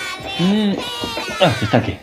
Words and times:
Esfera. 0.00 0.76
Ah, 1.40 1.54
está 1.62 1.78
aquí. 1.78 1.98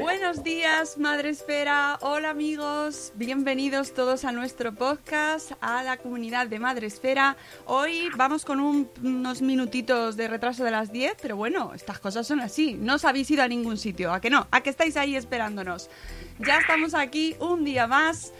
Buenos 0.00 0.42
días, 0.44 0.98
Madre 0.98 1.30
Esfera. 1.30 1.98
Hola 2.02 2.30
amigos, 2.30 3.12
bienvenidos 3.14 3.92
todos 3.94 4.24
a 4.24 4.32
nuestro 4.32 4.74
podcast, 4.74 5.52
a 5.60 5.82
la 5.82 5.96
comunidad 5.96 6.46
de 6.46 6.58
Madre 6.58 6.86
Esfera. 6.86 7.36
Hoy 7.66 8.08
vamos 8.16 8.44
con 8.44 8.60
un- 8.60 8.88
unos 9.02 9.42
minutitos 9.42 10.16
de 10.16 10.28
retraso 10.28 10.64
de 10.64 10.70
las 10.70 10.92
10, 10.92 11.14
pero 11.20 11.36
bueno, 11.36 11.72
estas 11.74 11.98
cosas 11.98 12.26
son 12.26 12.40
así. 12.40 12.74
No 12.74 12.94
os 12.96 13.04
habéis 13.04 13.30
ido 13.30 13.42
a 13.42 13.48
ningún 13.48 13.76
sitio, 13.78 14.12
¿a 14.12 14.20
que 14.20 14.30
no? 14.30 14.46
¿A 14.50 14.60
que 14.62 14.70
estáis 14.70 14.96
ahí 14.96 15.16
esperándonos? 15.16 15.88
Ya 16.38 16.58
estamos 16.58 16.94
aquí 16.94 17.34
un 17.40 17.64
día 17.64 17.86
más. 17.86 18.32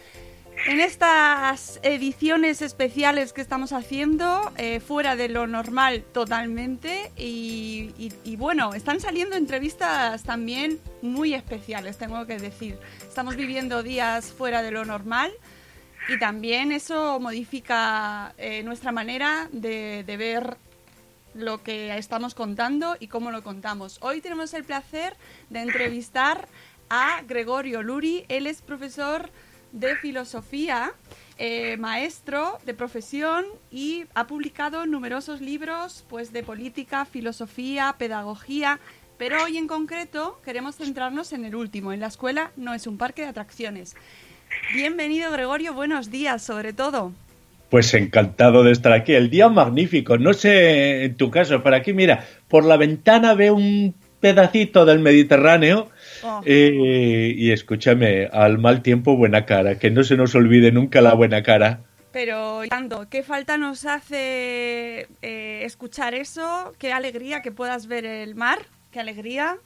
En 0.67 0.79
estas 0.79 1.79
ediciones 1.81 2.61
especiales 2.61 3.33
que 3.33 3.41
estamos 3.41 3.73
haciendo, 3.73 4.51
eh, 4.57 4.79
fuera 4.79 5.15
de 5.15 5.27
lo 5.27 5.47
normal 5.47 6.03
totalmente, 6.13 7.11
y, 7.17 7.91
y- 7.97 8.13
y 8.23 8.35
bueno, 8.35 8.73
están 8.73 8.99
saliendo 8.99 9.35
entrevistas 9.35 10.23
también 10.23 10.79
muy 11.01 11.33
especiales, 11.33 11.97
tengo 11.97 12.25
que 12.27 12.37
decir. 12.37 12.77
Estamos 13.01 13.35
viviendo 13.35 13.81
días 13.81 14.27
fuera 14.31 14.61
de 14.61 14.71
lo 14.71 14.85
normal 14.85 15.31
y 16.07 16.19
también 16.19 16.71
eso 16.71 17.19
modifica 17.19 18.33
eh, 18.37 18.61
nuestra 18.63 18.91
manera 18.91 19.49
de, 19.51 20.03
de 20.05 20.17
ver 20.17 20.57
lo 21.33 21.63
que 21.63 21.97
estamos 21.97 22.35
contando 22.35 22.97
y 22.99 23.07
cómo 23.07 23.31
lo 23.31 23.41
contamos. 23.41 23.97
Hoy 24.01 24.21
tenemos 24.21 24.53
el 24.53 24.63
placer 24.63 25.15
de 25.49 25.61
entrevistar 25.61 26.47
a 26.89 27.21
Gregorio 27.27 27.81
Luri. 27.81 28.25
Él 28.29 28.45
es 28.47 28.61
profesor 28.61 29.29
de 29.71 29.95
filosofía, 29.95 30.91
eh, 31.37 31.77
maestro 31.77 32.57
de 32.65 32.73
profesión 32.73 33.45
y 33.71 34.05
ha 34.13 34.27
publicado 34.27 34.85
numerosos 34.85 35.41
libros 35.41 36.05
pues, 36.09 36.33
de 36.33 36.43
política, 36.43 37.05
filosofía, 37.05 37.95
pedagogía. 37.97 38.79
Pero 39.17 39.43
hoy 39.43 39.57
en 39.57 39.67
concreto 39.67 40.39
queremos 40.43 40.75
centrarnos 40.75 41.33
en 41.33 41.45
el 41.45 41.55
último. 41.55 41.93
En 41.93 41.99
la 41.99 42.07
escuela 42.07 42.51
no 42.57 42.73
es 42.73 42.87
un 42.87 42.97
parque 42.97 43.21
de 43.21 43.29
atracciones. 43.29 43.95
Bienvenido 44.73 45.31
Gregorio, 45.31 45.73
buenos 45.73 46.11
días 46.11 46.41
sobre 46.41 46.73
todo. 46.73 47.13
Pues 47.69 47.93
encantado 47.93 48.63
de 48.63 48.71
estar 48.73 48.91
aquí. 48.91 49.13
El 49.13 49.29
día 49.29 49.47
magnífico. 49.47 50.17
No 50.17 50.33
sé 50.33 51.05
en 51.05 51.15
tu 51.15 51.31
caso, 51.31 51.63
pero 51.63 51.77
aquí, 51.77 51.93
mira, 51.93 52.27
por 52.49 52.65
la 52.65 52.75
ventana 52.75 53.33
veo 53.33 53.55
un 53.55 53.95
pedacito 54.19 54.85
del 54.85 54.99
Mediterráneo. 54.99 55.89
Oh. 56.23 56.41
eh, 56.45 57.33
y 57.35 57.51
escúchame, 57.51 58.27
al 58.31 58.57
mal 58.57 58.81
tiempo, 58.81 59.15
buena 59.15 59.45
cara. 59.45 59.79
Que 59.79 59.91
no 59.91 60.03
se 60.03 60.17
nos 60.17 60.35
olvide 60.35 60.71
nunca 60.71 61.01
la 61.01 61.13
buena 61.13 61.43
cara. 61.43 61.81
Pero, 62.11 62.63
Lando, 62.65 63.07
¿qué 63.09 63.23
falta 63.23 63.57
nos 63.57 63.85
hace 63.85 65.07
eh, 65.21 65.61
escuchar 65.63 66.13
eso? 66.13 66.73
Qué 66.77 66.91
alegría 66.91 67.41
que 67.41 67.51
puedas 67.51 67.87
ver 67.87 68.05
el 68.05 68.35
mar. 68.35 68.59
Qué 68.91 68.99
alegría. 68.99 69.57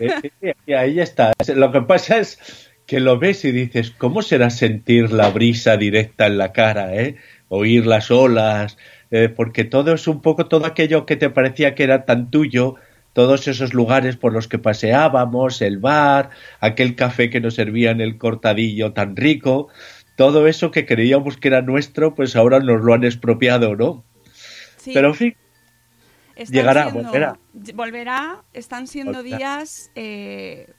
Eh, 0.00 0.54
y 0.66 0.72
ahí 0.72 0.98
está. 0.98 1.32
Lo 1.54 1.70
que 1.70 1.82
pasa 1.82 2.18
es 2.18 2.70
que 2.86 3.00
lo 3.00 3.18
ves 3.18 3.44
y 3.44 3.52
dices, 3.52 3.90
¿cómo 3.90 4.22
será 4.22 4.50
sentir 4.50 5.12
la 5.12 5.30
brisa 5.30 5.76
directa 5.76 6.26
en 6.26 6.38
la 6.38 6.52
cara, 6.52 6.94
eh? 6.94 7.16
Oír 7.48 7.86
las 7.86 8.10
olas, 8.10 8.78
eh, 9.10 9.28
porque 9.28 9.64
todo 9.64 9.92
es 9.94 10.08
un 10.08 10.22
poco 10.22 10.46
todo 10.46 10.66
aquello 10.66 11.06
que 11.06 11.16
te 11.16 11.30
parecía 11.30 11.74
que 11.74 11.84
era 11.84 12.04
tan 12.04 12.30
tuyo, 12.30 12.76
todos 13.12 13.46
esos 13.48 13.74
lugares 13.74 14.16
por 14.16 14.32
los 14.32 14.48
que 14.48 14.58
paseábamos, 14.58 15.60
el 15.62 15.78
bar, 15.78 16.30
aquel 16.60 16.96
café 16.96 17.28
que 17.30 17.40
nos 17.40 17.54
servía 17.54 17.90
en 17.90 18.00
el 18.00 18.16
cortadillo 18.18 18.92
tan 18.92 19.16
rico, 19.16 19.68
todo 20.16 20.46
eso 20.46 20.70
que 20.70 20.86
creíamos 20.86 21.36
que 21.36 21.48
era 21.48 21.62
nuestro, 21.62 22.14
pues 22.14 22.36
ahora 22.36 22.60
nos 22.60 22.82
lo 22.82 22.94
han 22.94 23.04
expropiado, 23.04 23.76
¿no? 23.76 24.04
Sí, 24.76 24.92
Pero 24.94 25.08
en 25.08 25.14
fin, 25.14 25.36
están 26.36 26.54
llegará, 26.54 26.82
siendo- 26.90 27.02
volverá. 27.04 27.38
Volverá. 27.74 28.44
Están 28.52 28.86
siendo 28.86 29.12
Volverá. 29.18 29.36
días... 29.38 29.90
eh, 29.94 30.72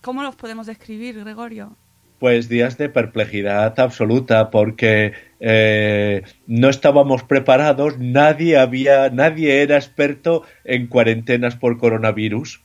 ¿Cómo 0.00 0.22
los 0.24 0.34
podemos 0.34 0.66
describir, 0.66 1.18
Gregorio? 1.20 1.76
Pues 2.22 2.48
días 2.48 2.78
de 2.78 2.88
perplejidad 2.88 3.80
absoluta 3.80 4.50
porque 4.50 5.12
eh, 5.40 6.22
no 6.46 6.68
estábamos 6.68 7.24
preparados, 7.24 7.98
nadie 7.98 8.58
había, 8.58 9.10
nadie 9.10 9.60
era 9.60 9.74
experto 9.74 10.44
en 10.62 10.86
cuarentenas 10.86 11.56
por 11.56 11.78
coronavirus 11.78 12.62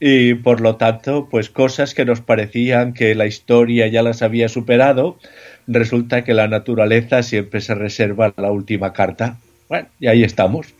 y 0.00 0.34
por 0.34 0.60
lo 0.60 0.74
tanto, 0.78 1.28
pues 1.30 1.48
cosas 1.48 1.94
que 1.94 2.04
nos 2.04 2.22
parecían 2.22 2.92
que 2.92 3.14
la 3.14 3.26
historia 3.26 3.86
ya 3.86 4.02
las 4.02 4.20
había 4.20 4.48
superado, 4.48 5.20
resulta 5.68 6.24
que 6.24 6.34
la 6.34 6.48
naturaleza 6.48 7.22
siempre 7.22 7.60
se 7.60 7.76
reserva 7.76 8.34
la 8.36 8.50
última 8.50 8.92
carta. 8.92 9.36
Bueno, 9.68 9.86
y 10.00 10.08
ahí 10.08 10.24
estamos. 10.24 10.74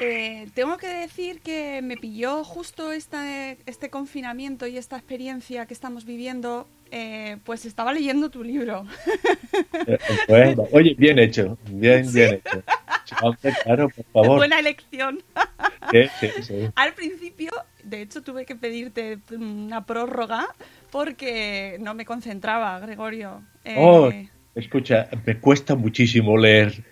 Eh, 0.00 0.48
tengo 0.54 0.76
que 0.78 0.88
decir 0.88 1.40
que 1.40 1.80
me 1.82 1.96
pilló 1.96 2.42
justo 2.44 2.92
esta, 2.92 3.52
este 3.66 3.90
confinamiento 3.90 4.66
y 4.66 4.76
esta 4.78 4.96
experiencia 4.96 5.66
que 5.66 5.74
estamos 5.74 6.04
viviendo, 6.04 6.66
eh, 6.90 7.36
pues 7.44 7.64
estaba 7.66 7.92
leyendo 7.92 8.30
tu 8.30 8.42
libro. 8.42 8.84
Eh, 9.86 9.98
Bueno, 10.28 10.64
oye, 10.72 10.94
bien 10.98 11.18
hecho, 11.18 11.56
bien, 11.70 12.06
bien 12.12 12.34
hecho. 12.34 12.62
Hombre, 13.22 13.52
claro, 13.62 13.88
por 13.90 14.04
favor. 14.06 14.36
Buena 14.38 14.58
elección. 14.58 15.22
Sí, 15.90 16.02
sí, 16.20 16.42
sí. 16.42 16.54
Al 16.74 16.94
principio, 16.94 17.50
de 17.84 18.02
hecho, 18.02 18.22
tuve 18.22 18.44
que 18.46 18.56
pedirte 18.56 19.18
una 19.30 19.84
prórroga 19.84 20.46
porque 20.90 21.76
no 21.80 21.94
me 21.94 22.04
concentraba, 22.04 22.80
Gregorio. 22.80 23.42
Eh, 23.64 23.74
Oh, 23.78 24.10
escucha, 24.54 25.08
me 25.26 25.38
cuesta 25.38 25.74
muchísimo 25.74 26.36
leer 26.36 26.84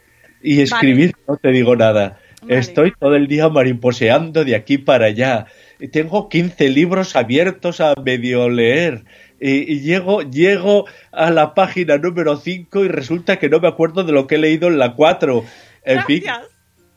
y 0.43 0.61
escribir, 0.61 1.15
no 1.27 1.37
te 1.37 1.51
digo 1.51 1.75
nada. 1.77 2.19
Vale. 2.43 2.59
Estoy 2.59 2.93
todo 2.99 3.15
el 3.17 3.27
día 3.27 3.49
mariposeando 3.49 4.45
de 4.45 4.55
aquí 4.55 4.79
para 4.79 5.07
allá. 5.07 5.47
Tengo 5.93 6.29
15 6.29 6.69
libros 6.71 7.17
abiertos 7.17 7.81
a 7.81 7.95
medio 8.03 8.49
leer. 8.49 9.05
Y, 9.41 9.73
y 9.73 9.81
llego, 9.81 10.23
llego 10.23 10.87
a 11.13 11.31
la 11.31 11.55
página 11.55 11.97
número 11.99 12.37
5 12.37 12.85
y 12.85 12.89
resulta 12.89 13.39
que 13.39 13.49
no 13.49 13.61
me 13.61 13.69
acuerdo 13.69 14.05
de 14.05 14.13
lo 14.13 14.27
que 14.27 14.35
he 14.35 14.39
leído 14.39 14.69
en 14.69 14.79
la 14.79 14.95
4. 14.95 15.45
En 15.85 16.03
fin, 16.05 16.23
Gracias. 16.25 16.49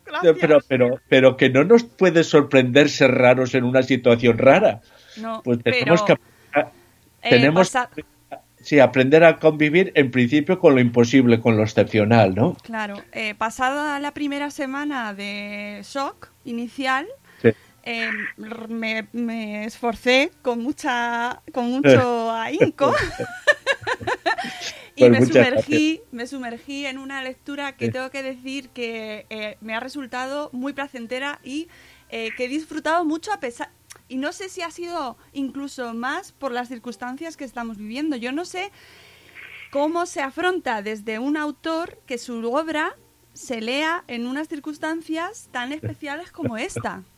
Gracias. 0.06 0.36
pero, 0.40 0.60
pero, 0.68 1.00
pero 1.10 1.38
que 1.38 1.50
no 1.50 1.64
nos 1.64 1.84
puede 1.86 2.24
sorprender 2.24 2.90
ser 2.90 3.12
raros 3.12 3.56
en 3.56 3.64
una 3.64 3.82
situación 3.84 4.38
rara. 4.38 4.82
no, 5.22 5.42
Pues 5.44 5.60
tenemos 5.64 6.04
pero, 6.04 6.20
que 6.54 6.60
eh, 6.60 7.30
tenemos 7.30 7.70
pasa- 7.72 7.90
sí, 8.64 8.80
aprender 8.80 9.24
a 9.24 9.38
convivir 9.40 9.92
en 9.96 10.10
principio 10.12 10.60
con 10.60 10.74
lo 10.76 10.82
imposible, 10.82 11.40
con 11.40 11.58
lo 11.58 11.64
excepcional, 11.64 12.34
¿no? 12.34 12.56
Claro, 12.64 13.04
eh, 13.12 13.36
pasada 13.36 14.00
la 14.00 14.14
primera 14.14 14.50
semana 14.50 15.14
de 15.14 15.82
shock 15.84 16.30
inicial, 16.46 17.06
Sí. 17.42 17.50
eh, 17.84 18.10
r- 18.38 18.68
me, 18.70 19.08
me 19.12 19.66
esforcé 19.66 20.32
con 20.42 20.64
mucha 20.64 21.42
con 21.54 21.70
mucho 21.70 22.32
ahínco 22.32 22.94
y 24.96 25.00
Pues 25.02 25.12
me 25.12 25.20
muchas 25.20 25.34
sumergí 25.48 26.02
me 26.12 26.28
sumergí 26.28 26.86
en 26.86 26.98
una 26.98 27.22
lectura 27.24 27.76
que 27.76 27.88
Sí. 27.88 27.92
tengo 27.92 28.10
que 28.12 28.24
decir 28.24 28.70
que 28.70 29.26
eh, 29.30 29.58
me 29.62 29.74
ha 29.76 29.80
resultado 29.80 30.50
muy 30.54 30.74
placentera 30.74 31.40
y 31.44 31.68
eh, 32.10 32.32
que 32.38 32.46
he 32.46 32.48
disfrutado 32.48 33.04
mucho 33.06 33.34
a 33.34 33.40
pesar 33.40 33.70
y 34.14 34.18
no 34.18 34.32
sé 34.32 34.48
si 34.48 34.62
ha 34.62 34.70
sido 34.70 35.18
incluso 35.34 35.96
más 35.96 36.34
por 36.34 36.52
las 36.52 36.68
circunstancias 36.68 37.36
que 37.36 37.46
estamos 37.46 37.78
viviendo 37.78 38.16
yo 38.16 38.32
no 38.32 38.46
sé 38.46 38.70
cómo 39.72 40.06
se 40.06 40.22
afronta 40.22 40.84
desde 40.84 41.18
un 41.18 41.36
autor 41.36 41.98
que 42.06 42.20
su 42.20 42.54
obra 42.54 42.96
se 43.34 43.60
lea 43.60 44.04
en 44.08 44.28
unas 44.28 44.48
circunstancias 44.48 45.50
tan 45.52 45.74
especiales 45.74 46.32
como 46.32 46.58
esta. 46.58 47.02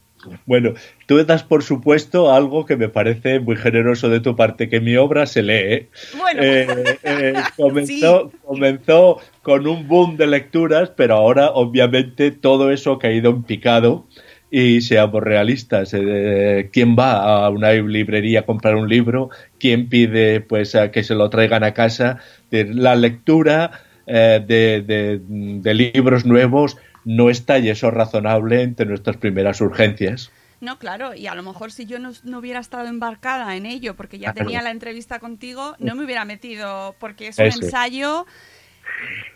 Bueno, 0.47 0.73
tú 1.05 1.23
das 1.23 1.43
por 1.43 1.61
supuesto 1.61 2.31
algo 2.31 2.65
que 2.65 2.77
me 2.77 2.89
parece 2.89 3.39
muy 3.41 3.57
generoso 3.57 4.09
de 4.09 4.21
tu 4.21 4.35
parte, 4.35 4.69
que 4.69 4.79
mi 4.79 4.95
obra 4.95 5.27
se 5.27 5.43
lee. 5.43 5.53
¿eh? 5.53 5.89
Bueno. 6.17 6.41
Eh, 6.41 6.97
eh, 7.03 7.33
comenzó, 7.57 8.31
comenzó 8.43 9.19
con 9.43 9.67
un 9.67 9.87
boom 9.87 10.17
de 10.17 10.25
lecturas, 10.25 10.89
pero 10.95 11.15
ahora 11.15 11.51
obviamente 11.51 12.31
todo 12.31 12.71
eso 12.71 12.93
ha 12.93 12.99
caído 12.99 13.29
en 13.29 13.43
picado. 13.43 14.07
Y 14.51 14.81
seamos 14.81 15.21
realistas, 15.23 15.91
eh, 15.93 16.69
¿quién 16.71 16.95
va 16.97 17.45
a 17.45 17.49
una 17.49 17.71
librería 17.71 18.41
a 18.41 18.45
comprar 18.45 18.75
un 18.75 18.87
libro? 18.87 19.29
¿Quién 19.59 19.89
pide 19.89 20.39
pues 20.39 20.75
a 20.75 20.91
que 20.91 21.03
se 21.03 21.15
lo 21.15 21.29
traigan 21.29 21.63
a 21.63 21.73
casa? 21.73 22.19
De- 22.51 22.73
La 22.73 22.95
lectura 22.95 23.81
eh, 24.07 24.43
de, 24.45 24.81
de- 24.81 25.19
de 25.27 25.73
libros 25.73 26.25
nuevos 26.25 26.77
no 27.03 27.29
está 27.29 27.57
y 27.59 27.69
eso 27.69 27.87
es 27.87 27.93
razonable 27.93 28.61
entre 28.61 28.85
nuestras 28.85 29.17
primeras 29.17 29.59
urgencias. 29.61 30.31
No, 30.61 30.79
claro, 30.79 31.13
y 31.13 31.27
a 31.27 31.35
lo 31.35 31.43
mejor 31.43 31.71
si 31.71 31.85
yo 31.85 31.99
no, 31.99 32.11
no 32.23 32.39
hubiera 32.39 32.59
estado 32.59 32.87
embarcada 32.87 33.55
en 33.57 33.65
ello, 33.65 33.95
porque 33.95 34.19
ya 34.19 34.33
tenía 34.33 34.61
la 34.61 34.71
entrevista 34.71 35.19
contigo, 35.19 35.75
no 35.79 35.95
me 35.95 36.05
hubiera 36.05 36.23
metido, 36.23 36.95
porque 36.99 37.27
es 37.27 37.37
un 37.39 37.45
ensayo 37.65 38.25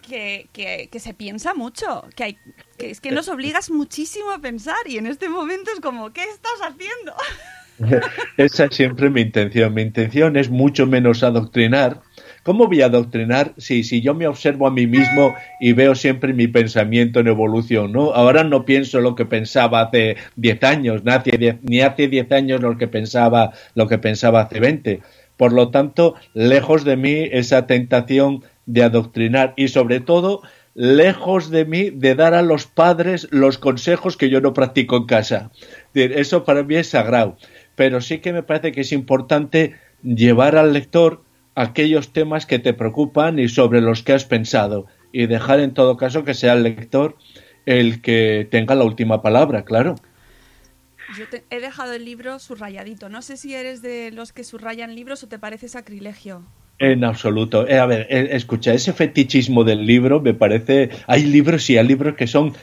que, 0.07 0.47
que- 0.53 0.87
que 0.91 0.99
se 0.99 1.13
piensa 1.13 1.53
mucho, 1.53 2.05
que, 2.15 2.23
hay, 2.23 2.37
que 2.79 2.89
es 2.89 3.01
que 3.01 3.11
nos 3.11 3.27
obligas 3.27 3.69
muchísimo 3.69 4.31
a 4.31 4.39
pensar, 4.39 4.77
y 4.85 4.97
en 4.97 5.05
este 5.05 5.29
momento 5.29 5.69
es 5.71 5.81
como, 5.81 6.11
¿qué 6.11 6.23
estás 6.23 6.59
haciendo? 6.61 7.13
Esa 8.37 8.65
es 8.65 8.75
siempre 8.75 9.09
mi 9.09 9.21
intención. 9.21 9.73
Mi 9.73 9.81
intención 9.81 10.37
es 10.37 10.49
mucho 10.49 10.87
menos 10.87 11.23
adoctrinar. 11.23 12.01
¿Cómo 12.43 12.67
voy 12.67 12.81
a 12.81 12.85
adoctrinar 12.85 13.53
si, 13.57 13.83
si 13.83 14.01
yo 14.01 14.15
me 14.15 14.25
observo 14.25 14.65
a 14.65 14.71
mí 14.71 14.87
mismo 14.87 15.35
y 15.59 15.73
veo 15.73 15.93
siempre 15.93 16.33
mi 16.33 16.47
pensamiento 16.47 17.19
en 17.19 17.27
evolución? 17.27 17.91
¿no? 17.91 18.13
Ahora 18.13 18.43
no 18.43 18.65
pienso 18.65 19.01
lo 19.01 19.13
que 19.13 19.25
pensaba 19.25 19.81
hace 19.81 20.15
10 20.37 20.63
años, 20.63 21.03
ni 21.03 21.11
hace 21.11 21.37
10, 21.37 21.55
ni 21.63 21.81
hace 21.81 22.07
10 22.07 22.31
años 22.31 22.61
lo 22.61 22.77
que, 22.77 22.87
pensaba, 22.87 23.51
lo 23.75 23.87
que 23.87 23.97
pensaba 23.97 24.41
hace 24.41 24.59
20. 24.59 25.01
Por 25.37 25.53
lo 25.53 25.69
tanto, 25.69 26.15
lejos 26.33 26.85
de 26.85 26.97
mí 26.97 27.27
esa 27.31 27.67
tentación 27.67 28.43
de 28.65 28.83
adoctrinar 28.83 29.53
y 29.57 29.67
sobre 29.67 29.99
todo 29.99 30.41
lejos 30.81 31.49
de 31.49 31.65
mí 31.65 31.89
de 31.89 32.15
dar 32.15 32.33
a 32.33 32.41
los 32.41 32.65
padres 32.65 33.27
los 33.31 33.57
consejos 33.57 34.15
que 34.15 34.29
yo 34.29 34.39
no 34.39 34.53
practico 34.53 34.95
en 34.95 35.07
casa. 35.07 35.51
Eso 35.93 36.45
para 36.45 36.63
mí 36.63 36.75
es 36.75 36.87
sagrado. 36.89 37.37
Pero 37.75 37.99
sí 37.99 38.19
que 38.19 38.31
me 38.31 38.43
parece 38.43 38.71
que 38.71 38.79
es 38.81 38.93
importante 38.93 39.75
llevar 40.03 40.55
al 40.55 40.71
lector 40.71 41.21
aquellos 41.53 42.13
temas 42.13 42.45
que 42.45 42.59
te 42.59 42.73
preocupan 42.73 43.39
y 43.39 43.49
sobre 43.49 43.81
los 43.81 44.03
que 44.03 44.13
has 44.13 44.23
pensado 44.23 44.85
y 45.11 45.27
dejar 45.27 45.59
en 45.59 45.73
todo 45.73 45.97
caso 45.97 46.23
que 46.23 46.33
sea 46.33 46.53
el 46.53 46.63
lector 46.63 47.17
el 47.65 48.01
que 48.01 48.47
tenga 48.49 48.73
la 48.73 48.85
última 48.85 49.21
palabra, 49.21 49.65
claro. 49.65 49.95
Yo 51.17 51.27
te- 51.27 51.43
he 51.49 51.59
dejado 51.59 51.91
el 51.91 52.05
libro 52.05 52.39
subrayadito. 52.39 53.09
No 53.09 53.21
sé 53.21 53.35
si 53.35 53.53
eres 53.53 53.81
de 53.81 54.11
los 54.11 54.31
que 54.31 54.45
subrayan 54.45 54.95
libros 54.95 55.23
o 55.23 55.27
te 55.27 55.39
parece 55.39 55.67
sacrilegio. 55.67 56.45
En 56.79 57.03
absoluto. 57.03 57.67
Eh, 57.67 57.77
a 57.77 57.85
ver, 57.85 58.07
eh, 58.09 58.29
escucha, 58.31 58.73
ese 58.73 58.93
fetichismo 58.93 59.63
del 59.63 59.85
libro 59.85 60.21
me 60.21 60.33
parece. 60.33 60.89
Hay 61.07 61.23
libros, 61.23 61.63
sí, 61.63 61.77
hay 61.77 61.85
libros 61.85 62.15
que 62.15 62.25
son 62.25 62.53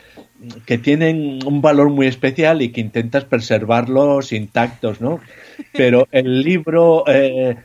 que 0.64 0.78
tienen 0.78 1.40
un 1.46 1.62
valor 1.62 1.90
muy 1.90 2.06
especial 2.06 2.62
y 2.62 2.70
que 2.70 2.80
intentas 2.80 3.24
preservarlos 3.24 4.32
intactos, 4.32 5.00
¿no? 5.00 5.20
Pero 5.72 6.08
el 6.12 6.42
libro 6.42 7.04
eh, 7.06 7.56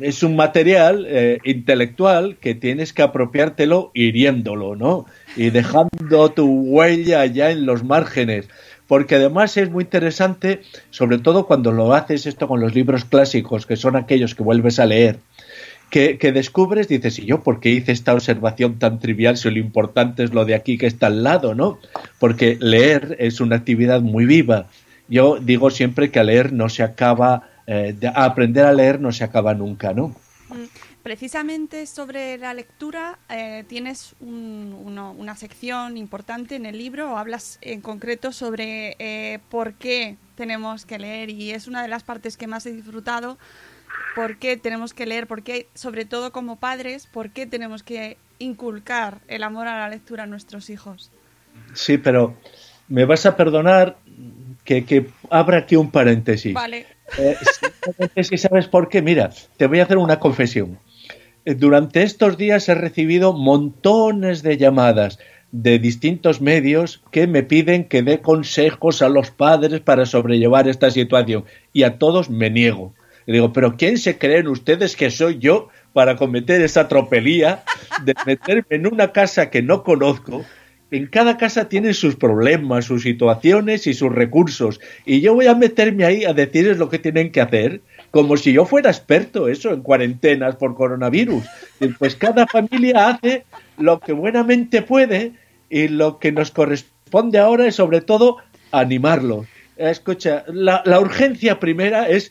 es 0.00 0.22
un 0.22 0.36
material 0.36 1.06
eh, 1.08 1.38
intelectual 1.44 2.36
que 2.40 2.54
tienes 2.54 2.92
que 2.92 3.02
apropiártelo 3.02 3.90
hiriéndolo, 3.94 4.76
¿no? 4.76 5.06
Y 5.36 5.50
dejando 5.50 6.30
tu 6.30 6.46
huella 6.46 7.26
ya 7.26 7.50
en 7.50 7.66
los 7.66 7.84
márgenes. 7.84 8.48
Porque 8.86 9.14
además 9.14 9.56
es 9.56 9.70
muy 9.70 9.84
interesante, 9.84 10.60
sobre 10.90 11.18
todo 11.18 11.46
cuando 11.46 11.72
lo 11.72 11.94
haces 11.94 12.26
esto 12.26 12.48
con 12.48 12.60
los 12.60 12.74
libros 12.74 13.06
clásicos, 13.06 13.64
que 13.64 13.76
son 13.76 13.96
aquellos 13.96 14.34
que 14.34 14.42
vuelves 14.42 14.78
a 14.78 14.86
leer 14.86 15.18
que, 15.94 16.18
que 16.18 16.32
descubres, 16.32 16.88
dices, 16.88 17.20
¿y 17.20 17.24
yo 17.26 17.44
por 17.44 17.60
qué 17.60 17.68
hice 17.70 17.92
esta 17.92 18.14
observación 18.14 18.80
tan 18.80 18.98
trivial 18.98 19.36
si 19.36 19.48
lo 19.48 19.60
importante 19.60 20.24
es 20.24 20.34
lo 20.34 20.44
de 20.44 20.56
aquí 20.56 20.76
que 20.76 20.88
está 20.88 21.06
al 21.06 21.22
lado, 21.22 21.54
¿no? 21.54 21.78
Porque 22.18 22.58
leer 22.60 23.16
es 23.20 23.40
una 23.40 23.54
actividad 23.54 24.00
muy 24.00 24.24
viva. 24.26 24.66
Yo 25.06 25.38
digo 25.40 25.70
siempre 25.70 26.10
que 26.10 26.18
a 26.18 26.24
leer 26.24 26.52
no 26.52 26.68
se 26.68 26.82
acaba, 26.82 27.48
eh, 27.68 27.94
de- 27.96 28.08
a 28.08 28.24
aprender 28.24 28.64
a 28.66 28.72
leer 28.72 29.00
no 29.00 29.12
se 29.12 29.22
acaba 29.22 29.54
nunca, 29.54 29.92
¿no? 29.94 30.08
Mm, 30.48 30.64
Precisamente 31.04 31.86
sobre 31.86 32.38
la 32.38 32.54
lectura 32.54 33.18
eh, 33.28 33.62
tienes 33.68 34.14
un- 34.20 34.74
uno- 34.84 35.12
una 35.12 35.36
sección 35.36 35.96
importante 35.96 36.56
en 36.56 36.66
el 36.66 36.76
libro, 36.78 37.12
o 37.12 37.16
hablas 37.18 37.58
en 37.60 37.82
concreto 37.82 38.32
sobre 38.32 38.96
eh, 38.98 39.38
por 39.48 39.74
qué 39.74 40.16
tenemos 40.34 40.86
que 40.86 40.98
leer 40.98 41.30
y 41.30 41.52
es 41.52 41.68
una 41.68 41.82
de 41.82 41.88
las 41.88 42.02
partes 42.02 42.36
que 42.36 42.46
más 42.48 42.66
he 42.66 42.72
disfrutado, 42.72 43.36
por 44.14 44.36
qué 44.38 44.56
tenemos 44.56 44.94
que 44.94 45.06
leer, 45.06 45.26
por 45.26 45.42
qué, 45.42 45.66
sobre 45.74 46.04
todo 46.04 46.32
como 46.32 46.56
padres, 46.56 47.06
por 47.06 47.30
qué 47.30 47.46
tenemos 47.46 47.82
que 47.82 48.16
inculcar 48.38 49.18
el 49.28 49.42
amor 49.42 49.68
a 49.68 49.78
la 49.78 49.88
lectura 49.88 50.24
a 50.24 50.26
nuestros 50.26 50.70
hijos. 50.70 51.10
Sí, 51.74 51.98
pero 51.98 52.36
me 52.88 53.04
vas 53.04 53.26
a 53.26 53.36
perdonar 53.36 53.96
que, 54.64 54.84
que 54.84 55.06
abra 55.30 55.58
aquí 55.58 55.76
un 55.76 55.90
paréntesis. 55.90 56.54
Vale. 56.54 56.86
Eh, 57.18 57.36
sí, 58.22 58.38
¿sabes 58.38 58.68
por 58.68 58.88
qué? 58.88 59.02
Mira, 59.02 59.30
te 59.56 59.66
voy 59.66 59.80
a 59.80 59.84
hacer 59.84 59.98
una 59.98 60.18
confesión. 60.18 60.78
Eh, 61.44 61.54
Durante 61.54 62.02
estos 62.02 62.36
días 62.36 62.68
he 62.68 62.74
recibido 62.74 63.32
montones 63.32 64.42
de 64.42 64.56
llamadas 64.56 65.18
de 65.52 65.78
distintos 65.78 66.40
medios 66.40 67.02
que 67.12 67.28
me 67.28 67.44
piden 67.44 67.84
que 67.84 68.02
dé 68.02 68.20
consejos 68.20 69.02
a 69.02 69.08
los 69.08 69.30
padres 69.30 69.80
para 69.80 70.04
sobrellevar 70.04 70.66
esta 70.66 70.90
situación 70.90 71.44
y 71.72 71.84
a 71.84 71.98
todos 71.98 72.28
me 72.28 72.50
niego. 72.50 72.92
Y 73.26 73.32
digo, 73.32 73.52
pero 73.52 73.76
¿quién 73.76 73.98
se 73.98 74.18
creen 74.18 74.48
ustedes 74.48 74.96
que 74.96 75.10
soy 75.10 75.38
yo 75.38 75.68
para 75.92 76.16
cometer 76.16 76.60
esa 76.60 76.88
tropelía 76.88 77.62
de 78.04 78.14
meterme 78.26 78.64
en 78.70 78.86
una 78.86 79.12
casa 79.12 79.50
que 79.50 79.62
no 79.62 79.82
conozco? 79.82 80.44
En 80.90 81.06
cada 81.06 81.36
casa 81.36 81.68
tiene 81.68 81.92
sus 81.92 82.14
problemas, 82.14 82.84
sus 82.84 83.02
situaciones 83.02 83.86
y 83.86 83.94
sus 83.94 84.12
recursos. 84.12 84.80
Y 85.04 85.20
yo 85.20 85.34
voy 85.34 85.46
a 85.46 85.54
meterme 85.54 86.04
ahí 86.04 86.24
a 86.24 86.32
decirles 86.32 86.78
lo 86.78 86.88
que 86.88 86.98
tienen 87.00 87.32
que 87.32 87.40
hacer, 87.40 87.80
como 88.10 88.36
si 88.36 88.52
yo 88.52 88.64
fuera 88.64 88.90
experto, 88.90 89.48
eso, 89.48 89.72
en 89.72 89.80
cuarentenas 89.80 90.56
por 90.56 90.76
coronavirus. 90.76 91.44
Pues 91.98 92.14
cada 92.14 92.46
familia 92.46 93.08
hace 93.08 93.44
lo 93.78 93.98
que 93.98 94.12
buenamente 94.12 94.82
puede 94.82 95.32
y 95.68 95.88
lo 95.88 96.18
que 96.18 96.30
nos 96.30 96.52
corresponde 96.52 97.38
ahora 97.38 97.66
es 97.66 97.74
sobre 97.74 98.00
todo 98.00 98.36
animarlos. 98.70 99.46
Eh, 99.76 99.90
Escucha, 99.90 100.44
la, 100.46 100.82
la 100.84 101.00
urgencia 101.00 101.58
primera 101.58 102.08
es 102.08 102.30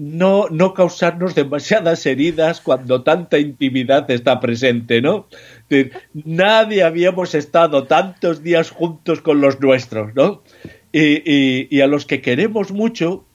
no, 0.00 0.46
no 0.50 0.72
causarnos 0.72 1.34
demasiadas 1.34 2.06
heridas 2.06 2.60
cuando 2.62 3.02
tanta 3.02 3.38
intimidad 3.38 4.10
está 4.10 4.40
presente, 4.40 5.02
¿no? 5.02 5.28
Es 5.30 5.68
decir, 5.68 5.92
Nadie 6.14 6.82
habíamos 6.82 7.34
estado 7.34 7.84
tantos 7.86 8.42
días 8.42 8.70
juntos 8.70 9.20
con 9.20 9.40
los 9.42 9.60
nuestros, 9.60 10.14
¿no? 10.14 10.42
Y, 10.90 11.22
y- 11.30 11.68
y 11.70 11.80
a 11.82 11.86
los 11.86 12.06
que 12.06 12.22
queremos 12.22 12.72
mucho, 12.72 13.26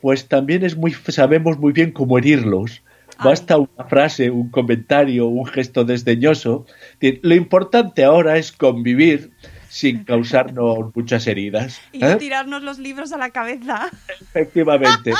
pues 0.00 0.28
también 0.28 0.64
es 0.64 0.76
muy, 0.76 0.92
sabemos 0.92 1.58
muy 1.58 1.72
bien 1.72 1.92
cómo 1.92 2.18
herirlos. 2.18 2.82
Basta 3.22 3.56
una 3.56 3.84
frase, 3.88 4.30
un 4.30 4.50
comentario, 4.50 5.26
un 5.26 5.46
gesto 5.46 5.84
desdeñoso. 5.84 6.66
Lo 7.22 7.34
importante 7.34 8.04
ahora 8.04 8.36
es 8.36 8.50
convivir 8.52 9.30
sin 9.72 10.04
causarnos 10.04 10.94
muchas 10.94 11.26
heridas. 11.26 11.80
Y 11.92 12.04
¿eh? 12.04 12.08
no 12.10 12.18
tirarnos 12.18 12.62
los 12.62 12.78
libros 12.78 13.10
a 13.14 13.16
la 13.16 13.30
cabeza. 13.30 13.88
Efectivamente, 14.20 15.14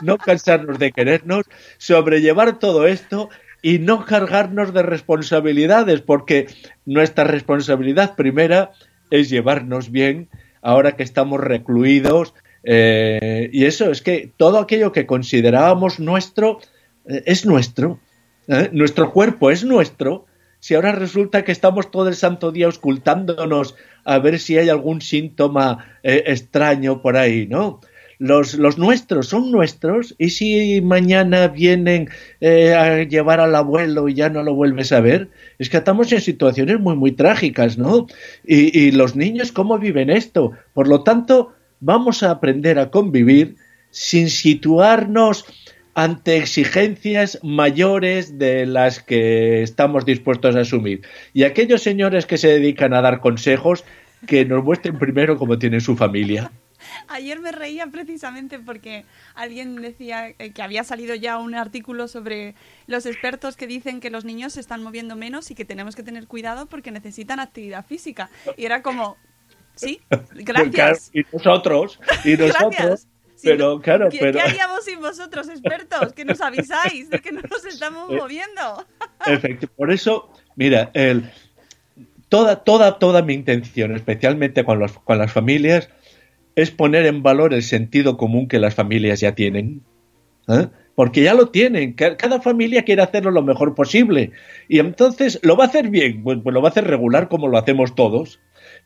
no 0.00 0.16
cansarnos 0.16 0.78
de 0.78 0.90
querernos, 0.90 1.44
sobrellevar 1.76 2.58
todo 2.58 2.86
esto 2.86 3.28
y 3.60 3.78
no 3.78 4.06
cargarnos 4.06 4.72
de 4.72 4.82
responsabilidades, 4.82 6.00
porque 6.00 6.46
nuestra 6.86 7.24
responsabilidad 7.24 8.16
primera 8.16 8.70
es 9.10 9.28
llevarnos 9.28 9.90
bien 9.90 10.30
ahora 10.62 10.92
que 10.92 11.02
estamos 11.02 11.40
recluidos. 11.40 12.32
Eh, 12.64 13.50
y 13.52 13.66
eso 13.66 13.90
es 13.90 14.00
que 14.00 14.32
todo 14.34 14.58
aquello 14.58 14.92
que 14.92 15.04
considerábamos 15.04 16.00
nuestro 16.00 16.58
eh, 17.04 17.22
es 17.26 17.44
nuestro. 17.44 18.00
¿eh? 18.48 18.70
Nuestro 18.72 19.12
cuerpo 19.12 19.50
es 19.50 19.62
nuestro. 19.62 20.24
Si 20.60 20.74
ahora 20.74 20.92
resulta 20.92 21.44
que 21.44 21.52
estamos 21.52 21.90
todo 21.90 22.08
el 22.08 22.14
santo 22.14 22.52
día 22.52 22.68
ocultándonos 22.68 23.74
a 24.04 24.18
ver 24.18 24.38
si 24.38 24.56
hay 24.56 24.68
algún 24.68 25.00
síntoma 25.00 25.86
extraño 26.02 27.02
por 27.02 27.16
ahí, 27.16 27.46
¿no? 27.46 27.80
los, 28.20 28.76
nuestros 28.76 29.28
son 29.28 29.50
nuestros 29.50 30.14
y 30.18 30.28
si 30.28 30.82
mañana 30.82 31.48
vienen 31.48 32.10
eh, 32.42 32.74
a 32.74 33.02
llevar 33.04 33.40
al 33.40 33.54
abuelo 33.54 34.08
y 34.08 34.14
ya 34.14 34.28
no 34.28 34.42
lo 34.42 34.54
vuelves 34.54 34.92
a 34.92 35.00
ver, 35.00 35.30
es 35.58 35.70
que 35.70 35.78
estamos 35.78 36.12
en 36.12 36.20
situaciones 36.20 36.78
muy, 36.78 36.96
muy 36.96 37.12
trágicas, 37.12 37.78
¿no? 37.78 38.06
Y 38.44 38.90
los 38.90 39.16
niños, 39.16 39.52
¿cómo 39.52 39.78
viven 39.78 40.10
esto? 40.10 40.52
Por 40.74 40.86
lo 40.86 41.02
tanto, 41.02 41.54
vamos 41.80 42.22
a 42.22 42.30
aprender 42.30 42.78
a 42.78 42.90
convivir 42.90 43.56
sin 43.90 44.28
situarnos 44.28 45.46
ante 45.94 46.36
exigencias 46.36 47.38
mayores 47.42 48.38
de 48.38 48.66
las 48.66 49.02
que 49.02 49.62
estamos 49.62 50.04
dispuestos 50.04 50.56
a 50.56 50.60
asumir. 50.60 51.02
Y 51.32 51.44
aquellos 51.44 51.82
señores 51.82 52.26
que 52.26 52.38
se 52.38 52.48
dedican 52.48 52.94
a 52.94 53.02
dar 53.02 53.20
consejos, 53.20 53.84
que 54.26 54.44
nos 54.44 54.62
muestren 54.62 54.98
primero 54.98 55.36
cómo 55.36 55.58
tiene 55.58 55.80
su 55.80 55.96
familia. 55.96 56.50
Ayer 57.08 57.40
me 57.40 57.52
reía 57.52 57.86
precisamente 57.88 58.58
porque 58.58 59.04
alguien 59.34 59.76
decía 59.76 60.28
eh, 60.38 60.52
que 60.52 60.62
había 60.62 60.84
salido 60.84 61.14
ya 61.14 61.38
un 61.38 61.54
artículo 61.54 62.08
sobre 62.08 62.54
los 62.86 63.06
expertos 63.06 63.56
que 63.56 63.66
dicen 63.66 64.00
que 64.00 64.10
los 64.10 64.24
niños 64.24 64.54
se 64.54 64.60
están 64.60 64.82
moviendo 64.82 65.16
menos 65.16 65.50
y 65.50 65.54
que 65.54 65.64
tenemos 65.64 65.96
que 65.96 66.02
tener 66.02 66.26
cuidado 66.26 66.66
porque 66.66 66.90
necesitan 66.90 67.40
actividad 67.40 67.84
física. 67.84 68.30
Y 68.56 68.64
era 68.64 68.82
como, 68.82 69.16
sí, 69.74 70.00
gracias. 70.34 71.10
y 71.12 71.22
nosotros, 71.32 72.00
y 72.24 72.36
nosotros. 72.36 73.06
Pero 73.42 73.80
claro, 73.80 74.08
¿qué, 74.10 74.18
pero... 74.20 74.32
¿Qué 74.32 74.40
haríamos 74.40 74.84
sin 74.84 75.00
vosotros, 75.00 75.48
expertos? 75.48 76.12
Que 76.12 76.24
nos 76.24 76.40
avisáis 76.40 77.10
de 77.10 77.20
que 77.20 77.32
no 77.32 77.40
nos 77.42 77.64
estamos 77.66 78.10
Eh, 78.10 78.16
moviendo. 78.16 78.86
Efectivamente. 79.26 79.68
Por 79.68 79.92
eso, 79.92 80.30
mira, 80.56 80.90
el, 80.94 81.30
toda, 82.28 82.64
toda, 82.64 82.98
toda 82.98 83.22
mi 83.22 83.34
intención, 83.34 83.94
especialmente 83.94 84.64
con, 84.64 84.78
los, 84.78 84.92
con 84.92 85.18
las 85.18 85.32
familias, 85.32 85.90
es 86.56 86.70
poner 86.70 87.06
en 87.06 87.22
valor 87.22 87.54
el 87.54 87.62
sentido 87.62 88.16
común 88.16 88.48
que 88.48 88.58
las 88.58 88.74
familias 88.74 89.20
ya 89.20 89.34
tienen. 89.34 89.82
¿eh? 90.48 90.68
Porque 90.94 91.22
ya 91.22 91.34
lo 91.34 91.48
tienen. 91.48 91.94
Cada 91.94 92.40
familia 92.40 92.84
quiere 92.84 93.02
hacerlo 93.02 93.30
lo 93.30 93.42
mejor 93.42 93.74
posible. 93.74 94.32
Y 94.68 94.78
entonces, 94.80 95.38
¿lo 95.42 95.56
va 95.56 95.64
a 95.64 95.66
hacer 95.68 95.88
bien? 95.88 96.22
Pues, 96.22 96.38
pues 96.42 96.52
lo 96.52 96.60
va 96.60 96.68
a 96.68 96.70
hacer 96.70 96.86
regular 96.86 97.28
como 97.28 97.48
lo 97.48 97.58
hacemos 97.58 97.94
todos. 97.94 98.40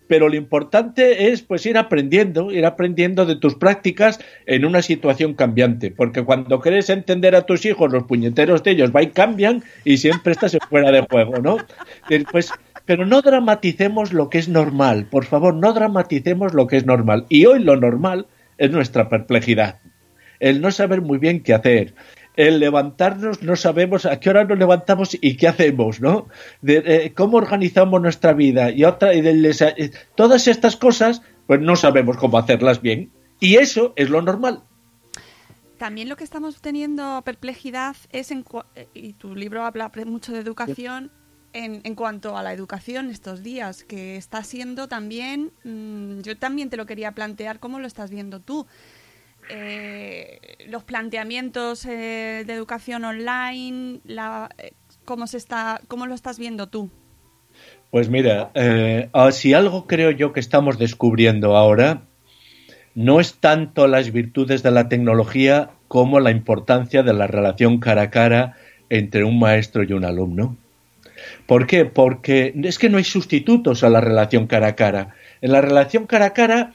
Pero 0.06 0.28
lo 0.28 0.37
importante 0.37 1.32
es 1.32 1.42
pues 1.42 1.64
ir 1.66 1.78
aprendiendo, 1.78 2.50
ir 2.50 2.66
aprendiendo 2.66 3.25
de 3.25 3.37
tus 3.37 3.54
prácticas 3.54 4.20
en 4.46 4.64
una 4.64 4.82
situación 4.82 5.34
cambiante. 5.34 5.90
Porque 5.90 6.23
cuando 6.23 6.61
quieres 6.61 6.90
entender 6.90 7.34
a 7.34 7.46
tus 7.46 7.64
hijos, 7.64 7.90
los 7.92 8.04
puñeteros 8.04 8.62
de 8.62 8.73
ellos 8.73 8.92
van 8.92 9.04
y 9.04 9.06
cambian 9.08 9.64
y 9.84 9.96
siempre 9.96 10.32
estás 10.32 10.56
fuera 10.68 10.90
de 10.90 11.06
juego, 11.11 11.38
¿no? 11.38 11.56
Pues 12.30 12.52
pero 12.87 13.06
no 13.06 13.23
dramaticemos 13.23 14.12
lo 14.12 14.28
que 14.28 14.38
es 14.38 14.49
normal, 14.49 15.06
por 15.11 15.25
favor, 15.25 15.54
no 15.54 15.73
dramaticemos 15.73 16.52
lo 16.52 16.66
que 16.66 16.76
es 16.76 16.87
normal. 16.87 17.25
Y 17.28 17.46
hoy 17.46 17.61
lo 17.62 17.76
normal 17.76 18.26
es 18.58 18.70
nuestra 18.70 19.08
perplejidad, 19.08 19.80
el 20.38 20.61
no 20.61 20.70
saber 20.70 21.00
muy 21.00 21.18
bien 21.18 21.42
qué 21.42 21.54
hacer, 21.54 21.94
el 22.37 22.59
levantarnos, 22.59 23.43
no 23.43 23.57
sabemos 23.57 24.07
a 24.07 24.19
qué 24.19 24.31
hora 24.31 24.45
nos 24.45 24.59
levantamos 24.59 25.17
y 25.21 25.37
qué 25.37 25.49
hacemos, 25.49 26.00
¿no? 26.00 26.29
De, 26.62 26.83
eh, 26.85 27.12
cómo 27.14 27.37
organizamos 27.37 28.00
nuestra 28.00 28.33
vida 28.33 28.71
y 28.71 28.85
otra 28.85 29.14
y 29.14 29.21
de, 29.21 29.93
todas 30.14 30.49
estas 30.49 30.76
cosas, 30.76 31.23
pues 31.47 31.61
no 31.61 31.76
sabemos 31.76 32.17
cómo 32.17 32.38
hacerlas 32.38 32.81
bien. 32.83 33.11
Y 33.41 33.57
eso 33.57 33.93
es 33.97 34.11
lo 34.11 34.21
normal. 34.23 34.62
También 35.79 36.09
lo 36.09 36.17
que 36.17 36.25
estamos 36.25 36.61
teniendo 36.61 37.23
perplejidad 37.25 37.97
es, 38.11 38.31
en, 38.31 38.45
y 38.95 39.12
tu 39.14 39.35
libro 39.35 39.64
habla 39.64 39.91
mucho 40.07 40.33
de 40.33 40.38
educación, 40.38 41.11
en, 41.53 41.83
en, 41.85 41.95
cuanto 41.95 42.37
a 42.37 42.43
la 42.43 42.53
educación 42.53 43.11
estos 43.11 43.43
días, 43.43 43.85
que 43.85 44.17
está 44.17 44.43
siendo 44.43 44.88
también, 44.88 45.53
mmm, 45.62 46.21
yo 46.21 46.37
también 46.37 46.69
te 46.69 46.76
lo 46.76 46.87
quería 46.87 47.12
plantear, 47.12 47.61
¿cómo 47.61 47.79
lo 47.79 47.87
estás 47.87 48.11
viendo 48.11 48.41
tú? 48.41 48.67
Eh, 49.48 50.38
los 50.68 50.84
planteamientos 50.84 51.84
eh, 51.86 52.44
de 52.46 52.52
educación 52.52 53.04
online, 53.04 54.00
la, 54.04 54.48
eh, 54.58 54.72
¿cómo, 55.04 55.26
se 55.26 55.36
está, 55.36 55.80
¿cómo 55.88 56.06
lo 56.06 56.14
estás 56.14 56.38
viendo 56.38 56.68
tú? 56.68 56.90
Pues 57.90 58.08
mira, 58.08 58.50
eh, 58.54 59.08
si 59.30 59.54
algo 59.54 59.86
creo 59.86 60.10
yo 60.10 60.32
que 60.32 60.40
estamos 60.40 60.78
descubriendo 60.78 61.56
ahora, 61.56 62.02
no 62.94 63.20
es 63.20 63.34
tanto 63.34 63.86
las 63.86 64.12
virtudes 64.12 64.62
de 64.62 64.70
la 64.70 64.88
tecnología 64.88 65.70
como 65.88 66.18
la 66.18 66.30
importancia 66.30 67.02
de 67.02 67.12
la 67.12 67.26
relación 67.26 67.78
cara 67.78 68.02
a 68.02 68.10
cara 68.10 68.56
entre 68.88 69.24
un 69.24 69.38
maestro 69.38 69.84
y 69.84 69.92
un 69.92 70.04
alumno. 70.04 70.56
¿Por 71.46 71.66
qué? 71.66 71.84
Porque 71.84 72.52
es 72.64 72.78
que 72.78 72.88
no 72.88 72.98
hay 72.98 73.04
sustitutos 73.04 73.84
a 73.84 73.88
la 73.88 74.00
relación 74.00 74.46
cara 74.46 74.68
a 74.68 74.76
cara. 74.76 75.14
En 75.40 75.52
la 75.52 75.60
relación 75.60 76.06
cara 76.06 76.26
a 76.26 76.32
cara, 76.32 76.74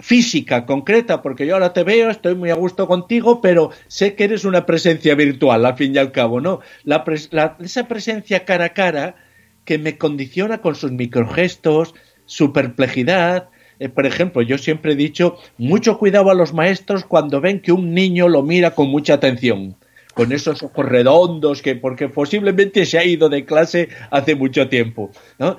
física, 0.00 0.66
concreta, 0.66 1.22
porque 1.22 1.46
yo 1.46 1.54
ahora 1.54 1.72
te 1.72 1.84
veo, 1.84 2.10
estoy 2.10 2.34
muy 2.34 2.50
a 2.50 2.54
gusto 2.54 2.86
contigo, 2.86 3.40
pero 3.40 3.70
sé 3.86 4.14
que 4.14 4.24
eres 4.24 4.44
una 4.44 4.66
presencia 4.66 5.14
virtual, 5.14 5.64
al 5.64 5.76
fin 5.76 5.94
y 5.94 5.98
al 5.98 6.12
cabo, 6.12 6.40
¿no? 6.40 6.60
La 6.84 7.04
pres 7.04 7.28
la, 7.32 7.56
esa 7.60 7.86
presencia 7.86 8.44
cara 8.44 8.66
a 8.66 8.74
cara 8.74 9.16
que 9.64 9.78
me 9.78 9.98
condiciona 9.98 10.58
con 10.58 10.74
sus 10.74 10.92
microgestos, 10.92 11.94
su 12.26 12.52
perplejidad. 12.52 13.50
Eh, 13.78 13.88
por 13.88 14.06
ejemplo, 14.06 14.42
yo 14.42 14.58
siempre 14.58 14.92
he 14.92 14.96
dicho, 14.96 15.36
mucho 15.58 15.98
cuidado 15.98 16.30
a 16.30 16.34
los 16.34 16.52
maestros 16.52 17.04
cuando 17.04 17.40
ven 17.40 17.60
que 17.60 17.72
un 17.72 17.94
niño 17.94 18.28
lo 18.28 18.42
mira 18.42 18.74
con 18.74 18.88
mucha 18.88 19.14
atención 19.14 19.76
con 20.14 20.32
esos 20.32 20.62
ojos 20.62 20.86
redondos 20.86 21.62
que 21.62 21.76
porque 21.76 22.08
posiblemente 22.08 22.84
se 22.84 22.98
ha 22.98 23.04
ido 23.04 23.28
de 23.28 23.44
clase 23.44 23.88
hace 24.10 24.34
mucho 24.34 24.68
tiempo. 24.68 25.10
¿no? 25.38 25.56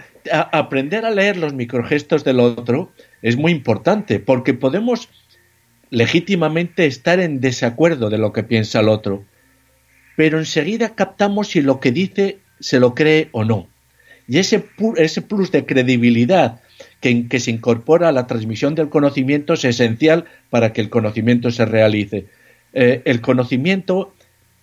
Aprender 0.52 1.06
a 1.06 1.12
leer 1.12 1.38
los 1.38 1.54
microgestos 1.54 2.24
del 2.24 2.40
otro 2.40 2.92
es 3.22 3.38
muy 3.38 3.52
importante 3.52 4.20
porque 4.20 4.54
podemos 4.54 5.10
legítimamente 5.90 6.86
estar 6.86 7.20
en 7.20 7.42
desacuerdo 7.42 8.10
de 8.10 8.18
lo 8.18 8.32
que 8.32 8.44
piensa 8.44 8.80
el 8.80 8.90
otro, 8.90 9.26
pero 10.16 10.40
enseguida 10.40 10.96
captamos 10.96 11.50
si 11.50 11.62
lo 11.62 11.80
que 11.80 11.92
dice 11.92 12.40
se 12.60 12.80
lo 12.80 12.94
cree 12.96 13.30
o 13.32 13.44
no. 13.44 13.68
Y 14.28 14.38
ese, 14.38 14.66
ese 14.98 15.22
plus 15.22 15.52
de 15.52 15.66
credibilidad 15.66 16.62
que, 17.00 17.28
que 17.28 17.40
se 17.40 17.52
incorpora 17.52 18.10
a 18.10 18.14
la 18.14 18.28
transmisión 18.28 18.76
del 18.76 18.90
conocimiento 18.90 19.54
es 19.54 19.66
esencial 19.66 20.26
para 20.50 20.72
que 20.72 20.82
el 20.82 20.90
conocimiento 20.90 21.52
se 21.52 21.66
realice. 21.66 22.28
Eh, 22.74 23.02
el 23.06 23.20
conocimiento 23.20 24.14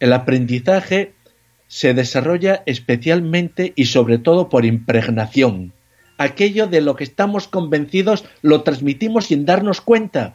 el 0.01 0.13
aprendizaje 0.13 1.13
se 1.69 1.95
desarrolla 1.95 2.63
especialmente 2.67 3.73
y 3.77 3.85
sobre 3.85 4.19
todo 4.19 4.49
por 4.49 4.65
impregnación. 4.65 5.73
Aquello 6.17 6.67
de 6.67 6.81
lo 6.81 6.97
que 6.97 7.05
estamos 7.05 7.47
convencidos 7.47 8.25
lo 8.43 8.63
transmitimos 8.63 9.27
sin 9.27 9.45
darnos 9.45 9.81
cuenta. 9.81 10.35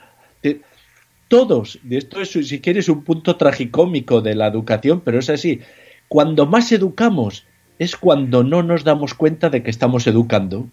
Todos, 1.28 1.80
esto 1.90 2.22
es 2.22 2.30
si 2.30 2.62
quieres 2.62 2.88
un 2.88 3.04
punto 3.04 3.36
tragicómico 3.36 4.22
de 4.22 4.36
la 4.36 4.48
educación, 4.48 5.02
pero 5.02 5.20
es 5.20 5.30
así. 5.30 5.60
Cuando 6.08 6.46
más 6.46 6.72
educamos 6.72 7.46
es 7.80 7.98
cuando 7.98 8.44
no 8.44 8.62
nos 8.62 8.84
damos 8.84 9.16
cuenta 9.16 9.50
de 9.50 9.64
que 9.64 9.72
estamos 9.72 10.08
educando 10.08 10.70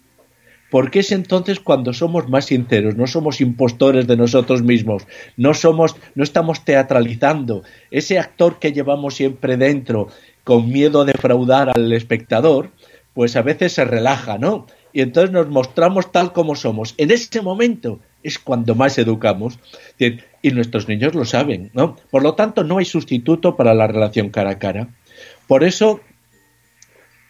porque 0.71 0.99
es 0.99 1.11
entonces 1.11 1.59
cuando 1.59 1.91
somos 1.93 2.29
más 2.29 2.45
sinceros, 2.45 2.95
no 2.95 3.05
somos 3.05 3.41
impostores 3.41 4.07
de 4.07 4.15
nosotros 4.15 4.63
mismos, 4.63 5.05
no 5.35 5.53
somos, 5.53 5.97
no 6.15 6.23
estamos 6.23 6.63
teatralizando. 6.63 7.63
Ese 7.91 8.17
actor 8.17 8.57
que 8.57 8.71
llevamos 8.71 9.15
siempre 9.15 9.57
dentro, 9.57 10.07
con 10.43 10.69
miedo 10.71 11.01
a 11.01 11.05
defraudar 11.05 11.71
al 11.75 11.91
espectador, 11.93 12.71
pues 13.13 13.35
a 13.35 13.41
veces 13.41 13.73
se 13.73 13.85
relaja, 13.85 14.37
¿no? 14.37 14.67
Y 14.93 15.01
entonces 15.01 15.31
nos 15.31 15.47
mostramos 15.47 16.11
tal 16.11 16.33
como 16.33 16.55
somos. 16.55 16.95
En 16.97 17.11
ese 17.11 17.41
momento 17.41 17.99
es 18.23 18.39
cuando 18.39 18.75
más 18.75 18.97
educamos. 18.97 19.59
Y 20.41 20.51
nuestros 20.51 20.87
niños 20.87 21.15
lo 21.15 21.23
saben, 21.25 21.71
¿no? 21.73 21.95
Por 22.09 22.23
lo 22.23 22.33
tanto, 22.33 22.63
no 22.63 22.79
hay 22.79 22.85
sustituto 22.85 23.55
para 23.55 23.73
la 23.73 23.87
relación 23.87 24.29
cara 24.29 24.51
a 24.51 24.59
cara. 24.59 24.89
Por 25.47 25.63
eso 25.63 26.01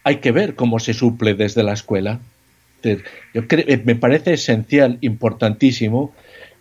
hay 0.02 0.16
que 0.16 0.32
ver 0.32 0.56
cómo 0.56 0.80
se 0.80 0.94
suple 0.94 1.34
desde 1.34 1.62
la 1.62 1.74
escuela. 1.74 2.20
Yo 3.32 3.46
creo, 3.46 3.80
me 3.84 3.94
parece 3.94 4.32
esencial, 4.32 4.98
importantísimo, 5.00 6.12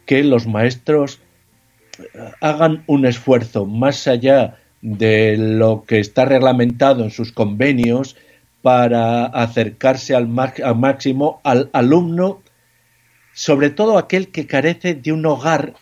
que 0.05 0.23
los 0.23 0.45
maestros 0.45 1.19
hagan 2.41 2.83
un 2.85 3.05
esfuerzo 3.05 3.65
más 3.65 4.07
allá 4.07 4.60
de 4.81 5.37
lo 5.37 5.83
que 5.83 5.99
está 5.99 6.25
reglamentado 6.25 7.03
en 7.03 7.11
sus 7.11 7.31
convenios 7.31 8.15
para 8.61 9.25
acercarse 9.25 10.15
al, 10.15 10.29
al 10.63 10.75
máximo 10.77 11.39
al 11.43 11.69
alumno, 11.73 12.41
sobre 13.33 13.69
todo 13.69 13.97
aquel 13.97 14.29
que 14.29 14.47
carece 14.47 14.93
de 14.93 15.11
un 15.11 15.25
hogar 15.25 15.73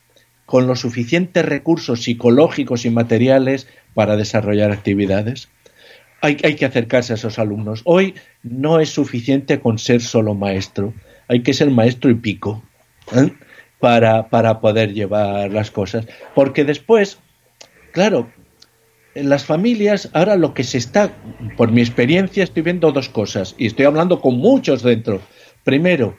con 0.45 0.67
los 0.67 0.79
suficientes 0.79 1.45
recursos 1.45 2.03
psicológicos 2.03 2.85
y 2.85 2.89
materiales 2.89 3.67
para 3.93 4.15
desarrollar 4.15 4.71
actividades. 4.71 5.49
hay, 6.21 6.37
hay 6.43 6.55
que 6.55 6.65
acercarse 6.65 7.13
a 7.13 7.15
esos 7.15 7.39
alumnos. 7.39 7.81
Hoy 7.85 8.15
no 8.43 8.79
es 8.79 8.89
suficiente 8.89 9.59
con 9.59 9.77
ser 9.77 10.01
solo 10.01 10.33
maestro, 10.33 10.93
hay 11.27 11.43
que 11.43 11.53
ser 11.53 11.69
maestro 11.69 12.09
y 12.09 12.15
pico 12.15 12.63
¿eh? 13.15 13.31
para, 13.79 14.29
para 14.29 14.59
poder 14.59 14.93
llevar 14.93 15.51
las 15.51 15.71
cosas. 15.71 16.07
Porque 16.33 16.65
después, 16.65 17.19
claro, 17.91 18.29
las 19.15 19.45
familias, 19.45 20.09
ahora 20.13 20.35
lo 20.35 20.53
que 20.53 20.63
se 20.63 20.77
está, 20.77 21.11
por 21.57 21.71
mi 21.71 21.81
experiencia, 21.81 22.43
estoy 22.43 22.63
viendo 22.63 22.91
dos 22.91 23.09
cosas 23.09 23.55
y 23.57 23.67
estoy 23.67 23.85
hablando 23.85 24.21
con 24.21 24.37
muchos 24.37 24.83
dentro. 24.83 25.21
Primero, 25.63 26.17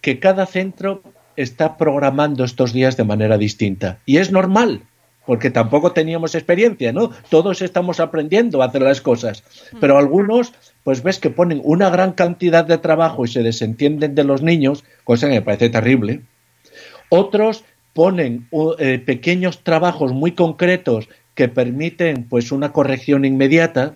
que 0.00 0.18
cada 0.18 0.46
centro 0.46 1.02
está 1.36 1.76
programando 1.76 2.44
estos 2.44 2.72
días 2.72 2.96
de 2.96 3.04
manera 3.04 3.38
distinta. 3.38 3.98
Y 4.06 4.18
es 4.18 4.32
normal, 4.32 4.82
porque 5.26 5.50
tampoco 5.50 5.92
teníamos 5.92 6.34
experiencia, 6.34 6.92
¿no? 6.92 7.10
Todos 7.28 7.62
estamos 7.62 8.00
aprendiendo 8.00 8.62
a 8.62 8.66
hacer 8.66 8.82
las 8.82 9.00
cosas. 9.00 9.44
Pero 9.80 9.98
algunos, 9.98 10.52
pues 10.82 11.02
ves 11.02 11.18
que 11.18 11.30
ponen 11.30 11.60
una 11.64 11.90
gran 11.90 12.12
cantidad 12.12 12.64
de 12.64 12.78
trabajo 12.78 13.24
y 13.24 13.28
se 13.28 13.42
desentienden 13.42 14.14
de 14.14 14.24
los 14.24 14.42
niños, 14.42 14.84
cosa 15.04 15.28
que 15.28 15.34
me 15.34 15.42
parece 15.42 15.70
terrible. 15.70 16.22
Otros 17.10 17.64
ponen 17.92 18.48
eh, 18.78 18.98
pequeños 19.04 19.62
trabajos 19.62 20.12
muy 20.12 20.32
concretos 20.32 21.08
que 21.40 21.48
permiten 21.48 22.24
pues 22.24 22.52
una 22.52 22.70
corrección 22.70 23.24
inmediata, 23.24 23.94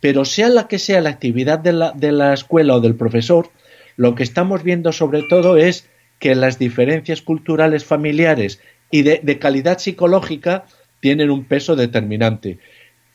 pero 0.00 0.24
sea 0.24 0.48
la 0.48 0.66
que 0.66 0.80
sea 0.80 1.00
la 1.00 1.10
actividad 1.10 1.60
de 1.60 1.72
la, 1.72 1.92
de 1.92 2.10
la 2.10 2.34
escuela 2.34 2.74
o 2.74 2.80
del 2.80 2.96
profesor, 2.96 3.48
lo 3.94 4.16
que 4.16 4.24
estamos 4.24 4.64
viendo 4.64 4.90
sobre 4.90 5.22
todo 5.22 5.56
es 5.56 5.88
que 6.18 6.34
las 6.34 6.58
diferencias 6.58 7.22
culturales 7.22 7.84
familiares 7.84 8.60
y 8.90 9.02
de, 9.02 9.20
de 9.22 9.38
calidad 9.38 9.78
psicológica 9.78 10.64
tienen 10.98 11.30
un 11.30 11.44
peso 11.44 11.76
determinante. 11.76 12.58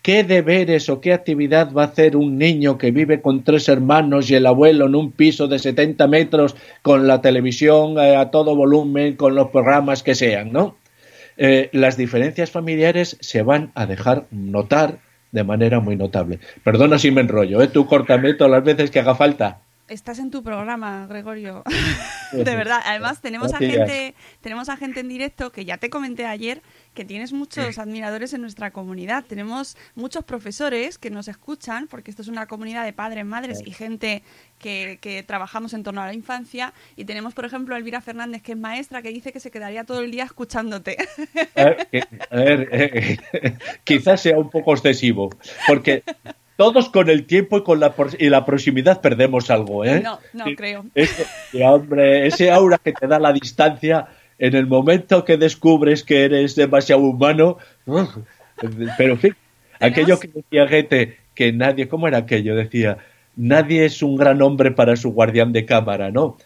¿Qué 0.01 0.23
deberes 0.23 0.87
o 0.87 1.01
qué 1.01 1.11
actividad 1.11 1.73
va 1.73 1.81
a 1.81 1.87
hacer 1.87 2.15
un 2.15 2.37
niño 2.37 2.77
que 2.77 2.91
vive 2.91 3.21
con 3.21 3.43
tres 3.43 3.67
hermanos 3.67 4.31
y 4.31 4.35
el 4.35 4.45
abuelo 4.45 4.85
en 4.85 4.95
un 4.95 5.11
piso 5.11 5.49
de 5.49 5.59
70 5.59 6.07
metros 6.07 6.55
con 6.81 7.07
la 7.07 7.19
televisión 7.19 7.99
eh, 7.99 8.15
a 8.15 8.31
todo 8.31 8.55
volumen, 8.55 9.17
con 9.17 9.35
los 9.35 9.49
programas 9.49 10.01
que 10.01 10.15
sean, 10.15 10.53
¿no? 10.53 10.77
Eh, 11.37 11.69
las 11.73 11.97
diferencias 11.97 12.51
familiares 12.51 13.17
se 13.19 13.41
van 13.41 13.71
a 13.75 13.85
dejar 13.85 14.25
notar 14.31 14.99
de 15.31 15.43
manera 15.43 15.79
muy 15.79 15.95
notable. 15.95 16.39
Perdona 16.63 16.97
si 16.97 17.11
me 17.11 17.21
enrollo, 17.21 17.61
¿eh? 17.61 17.67
tú 17.67 17.85
córtame 17.85 18.33
todas 18.33 18.51
las 18.51 18.63
veces 18.63 18.89
que 18.89 18.99
haga 18.99 19.15
falta. 19.15 19.61
Estás 19.87 20.17
en 20.17 20.31
tu 20.31 20.41
programa, 20.41 21.05
Gregorio. 21.07 21.63
de 22.31 22.43
verdad. 22.43 22.81
Además, 22.85 23.21
tenemos 23.21 23.53
a 23.53 23.59
gente, 23.59 24.15
tenemos 24.41 24.67
a 24.67 24.77
gente 24.77 25.01
en 25.01 25.07
directo 25.07 25.51
que 25.51 25.63
ya 25.63 25.77
te 25.77 25.91
comenté 25.91 26.25
ayer 26.25 26.63
que 26.95 27.05
tienes 27.05 27.33
muchos 27.33 27.77
admiradores 27.77 28.33
en 28.33 28.41
nuestra 28.41 28.71
comunidad. 28.71 29.25
Tenemos 29.25 29.77
muchos 29.93 30.23
profesores 30.23 30.97
que 30.97 31.11
nos 31.11 31.27
escuchan, 31.27 31.87
porque 31.87 32.09
esto 32.09 32.23
es 32.23 32.29
una 32.29 32.47
comunidad 32.47 32.83
de 32.83 32.93
padres, 32.93 33.25
madres 33.25 33.61
y 33.63 33.71
gente 33.71 34.23
que, 34.57 34.97
que 35.01 35.21
trabajamos 35.21 35.73
en 35.73 35.83
torno 35.83 36.01
a 36.01 36.07
la 36.07 36.13
infancia. 36.13 36.73
Y 36.95 37.05
tenemos, 37.05 37.35
por 37.35 37.45
ejemplo, 37.45 37.75
a 37.75 37.77
Elvira 37.77 38.01
Fernández, 38.01 38.41
que 38.41 38.53
es 38.53 38.57
maestra, 38.57 39.03
que 39.03 39.09
dice 39.09 39.31
que 39.31 39.39
se 39.39 39.51
quedaría 39.51 39.83
todo 39.83 39.99
el 39.99 40.09
día 40.09 40.23
escuchándote. 40.23 40.97
A 41.55 41.63
ver, 41.63 41.87
a 42.31 42.35
ver, 42.35 42.69
eh, 42.71 43.17
quizás 43.83 44.21
sea 44.21 44.39
un 44.39 44.49
poco 44.49 44.73
excesivo, 44.73 45.29
porque 45.67 46.03
todos 46.57 46.89
con 46.89 47.09
el 47.09 47.25
tiempo 47.25 47.57
y 47.57 47.63
con 47.63 47.79
la, 47.79 47.93
y 48.17 48.29
la 48.29 48.45
proximidad 48.45 49.01
perdemos 49.01 49.49
algo, 49.49 49.83
¿eh? 49.83 50.01
No, 50.01 50.19
no 50.33 50.45
creo. 50.55 50.85
Ese, 50.95 51.25
sí, 51.51 51.61
hombre, 51.61 52.27
ese 52.27 52.51
aura 52.51 52.77
que 52.77 52.93
te 52.93 53.07
da 53.07 53.19
la 53.19 53.33
distancia 53.33 54.07
en 54.39 54.55
el 54.55 54.67
momento 54.67 55.25
que 55.25 55.37
descubres 55.37 56.03
que 56.03 56.25
eres 56.25 56.55
demasiado 56.55 57.01
humano. 57.01 57.57
Pero 58.97 59.13
en 59.13 59.19
fin, 59.19 59.35
aquello 59.79 60.19
que 60.19 60.29
decía 60.29 60.65
Goethe, 60.65 61.17
que 61.33 61.51
nadie, 61.51 61.87
¿cómo 61.87 62.07
era 62.07 62.19
aquello? 62.19 62.55
Decía, 62.55 62.97
nadie 63.35 63.85
es 63.85 64.01
un 64.01 64.15
gran 64.15 64.41
hombre 64.41 64.71
para 64.71 64.95
su 64.95 65.11
guardián 65.11 65.51
de 65.51 65.65
cámara, 65.65 66.11
¿no? 66.11 66.37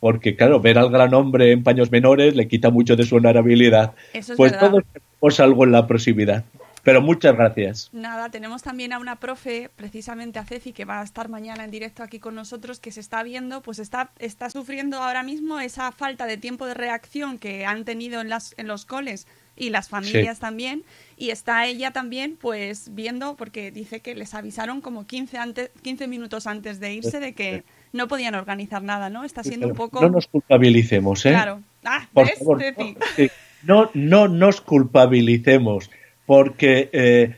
Porque, 0.00 0.36
claro, 0.36 0.60
ver 0.60 0.78
al 0.78 0.90
gran 0.90 1.14
hombre 1.14 1.52
en 1.52 1.62
paños 1.62 1.90
menores 1.90 2.36
le 2.36 2.48
quita 2.48 2.70
mucho 2.70 2.96
de 2.96 3.04
su 3.04 3.16
honorabilidad. 3.16 3.92
Eso 4.12 4.32
es 4.32 4.36
pues 4.36 4.52
verdad. 4.52 4.70
todos 4.70 4.84
tenemos 4.92 5.40
algo 5.40 5.64
en 5.64 5.72
la 5.72 5.86
proximidad. 5.86 6.44
Pero 6.86 7.02
muchas 7.02 7.34
gracias. 7.34 7.90
Nada, 7.92 8.30
tenemos 8.30 8.62
también 8.62 8.92
a 8.92 9.00
una 9.00 9.16
profe, 9.16 9.70
precisamente 9.74 10.38
a 10.38 10.44
Ceci, 10.44 10.72
que 10.72 10.84
va 10.84 11.00
a 11.00 11.02
estar 11.02 11.28
mañana 11.28 11.64
en 11.64 11.72
directo 11.72 12.04
aquí 12.04 12.20
con 12.20 12.36
nosotros, 12.36 12.78
que 12.78 12.92
se 12.92 13.00
está 13.00 13.24
viendo, 13.24 13.60
pues 13.60 13.80
está, 13.80 14.12
está 14.20 14.50
sufriendo 14.50 14.98
ahora 15.02 15.24
mismo 15.24 15.58
esa 15.58 15.90
falta 15.90 16.26
de 16.26 16.36
tiempo 16.36 16.64
de 16.64 16.74
reacción 16.74 17.38
que 17.40 17.66
han 17.66 17.84
tenido 17.84 18.20
en, 18.20 18.28
las, 18.28 18.54
en 18.56 18.68
los 18.68 18.84
coles 18.86 19.26
y 19.56 19.70
las 19.70 19.88
familias 19.88 20.36
Sí. 20.36 20.40
también. 20.40 20.84
Y 21.16 21.30
está 21.30 21.66
ella 21.66 21.90
también, 21.90 22.36
pues 22.40 22.94
viendo, 22.94 23.34
porque 23.34 23.72
dice 23.72 23.98
que 23.98 24.14
les 24.14 24.32
avisaron 24.34 24.80
como 24.80 25.08
15, 25.08 25.38
antes, 25.38 25.70
15 25.82 26.06
minutos 26.06 26.46
antes 26.46 26.78
de 26.78 26.94
irse 26.94 27.18
de 27.18 27.32
que 27.34 27.64
no 27.92 28.06
podían 28.06 28.36
organizar 28.36 28.84
nada, 28.84 29.10
¿no? 29.10 29.24
Está 29.24 29.42
siendo 29.42 29.66
un 29.66 29.72
Pero 29.72 29.86
poco... 29.90 30.00
No 30.02 30.10
nos 30.10 30.28
culpabilicemos, 30.28 31.26
¿eh? 31.26 31.30
Claro. 31.30 31.62
Ah, 31.84 32.06
Por 32.12 32.26
¿ves, 32.26 32.38
favor, 32.38 32.60
Ceci? 32.60 32.94
no, 32.94 33.06
sí, 33.16 33.28
no, 33.62 33.90
no 33.94 34.28
nos 34.28 34.60
culpabilicemos, 34.60 35.90
porque 36.26 36.90
eh, 36.92 37.36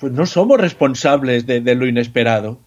pues 0.00 0.12
no 0.12 0.26
somos 0.26 0.60
responsables 0.60 1.46
de, 1.46 1.60
lo 1.74 1.86
inesperado. 1.86 2.58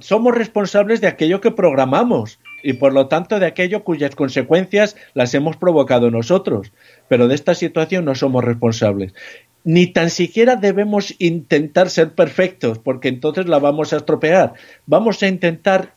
Somos 0.00 0.34
responsables 0.34 1.00
de 1.00 1.06
aquello 1.06 1.40
que 1.40 1.50
programamos 1.50 2.38
y 2.62 2.74
por 2.74 2.92
lo 2.92 3.08
tanto 3.08 3.38
de 3.38 3.46
aquello 3.46 3.84
cuyas 3.84 4.14
consecuencias 4.14 4.96
las 5.14 5.34
hemos 5.34 5.56
provocado 5.56 6.10
nosotros. 6.10 6.72
Pero 7.08 7.28
de 7.28 7.34
esta 7.34 7.54
situación 7.54 8.04
no 8.04 8.14
somos 8.14 8.44
responsables. 8.44 9.14
Ni 9.62 9.86
tan 9.86 10.08
siquiera 10.08 10.56
debemos 10.56 11.14
intentar 11.18 11.90
ser 11.90 12.14
perfectos, 12.14 12.78
porque 12.78 13.08
entonces 13.08 13.46
la 13.46 13.58
vamos 13.58 13.92
a 13.92 13.98
estropear. 13.98 14.54
Vamos 14.86 15.22
a 15.22 15.28
intentar 15.28 15.94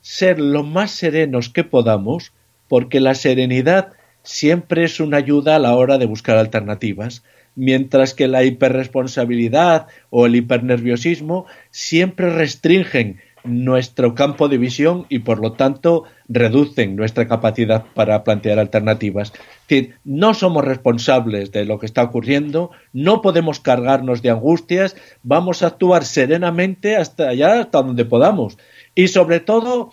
ser 0.00 0.40
lo 0.40 0.62
más 0.62 0.90
serenos 0.90 1.50
que 1.50 1.64
podamos, 1.64 2.32
porque 2.68 3.00
la 3.00 3.14
serenidad 3.14 3.92
siempre 4.24 4.84
es 4.84 4.98
una 4.98 5.18
ayuda 5.18 5.54
a 5.54 5.60
la 5.60 5.76
hora 5.76 5.98
de 5.98 6.06
buscar 6.06 6.36
alternativas, 6.36 7.22
mientras 7.54 8.14
que 8.14 8.26
la 8.26 8.42
hiperresponsabilidad 8.42 9.86
o 10.10 10.26
el 10.26 10.34
hipernerviosismo 10.34 11.46
siempre 11.70 12.30
restringen 12.30 13.20
nuestro 13.44 14.14
campo 14.14 14.48
de 14.48 14.56
visión 14.56 15.04
y 15.10 15.18
por 15.18 15.38
lo 15.38 15.52
tanto 15.52 16.04
reducen 16.28 16.96
nuestra 16.96 17.28
capacidad 17.28 17.84
para 17.94 18.24
plantear 18.24 18.58
alternativas. 18.58 19.34
Decir, 19.68 19.96
no 20.02 20.32
somos 20.32 20.64
responsables 20.64 21.52
de 21.52 21.66
lo 21.66 21.78
que 21.78 21.84
está 21.84 22.02
ocurriendo, 22.02 22.70
no 22.94 23.20
podemos 23.20 23.60
cargarnos 23.60 24.22
de 24.22 24.30
angustias, 24.30 24.96
vamos 25.22 25.62
a 25.62 25.68
actuar 25.68 26.06
serenamente 26.06 26.96
hasta 26.96 27.28
allá, 27.28 27.60
hasta 27.60 27.82
donde 27.82 28.06
podamos. 28.06 28.56
Y 28.94 29.08
sobre 29.08 29.40
todo, 29.40 29.90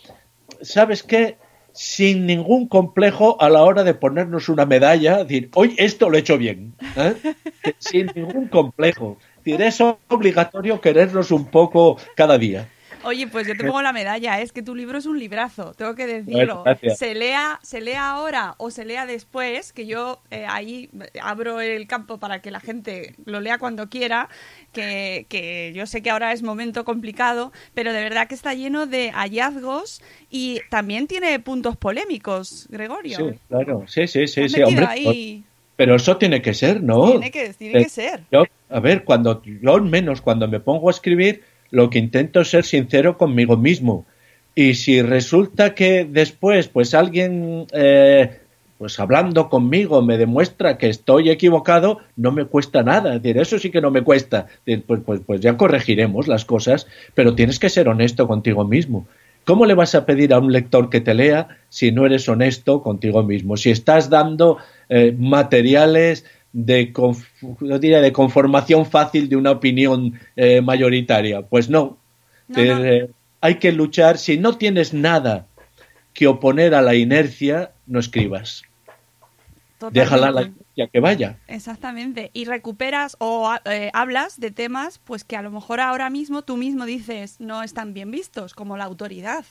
¿sabes 0.61 1.03
qué? 1.03 1.37
Sin 1.73 2.25
ningún 2.25 2.67
complejo 2.67 3.41
a 3.41 3.49
la 3.49 3.63
hora 3.63 3.83
de 3.83 3.93
ponernos 3.93 4.49
una 4.49 4.65
medalla, 4.65 5.23
decir, 5.23 5.49
hoy 5.53 5.75
esto 5.77 6.09
lo 6.09 6.17
he 6.17 6.19
hecho 6.19 6.37
bien. 6.37 6.73
¿eh? 6.95 7.15
Sin 7.79 8.11
ningún 8.15 8.47
complejo. 8.47 9.17
Es 9.45 9.81
obligatorio 10.07 10.81
querernos 10.81 11.31
un 11.31 11.45
poco 11.45 11.97
cada 12.15 12.37
día. 12.37 12.69
Oye, 13.03 13.27
pues 13.27 13.47
yo 13.47 13.55
te 13.57 13.63
pongo 13.63 13.81
la 13.81 13.93
medalla, 13.93 14.39
es 14.41 14.51
que 14.51 14.61
tu 14.61 14.75
libro 14.75 14.97
es 14.97 15.05
un 15.05 15.17
librazo, 15.17 15.73
tengo 15.73 15.95
que 15.95 16.05
decirlo. 16.05 16.63
gracias. 16.63 16.97
se 16.99 17.15
lea, 17.15 17.59
se 17.63 17.81
lea 17.81 18.11
ahora 18.11 18.53
o 18.57 18.69
se 18.69 18.85
lea 18.85 19.05
después, 19.05 19.73
que 19.73 19.87
yo 19.87 20.21
eh, 20.29 20.45
ahí 20.47 20.89
abro 21.21 21.61
el 21.61 21.87
campo 21.87 22.19
para 22.19 22.41
que 22.41 22.51
la 22.51 22.59
gente 22.59 23.15
lo 23.25 23.39
lea 23.41 23.57
cuando 23.57 23.89
quiera, 23.89 24.29
que, 24.71 25.25
que 25.29 25.71
yo 25.73 25.85
sé 25.87 26.01
que 26.03 26.11
ahora 26.11 26.31
es 26.31 26.43
momento 26.43 26.85
complicado, 26.85 27.51
pero 27.73 27.91
de 27.91 28.01
verdad 28.01 28.27
que 28.27 28.35
está 28.35 28.53
lleno 28.53 28.85
de 28.85 29.11
hallazgos 29.11 30.01
y 30.29 30.59
también 30.69 31.07
tiene 31.07 31.39
puntos 31.39 31.75
polémicos, 31.77 32.67
Gregorio. 32.69 33.17
Sí, 33.17 33.39
claro, 33.49 33.83
sí, 33.87 34.07
sí, 34.07 34.27
sí, 34.27 34.47
sí, 34.47 34.61
hombre. 34.61 34.85
ahí. 34.87 35.43
Pero 35.75 35.95
eso 35.95 36.17
tiene 36.17 36.43
que 36.43 36.53
ser, 36.53 36.83
¿no? 36.83 37.09
Tiene 37.09 37.31
que- 37.31 37.53
tiene 37.55 37.79
Eh, 37.79 37.83
que 37.83 37.89
ser. 37.89 38.21
Yo, 38.31 38.43
a 38.69 38.79
ver, 38.79 39.03
cuando 39.03 39.41
yo 39.43 39.73
al 39.73 39.81
menos 39.81 40.21
cuando 40.21 40.47
me 40.47 40.59
pongo 40.59 40.89
a 40.89 40.91
escribir, 40.91 41.43
lo 41.71 41.89
que 41.89 41.99
intento 41.99 42.41
es 42.41 42.49
ser 42.49 42.65
sincero 42.65 43.17
conmigo 43.17 43.57
mismo. 43.57 44.05
Y 44.53 44.75
si 44.75 45.01
resulta 45.01 45.73
que 45.73 46.05
después, 46.05 46.67
pues 46.67 46.93
alguien, 46.93 47.65
eh, 47.71 48.39
pues 48.77 48.99
hablando 48.99 49.49
conmigo, 49.49 50.01
me 50.01 50.17
demuestra 50.17 50.77
que 50.77 50.89
estoy 50.89 51.29
equivocado, 51.29 51.99
no 52.17 52.31
me 52.31 52.45
cuesta 52.45 52.83
nada. 52.83 53.15
Es 53.15 53.23
decir, 53.23 53.37
eso 53.37 53.57
sí 53.57 53.71
que 53.71 53.81
no 53.81 53.91
me 53.91 54.03
cuesta. 54.03 54.47
Es 54.49 54.65
decir, 54.65 54.83
Pues, 54.85 55.01
pues, 55.05 55.21
pues 55.25 55.39
ya 55.39 55.55
corregiremos 55.55 56.27
las 56.27 56.43
cosas, 56.45 56.87
pero 57.15 57.33
tienes 57.33 57.59
que 57.59 57.69
ser 57.69 57.87
honesto 57.87 58.27
contigo 58.27 58.65
mismo. 58.65 59.07
¿Cómo 59.45 59.65
le 59.65 59.73
vas 59.73 59.95
a 59.95 60.05
pedir 60.05 60.33
a 60.33 60.39
un 60.39 60.51
lector 60.51 60.89
que 60.89 61.01
te 61.01 61.13
lea 61.13 61.47
si 61.69 61.91
no 61.91 62.05
eres 62.05 62.29
honesto 62.29 62.83
contigo 62.83 63.23
mismo? 63.23 63.57
Si 63.57 63.71
estás 63.71 64.09
dando 64.09 64.57
eh, 64.89 65.15
materiales 65.17 66.25
de, 66.53 66.93
diría 67.79 68.01
de 68.01 68.11
conformación 68.11 68.85
fácil 68.85 69.29
de 69.29 69.35
una 69.35 69.51
opinión 69.51 70.19
eh, 70.35 70.61
mayoritaria. 70.61 71.41
Pues 71.43 71.69
no. 71.69 71.97
No, 72.47 72.63
no. 72.63 72.85
Eh, 72.85 73.09
hay 73.39 73.55
que 73.55 73.71
luchar. 73.71 74.17
Si 74.17 74.37
no 74.37 74.57
tienes 74.57 74.93
nada 74.93 75.47
que 76.13 76.27
oponer 76.27 76.75
a 76.75 76.81
la 76.81 76.95
inercia, 76.95 77.71
no 77.87 77.99
escribas. 77.99 78.63
Déjala 79.91 80.31
la 80.31 80.41
iglesia 80.43 80.87
que 80.91 80.99
vaya. 80.99 81.37
Exactamente. 81.47 82.29
Y 82.33 82.45
recuperas 82.45 83.15
o 83.19 83.51
eh, 83.65 83.89
hablas 83.93 84.39
de 84.39 84.51
temas 84.51 84.99
pues 84.99 85.23
que 85.23 85.35
a 85.35 85.41
lo 85.41 85.49
mejor 85.49 85.79
ahora 85.79 86.09
mismo 86.11 86.43
tú 86.43 86.57
mismo 86.57 86.85
dices 86.85 87.37
no 87.39 87.63
están 87.63 87.93
bien 87.93 88.11
vistos, 88.11 88.53
como 88.53 88.77
la 88.77 88.83
autoridad. 88.83 89.43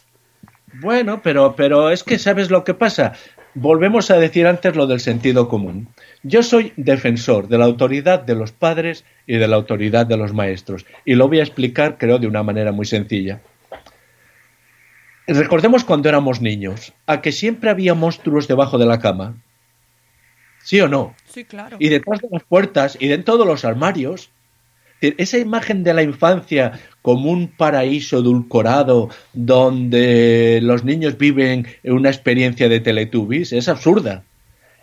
Bueno, 0.74 1.20
pero, 1.20 1.56
pero 1.56 1.90
es 1.90 2.04
que 2.04 2.18
sabes 2.18 2.48
lo 2.48 2.62
que 2.62 2.74
pasa. 2.74 3.14
Volvemos 3.54 4.10
a 4.10 4.18
decir 4.18 4.46
antes 4.46 4.76
lo 4.76 4.86
del 4.86 5.00
sentido 5.00 5.48
común. 5.48 5.88
Yo 6.22 6.42
soy 6.42 6.72
defensor 6.76 7.48
de 7.48 7.58
la 7.58 7.64
autoridad 7.64 8.20
de 8.22 8.36
los 8.36 8.52
padres 8.52 9.04
y 9.26 9.36
de 9.36 9.48
la 9.48 9.56
autoridad 9.56 10.06
de 10.06 10.16
los 10.16 10.32
maestros. 10.32 10.86
Y 11.04 11.14
lo 11.14 11.28
voy 11.28 11.40
a 11.40 11.42
explicar, 11.42 11.98
creo, 11.98 12.18
de 12.18 12.28
una 12.28 12.44
manera 12.44 12.70
muy 12.70 12.86
sencilla. 12.86 13.40
Recordemos 15.26 15.84
cuando 15.84 16.08
éramos 16.08 16.40
niños, 16.40 16.92
a 17.06 17.20
que 17.20 17.32
siempre 17.32 17.70
había 17.70 17.94
monstruos 17.94 18.46
debajo 18.46 18.78
de 18.78 18.86
la 18.86 19.00
cama. 19.00 19.36
¿Sí 20.62 20.80
o 20.80 20.88
no? 20.88 21.14
Sí, 21.26 21.44
claro. 21.44 21.76
Y 21.80 21.88
detrás 21.88 22.20
de 22.20 22.28
las 22.30 22.44
puertas 22.44 22.96
y 23.00 23.08
dentro 23.08 23.36
de 23.36 23.46
los 23.46 23.64
armarios. 23.64 24.30
Esa 25.00 25.38
imagen 25.38 25.82
de 25.82 25.94
la 25.94 26.02
infancia 26.02 26.78
como 27.02 27.30
un 27.30 27.48
paraíso 27.48 28.18
edulcorado 28.18 29.08
donde 29.32 30.60
los 30.62 30.84
niños 30.84 31.16
viven 31.16 31.66
una 31.84 32.10
experiencia 32.10 32.68
de 32.68 32.80
Teletubbies 32.80 33.52
es 33.52 33.68
absurda. 33.68 34.24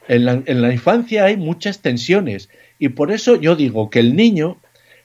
En 0.08 0.26
la, 0.26 0.42
en 0.46 0.62
la 0.62 0.72
infancia 0.72 1.26
hay 1.26 1.38
muchas 1.38 1.82
tensiones 1.82 2.50
y 2.80 2.90
por 2.90 3.12
eso 3.12 3.36
yo 3.36 3.56
digo 3.56 3.90
que 3.90 4.00
el 4.00 4.16
niño 4.16 4.58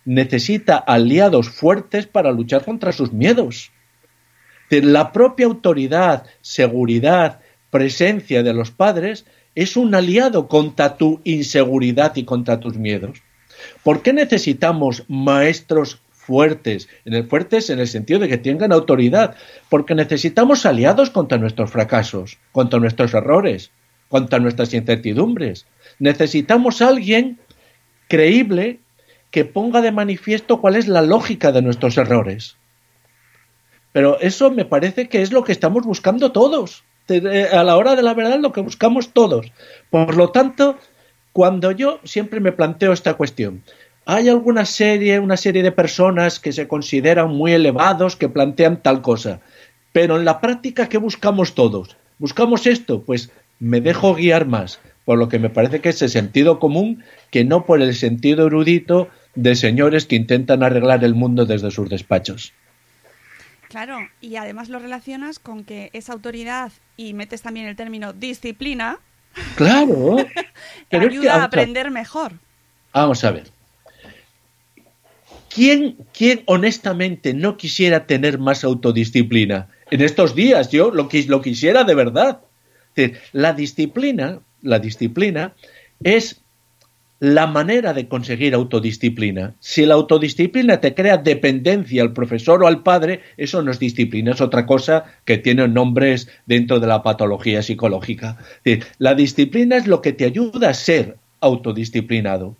necesita 0.05 0.77
aliados 0.77 1.49
fuertes 1.49 2.07
para 2.07 2.33
luchar 2.33 2.65
contra 2.65 2.93
sus 2.93 3.13
miedos. 3.13 3.71
La 4.71 5.13
propia 5.13 5.47
autoridad, 5.47 6.25
seguridad, 6.41 7.41
presencia 7.71 8.43
de 8.43 8.55
los 8.55 8.71
padres 8.71 9.27
es 9.55 9.77
un 9.77 9.95
aliado 9.95 10.49
contra 10.49 10.97
tu 10.97 11.21
inseguridad 11.25 12.17
y 12.17 12.25
contra 12.25 12.59
tus 12.59 12.77
miedos. 12.77 13.23
¿Por 13.83 14.03
qué 14.03 14.13
necesitamos 14.13 15.05
maestros 15.09 16.02
fuertes? 16.27 16.89
En 17.05 17.15
el 17.15 17.27
fuertes 17.27 17.71
en 17.71 17.79
el 17.79 17.89
sentido 17.89 18.21
de 18.21 18.29
que 18.29 18.39
tengan 18.39 18.73
autoridad, 18.73 19.37
porque 19.69 19.95
necesitamos 19.95 20.65
aliados 20.65 21.11
contra 21.11 21.39
nuestros 21.39 21.71
fracasos, 21.71 22.39
contra 22.53 22.79
nuestros 22.79 23.13
errores, 23.15 23.71
contra 24.09 24.39
nuestras 24.39 24.73
incertidumbres. 24.75 25.67
Necesitamos 25.99 26.83
alguien 26.83 27.39
creíble 28.09 28.81
que 29.31 29.45
ponga 29.45 29.81
de 29.81 29.93
manifiesto 29.93 30.61
cuál 30.61 30.77
es 30.77 30.87
la 30.87 31.03
lógica 31.03 31.53
de 31.53 31.63
nuestros 31.63 31.97
errores. 31.97 32.57
Pero 33.93 34.21
eso 34.21 34.51
me 34.51 34.65
parece 34.65 35.09
que 35.09 35.23
es 35.23 35.33
lo 35.33 35.45
que 35.45 35.53
estamos 35.53 35.85
buscando 35.85 36.33
todos. 36.33 36.85
A 37.09 37.63
la 37.65 37.77
hora 37.77 37.97
de 37.97 38.03
la 38.03 38.15
verdad, 38.15 38.39
lo 38.39 38.53
que 38.53 38.61
buscamos 38.61 39.13
todos. 39.13 39.53
Por 39.91 40.17
lo 40.17 40.31
tanto, 40.31 40.79
cuando 41.33 41.73
yo 41.73 42.01
siempre 42.05 42.41
me 42.41 42.53
planteo 42.53 42.93
esta 42.93 43.15
cuestión, 43.15 43.63
hay 44.05 44.29
alguna 44.29 44.65
serie, 44.65 45.19
una 45.21 45.37
serie 45.37 45.63
de 45.63 45.73
personas 45.73 46.41
que 46.41 46.53
se 46.53 46.69
consideran 46.69 47.31
muy 47.31 47.53
elevados, 47.53 48.17
que 48.17 48.29
plantean 48.29 48.83
tal 48.83 49.03
cosa. 49.03 49.41
Pero 49.93 50.17
en 50.17 50.25
la 50.25 50.41
práctica, 50.41 50.89
¿qué 50.89 50.99
buscamos 50.99 51.55
todos? 51.55 51.97
¿Buscamos 52.19 52.67
esto? 52.67 53.03
Pues 53.03 53.31
me 53.59 53.81
dejo 53.81 54.15
guiar 54.15 54.47
más 54.47 54.81
por 55.05 55.19
lo 55.19 55.29
que 55.29 55.39
me 55.39 55.51
parece 55.51 55.81
que 55.81 55.91
es 55.91 56.03
el 56.03 56.11
sentido 56.11 56.59
común 56.59 57.05
que 57.31 57.45
no 57.45 57.67
por 57.67 57.83
el 57.83 57.95
sentido 57.95 58.47
erudito 58.47 59.09
de 59.35 59.57
señores 59.57 60.07
que 60.07 60.17
intentan 60.17 60.63
arreglar 60.63 61.03
el 61.05 61.15
mundo 61.15 61.47
desde 61.47 61.71
sus 61.71 61.89
despachos. 61.89 62.53
Claro, 63.69 63.99
y 64.21 64.37
además 64.37 64.69
lo 64.69 64.79
relacionas 64.79 65.39
con 65.39 65.65
que 65.65 65.89
esa 65.95 66.13
autoridad, 66.13 66.73
y 66.97 67.15
metes 67.15 67.41
también 67.41 67.67
el 67.67 67.75
término 67.75 68.13
disciplina, 68.13 68.99
claro, 69.57 70.17
pero 70.91 71.09
ayuda 71.09 71.37
a 71.37 71.45
aprender 71.45 71.91
mejor. 71.91 72.33
Vamos 72.93 73.25
a 73.25 73.31
ver. 73.31 73.62
¿Quién, 75.55 75.97
¿Quién 76.17 76.43
honestamente 76.47 77.35
no 77.35 77.57
quisiera 77.57 78.07
tener 78.07 78.39
más 78.39 78.65
autodisciplina? 78.65 79.69
En 79.91 80.01
estos 80.01 80.35
días 80.35 80.71
yo 80.71 80.91
lo, 80.91 81.09
lo 81.29 81.43
quisiera 81.43 81.85
de 81.85 81.95
verdad. 81.95 82.41
La 83.33 83.53
disciplina, 83.53 84.41
la 84.63 84.79
disciplina 84.79 85.55
es 86.03 86.41
la 87.21 87.47
manera 87.47 87.93
de 87.93 88.09
conseguir 88.09 88.55
autodisciplina. 88.55 89.55
Si 89.61 89.87
la 89.87 89.95
autodisciplina 89.95 90.81
te 90.81 90.95
crea 90.95 91.19
dependencia 91.19 92.03
al 92.03 92.13
profesor 92.13 92.65
o 92.65 92.67
al 92.67 92.83
padre, 92.83 93.21
eso 93.37 93.63
no 93.63 93.71
es 93.71 93.79
disciplina, 93.79 94.33
es 94.33 94.41
otra 94.41 94.67
cosa 94.67 95.05
que 95.25 95.39
tiene 95.39 95.69
nombres 95.69 96.29
dentro 96.47 96.81
de 96.81 96.89
la 96.89 97.03
patología 97.03 97.63
psicológica. 97.63 98.39
La 98.99 99.15
disciplina 99.15 99.77
es 99.77 99.87
lo 99.87 100.03
que 100.03 100.13
te 100.13 100.25
ayuda 100.25 100.71
a 100.71 100.75
ser 100.75 101.17
autodisciplinado. 101.41 102.57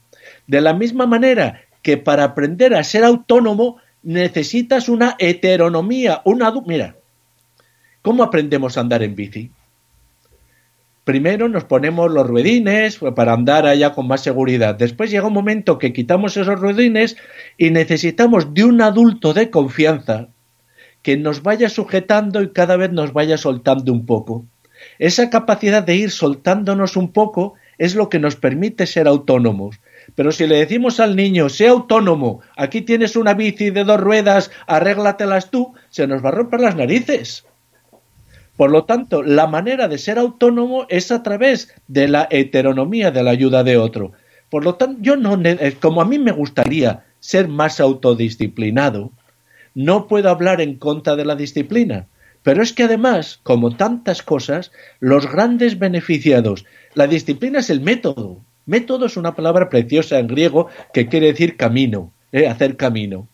De 0.47 0.61
la 0.61 0.75
misma 0.75 1.07
manera 1.07 1.63
que 1.83 1.97
para 1.97 2.25
aprender 2.25 2.75
a 2.75 2.85
ser 2.85 3.05
autónomo 3.05 3.77
necesitas 4.03 4.89
una 4.89 5.17
heteronomía, 5.19 6.23
una... 6.25 6.53
Mira, 6.67 6.97
¿cómo 8.03 8.23
aprendemos 8.23 8.77
a 8.77 8.81
andar 8.81 9.03
en 9.03 9.15
bici? 9.15 9.51
primero 11.05 11.49
nos 11.49 11.65
ponemos 11.65 12.11
los 12.13 12.27
ruedines 12.27 12.99
para 13.17 13.33
andar 13.33 13.67
allá 13.67 13.93
con 13.93 14.07
más 14.07 14.23
seguridad. 14.23 14.75
Después 14.75 15.11
llega 15.11 15.27
un 15.27 15.33
momento 15.33 15.79
que 15.79 15.93
quitamos 15.93 16.37
esos 16.37 16.61
ruedines 16.61 17.17
y 17.59 17.71
necesitamos 17.71 18.55
de 18.55 18.65
un 18.65 18.81
adulto 18.81 19.35
de 19.35 19.51
confianza 19.51 20.29
que 21.03 21.17
nos 21.17 21.43
vaya 21.43 21.69
sujetando 21.69 22.43
y 22.43 22.53
cada 22.53 22.77
vez 22.77 22.93
nos 22.93 23.13
vaya 23.13 23.37
soltando 23.37 23.93
un 23.93 24.07
poco. 24.07 24.45
Esa 24.99 25.31
capacidad 25.31 25.83
de 25.83 25.97
ir 25.97 26.11
soltándonos 26.11 26.97
un 26.97 27.13
poco 27.13 27.55
es 27.79 27.95
lo 27.97 28.09
que 28.09 28.21
nos 28.21 28.37
permite 28.37 28.87
ser 28.87 29.09
autónomos. 29.09 29.81
Pero 30.15 30.33
si 30.33 30.47
le 30.47 30.57
decimos 30.57 31.01
al 31.01 31.17
niño, 31.17 31.49
sé 31.49 31.69
autónomo, 31.69 32.41
aquí 32.57 32.83
tienes 32.83 33.17
una 33.17 33.35
bici 33.35 33.71
de 33.71 33.85
dos 33.85 34.01
ruedas, 34.01 34.51
arréglatelas 34.67 35.51
tú, 35.51 35.75
se 35.91 36.07
nos 36.07 36.25
va 36.25 36.29
a 36.29 36.33
romper 36.33 36.61
las 36.61 36.77
narices. 36.77 37.45
Por 38.57 38.71
lo 38.71 38.85
tanto, 38.85 39.23
la 39.23 39.47
manera 39.47 39.89
de 39.89 39.99
ser 39.99 40.19
autónomo 40.19 40.87
es 40.89 41.11
a 41.11 41.23
través 41.23 41.75
de 41.89 42.09
la 42.09 42.29
heteronomía 42.31 43.11
de 43.11 43.23
la 43.23 43.31
ayuda 43.31 43.65
de 43.65 43.79
otro. 43.79 44.13
Por 44.51 44.65
lo 44.65 44.75
tanto, 44.75 44.99
yo 45.01 45.17
no, 45.17 45.41
eh, 45.43 45.77
como 45.81 46.03
a 46.03 46.05
mí 46.05 46.19
me 46.19 46.33
gustaría 46.33 47.05
ser 47.21 47.49
más 47.49 47.81
autodisciplinado, 47.81 49.13
no 49.75 50.07
puedo 50.07 50.29
hablar 50.29 50.61
en 50.61 50.77
contra 50.77 51.17
de 51.17 51.25
la 51.25 51.37
disciplina. 51.37 52.09
Pero 52.43 52.63
es 52.63 52.73
que 52.73 52.83
además, 52.83 53.41
como 53.43 53.77
tantas 53.77 54.23
cosas, 54.23 54.73
los 55.01 55.31
grandes 55.31 55.79
beneficiados, 55.79 56.65
la 56.95 57.07
disciplina 57.07 57.61
es 57.61 57.71
el 57.71 57.81
método. 57.81 58.45
Método 58.67 59.07
es 59.07 59.17
una 59.17 59.35
palabra 59.35 59.69
preciosa 59.69 60.19
en 60.19 60.27
griego 60.27 60.69
que 60.93 61.09
quiere 61.09 61.29
decir 61.29 61.57
camino, 61.57 62.13
eh, 62.31 62.47
hacer 62.47 62.77
camino. 62.77 63.29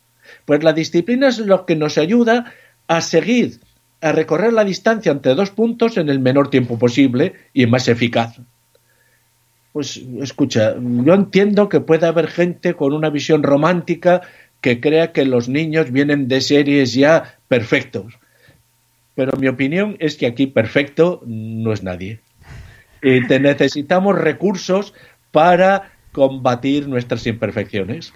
Pues 0.45 0.63
la 0.63 0.73
disciplina 0.73 1.29
es 1.29 1.39
lo 1.39 1.67
que 1.67 1.77
nos 1.77 1.99
ayuda 1.99 2.53
a 2.87 3.01
seguir 3.01 3.61
a 4.01 4.13
recorrer 4.13 4.53
la 4.53 4.65
distancia 4.65 5.13
entre 5.13 5.35
dos 5.35 5.51
puntos 5.51 5.97
en 5.97 6.09
el 6.09 6.21
menor 6.21 6.51
tiempo 6.51 6.79
posible 6.79 7.35
y 7.53 7.67
más 7.67 7.89
eficaz. 7.89 8.41
Pues 9.73 10.01
escucha, 10.21 10.75
yo 10.81 11.15
entiendo 11.15 11.69
que 11.69 11.81
puede 11.81 12.07
haber 12.07 12.29
gente 12.29 12.75
con 12.75 12.93
una 12.93 13.11
visión 13.11 13.43
romántica 13.43 14.23
que 14.61 14.81
crea 14.81 15.13
que 15.13 15.25
los 15.25 15.49
niños 15.49 15.93
vienen 15.93 16.29
de 16.29 16.41
series 16.41 16.95
ya 16.95 17.39
perfectos. 17.49 18.19
Pero 19.15 19.37
mi 19.37 19.49
opinión 19.49 19.97
es 19.99 20.17
que 20.17 20.27
aquí 20.27 20.47
perfecto 20.47 21.23
no 21.27 21.73
es 21.73 21.83
nadie. 21.83 22.21
Y 23.03 23.27
te 23.27 23.41
necesitamos 23.41 24.17
recursos 24.19 24.95
para 25.31 25.93
combatir 26.13 26.89
nuestras 26.89 27.27
imperfecciones 27.27 28.13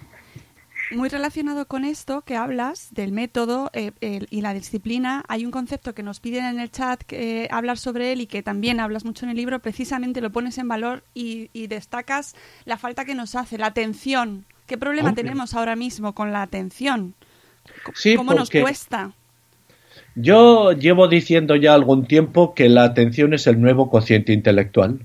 muy 0.93 1.09
relacionado 1.09 1.67
con 1.67 1.85
esto 1.85 2.23
que 2.23 2.37
hablas 2.37 2.89
del 2.93 3.13
método 3.13 3.71
eh, 3.73 3.93
y 4.31 4.41
la 4.41 4.55
disciplina, 4.55 5.25
hay 5.29 5.45
un 5.45 5.51
concepto 5.51 5.95
que 5.95 6.03
nos 6.03 6.21
piden 6.21 6.45
en 6.45 6.61
el 6.61 6.71
chat 6.71 7.01
eh, 7.11 7.49
hablar 7.51 7.79
sobre 7.79 8.13
él 8.13 8.21
y 8.21 8.27
que 8.27 8.43
también 8.43 8.81
hablas 8.81 9.05
mucho 9.05 9.25
en 9.25 9.31
el 9.31 9.37
libro, 9.37 9.59
precisamente 9.61 10.21
lo 10.21 10.31
pones 10.31 10.59
en 10.59 10.69
valor 10.69 11.05
y, 11.15 11.51
destacas 11.67 12.35
la 12.65 12.77
falta 12.77 13.05
que 13.05 13.15
nos 13.15 13.35
hace, 13.35 13.57
la 13.57 13.67
atención. 13.67 14.45
¿Qué 14.67 14.77
problema 14.77 15.15
tenemos 15.15 15.55
ahora 15.55 15.77
mismo 15.77 16.15
con 16.15 16.33
la 16.33 16.43
atención? 16.43 17.15
¿Cómo 18.17 18.35
nos 18.35 18.51
cuesta? 18.51 19.13
Yo 20.15 20.73
llevo 20.73 21.09
diciendo 21.09 21.57
ya 21.57 21.73
algún 21.73 22.07
tiempo 22.07 22.53
que 22.55 22.69
la 22.69 22.85
atención 22.85 23.33
es 23.33 23.47
el 23.47 23.61
nuevo 23.61 23.91
cociente 23.91 24.33
intelectual. 24.33 25.01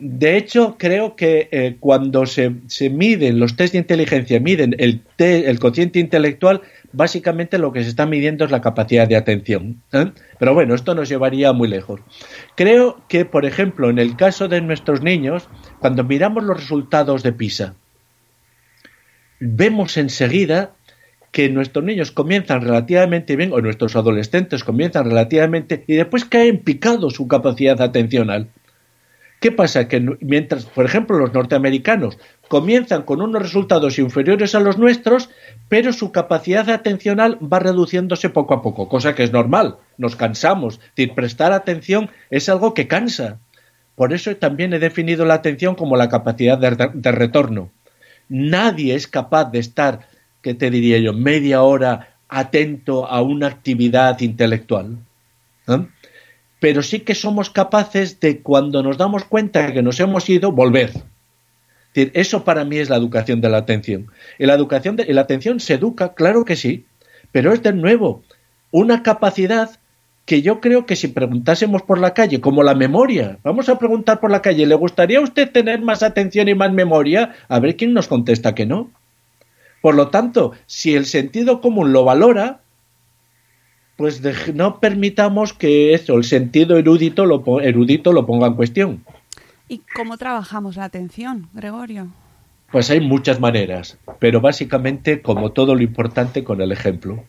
De 0.00 0.38
hecho, 0.38 0.76
creo 0.78 1.14
que 1.14 1.50
eh, 1.52 1.76
cuando 1.78 2.24
se, 2.24 2.50
miden 2.88 3.38
los 3.38 3.54
test 3.54 3.74
de 3.74 3.80
inteligencia, 3.80 4.40
miden 4.40 4.74
el, 4.78 5.02
el 5.18 5.58
cociente 5.58 5.98
intelectual, 5.98 6.62
básicamente 6.92 7.58
lo 7.58 7.70
que 7.70 7.82
se 7.82 7.90
está 7.90 8.06
midiendo 8.06 8.46
es 8.46 8.50
la 8.50 8.62
capacidad 8.62 9.06
de 9.06 9.16
atención. 9.16 9.82
¿eh? 9.92 10.10
Pero 10.38 10.54
bueno, 10.54 10.74
esto 10.74 10.94
nos 10.94 11.10
llevaría 11.10 11.52
muy 11.52 11.68
lejos. 11.68 12.00
Creo 12.56 13.02
que, 13.08 13.26
por 13.26 13.44
ejemplo, 13.44 13.90
en 13.90 13.98
el 13.98 14.16
caso 14.16 14.48
de 14.48 14.62
nuestros 14.62 15.02
niños, 15.02 15.48
cuando 15.80 16.02
miramos 16.02 16.44
los 16.44 16.56
resultados 16.56 17.22
de 17.22 17.32
PISA, 17.32 17.74
vemos 19.38 19.98
enseguida 19.98 20.72
que 21.30 21.50
nuestros 21.50 21.84
niños 21.84 22.10
comienzan 22.10 22.62
relativamente 22.62 23.36
bien, 23.36 23.52
o 23.52 23.60
nuestros 23.60 23.94
adolescentes 23.96 24.64
comienzan 24.64 25.04
relativamente, 25.04 25.84
y 25.86 25.94
después 25.94 26.24
caen 26.24 26.58
picado 26.58 27.10
su 27.10 27.28
capacidad 27.28 27.80
atencional. 27.82 28.48
¿Qué 29.40 29.50
pasa? 29.50 29.88
Que 29.88 30.00
mientras, 30.20 30.66
por 30.66 30.84
ejemplo, 30.84 31.18
los 31.18 31.32
norteamericanos 31.32 32.18
comienzan 32.48 33.02
con 33.02 33.22
unos 33.22 33.40
resultados 33.40 33.98
inferiores 33.98 34.54
a 34.54 34.60
los 34.60 34.76
nuestros, 34.76 35.30
pero 35.70 35.94
su 35.94 36.12
capacidad 36.12 36.68
atencional 36.68 37.38
va 37.40 37.58
reduciéndose 37.58 38.28
poco 38.28 38.52
a 38.52 38.60
poco, 38.60 38.88
cosa 38.88 39.14
que 39.14 39.22
es 39.22 39.32
normal, 39.32 39.78
nos 39.96 40.14
cansamos. 40.14 40.74
Es 40.74 40.80
decir, 40.94 41.14
prestar 41.14 41.52
atención 41.52 42.10
es 42.28 42.50
algo 42.50 42.74
que 42.74 42.86
cansa. 42.86 43.38
Por 43.94 44.12
eso 44.12 44.36
también 44.36 44.74
he 44.74 44.78
definido 44.78 45.24
la 45.24 45.34
atención 45.34 45.74
como 45.74 45.96
la 45.96 46.10
capacidad 46.10 46.58
de, 46.58 47.12
retorno. 47.12 47.70
Nadie 48.28 48.94
es 48.94 49.06
capaz 49.06 49.46
de 49.46 49.58
estar, 49.58 50.08
¿qué 50.42 50.52
te 50.52 50.70
diría 50.70 50.98
yo?, 50.98 51.14
media 51.14 51.62
hora 51.62 52.14
atento 52.28 53.06
a 53.06 53.22
una 53.22 53.46
actividad 53.46 54.20
intelectual. 54.20 54.98
¿eh? 55.66 55.86
Pero 56.60 56.82
sí 56.82 57.00
que 57.00 57.14
somos 57.14 57.50
capaces 57.50 58.20
de, 58.20 58.40
cuando 58.40 58.82
nos 58.82 58.98
damos 58.98 59.24
cuenta 59.24 59.72
que 59.72 59.82
nos 59.82 59.98
hemos 59.98 60.28
ido, 60.28 60.52
volver. 60.52 60.92
Eso 61.94 62.44
para 62.44 62.64
mí 62.64 62.78
es 62.78 62.88
la 62.88 62.96
educación 62.96 63.40
de 63.40 63.48
la 63.48 63.58
atención. 63.58 64.06
La 64.38 64.54
educación 64.54 64.94
de 64.94 65.12
la 65.12 65.22
atención 65.22 65.58
se 65.58 65.74
educa, 65.74 66.14
claro 66.14 66.44
que 66.44 66.54
sí, 66.54 66.84
pero 67.32 67.52
es 67.52 67.62
de 67.62 67.72
nuevo 67.72 68.22
una 68.70 69.02
capacidad 69.02 69.70
que 70.24 70.42
yo 70.42 70.60
creo 70.60 70.86
que 70.86 70.94
si 70.94 71.08
preguntásemos 71.08 71.82
por 71.82 71.98
la 71.98 72.14
calle, 72.14 72.40
como 72.40 72.62
la 72.62 72.76
memoria, 72.76 73.38
vamos 73.42 73.68
a 73.68 73.78
preguntar 73.78 74.20
por 74.20 74.30
la 74.30 74.42
calle, 74.42 74.66
¿le 74.66 74.76
gustaría 74.76 75.18
a 75.18 75.22
usted 75.22 75.50
tener 75.50 75.80
más 75.80 76.04
atención 76.04 76.46
y 76.46 76.54
más 76.54 76.72
memoria? 76.72 77.34
A 77.48 77.58
ver 77.58 77.74
quién 77.74 77.94
nos 77.94 78.06
contesta 78.06 78.54
que 78.54 78.66
no. 78.66 78.90
Por 79.82 79.94
lo 79.96 80.08
tanto, 80.08 80.52
si 80.66 80.94
el 80.94 81.06
sentido 81.06 81.60
común 81.60 81.92
lo 81.92 82.04
valora, 82.04 82.60
pues 84.00 84.22
no 84.54 84.80
permitamos 84.80 85.52
que 85.52 85.92
eso, 85.92 86.16
el 86.16 86.24
sentido 86.24 86.78
erudito 86.78 87.26
lo, 87.26 87.60
erudito 87.60 88.14
lo 88.14 88.24
ponga 88.24 88.46
en 88.46 88.54
cuestión. 88.54 89.04
¿Y 89.68 89.82
cómo 89.94 90.16
trabajamos 90.16 90.76
la 90.76 90.84
atención, 90.84 91.50
Gregorio? 91.52 92.08
Pues 92.72 92.88
hay 92.88 93.02
muchas 93.02 93.40
maneras, 93.40 93.98
pero 94.18 94.40
básicamente, 94.40 95.20
como 95.20 95.52
todo 95.52 95.74
lo 95.74 95.82
importante, 95.82 96.44
con 96.44 96.62
el 96.62 96.72
ejemplo. 96.72 97.22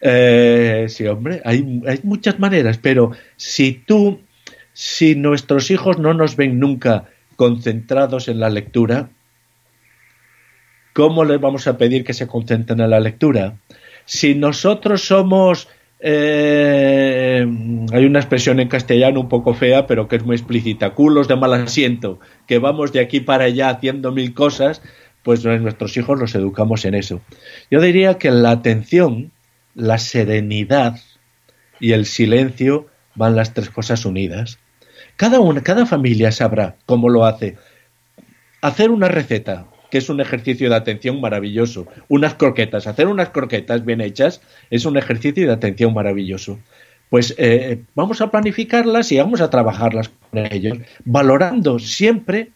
Eh, 0.00 0.86
sí, 0.88 1.06
hombre, 1.06 1.42
hay, 1.44 1.82
hay 1.86 2.00
muchas 2.02 2.38
maneras, 2.40 2.78
pero 2.78 3.10
si 3.36 3.74
tú, 3.74 4.22
si 4.72 5.16
nuestros 5.16 5.70
hijos 5.70 5.98
no 5.98 6.14
nos 6.14 6.34
ven 6.34 6.58
nunca 6.58 7.10
concentrados 7.36 8.28
en 8.28 8.40
la 8.40 8.48
lectura, 8.48 9.10
¿cómo 10.94 11.26
les 11.26 11.38
vamos 11.38 11.66
a 11.66 11.76
pedir 11.76 12.04
que 12.04 12.14
se 12.14 12.26
concentren 12.26 12.80
en 12.80 12.88
la 12.88 13.00
lectura? 13.00 13.58
Si 14.04 14.34
nosotros 14.34 15.02
somos 15.02 15.68
eh, 16.04 17.46
hay 17.92 18.04
una 18.04 18.18
expresión 18.18 18.58
en 18.58 18.68
castellano 18.68 19.20
un 19.20 19.28
poco 19.28 19.54
fea, 19.54 19.86
pero 19.86 20.08
que 20.08 20.16
es 20.16 20.24
muy 20.24 20.34
explícita, 20.34 20.90
culos 20.90 21.28
de 21.28 21.36
mal 21.36 21.54
asiento, 21.54 22.18
que 22.48 22.58
vamos 22.58 22.92
de 22.92 23.00
aquí 23.00 23.20
para 23.20 23.44
allá 23.44 23.70
haciendo 23.70 24.10
mil 24.10 24.34
cosas, 24.34 24.82
pues 25.22 25.44
nuestros 25.44 25.96
hijos 25.96 26.18
los 26.18 26.34
educamos 26.34 26.84
en 26.84 26.96
eso. 26.96 27.20
Yo 27.70 27.80
diría 27.80 28.18
que 28.18 28.32
la 28.32 28.50
atención, 28.50 29.30
la 29.76 29.98
serenidad 29.98 30.98
y 31.78 31.92
el 31.92 32.04
silencio 32.04 32.88
van 33.14 33.36
las 33.36 33.54
tres 33.54 33.70
cosas 33.70 34.04
unidas. 34.04 34.58
Cada 35.14 35.38
una, 35.38 35.62
cada 35.62 35.86
familia 35.86 36.32
sabrá 36.32 36.76
cómo 36.84 37.08
lo 37.10 37.24
hace. 37.24 37.56
Hacer 38.60 38.90
una 38.90 39.06
receta, 39.06 39.66
que 39.92 39.98
es 39.98 40.08
un 40.08 40.22
ejercicio 40.22 40.70
de 40.70 40.74
atención 40.74 41.20
maravilloso. 41.20 41.86
Unas 42.08 42.32
croquetas, 42.32 42.86
hacer 42.86 43.08
unas 43.08 43.28
croquetas 43.28 43.84
bien 43.84 44.00
hechas 44.00 44.40
es 44.70 44.86
un 44.86 44.96
ejercicio 44.96 45.46
de 45.46 45.52
atención 45.52 45.92
maravilloso. 45.92 46.58
Pues 47.10 47.34
eh, 47.36 47.82
vamos 47.94 48.22
a 48.22 48.30
planificarlas 48.30 49.12
y 49.12 49.18
vamos 49.18 49.42
a 49.42 49.50
trabajarlas 49.50 50.10
con 50.30 50.50
ellos, 50.50 50.78
valorando 51.04 51.78
siempre 51.78 52.52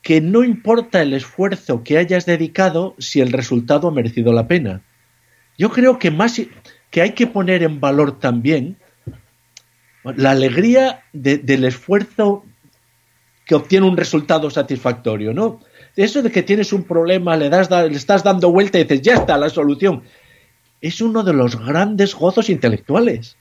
que 0.00 0.20
no 0.20 0.44
importa 0.44 1.02
el 1.02 1.12
esfuerzo 1.12 1.82
que 1.82 1.98
hayas 1.98 2.24
dedicado 2.24 2.94
si 2.98 3.20
el 3.20 3.32
resultado 3.32 3.88
ha 3.88 3.90
merecido 3.90 4.32
la 4.32 4.46
pena. 4.46 4.82
Yo 5.58 5.70
creo 5.70 5.98
que 5.98 6.12
más 6.12 6.40
que 6.90 7.02
hay 7.02 7.14
que 7.14 7.26
poner 7.26 7.64
en 7.64 7.80
valor 7.80 8.20
también 8.20 8.76
la 10.04 10.30
alegría 10.30 11.02
del 11.12 11.64
esfuerzo 11.64 12.44
que 13.44 13.56
obtiene 13.56 13.88
un 13.88 13.96
resultado 13.96 14.50
satisfactorio, 14.50 15.34
¿no? 15.34 15.58
Eso 15.96 16.22
de 16.22 16.30
que 16.30 16.42
tienes 16.42 16.72
un 16.72 16.84
problema, 16.84 17.36
le, 17.36 17.48
das, 17.48 17.70
le 17.70 17.96
estás 17.96 18.22
dando 18.22 18.52
vuelta 18.52 18.78
y 18.78 18.84
dices, 18.84 19.02
ya 19.02 19.14
está 19.14 19.38
la 19.38 19.48
solución. 19.48 20.02
Es 20.80 21.00
uno 21.00 21.22
de 21.22 21.32
los 21.32 21.58
grandes 21.58 22.14
gozos 22.14 22.50
intelectuales. 22.50 23.36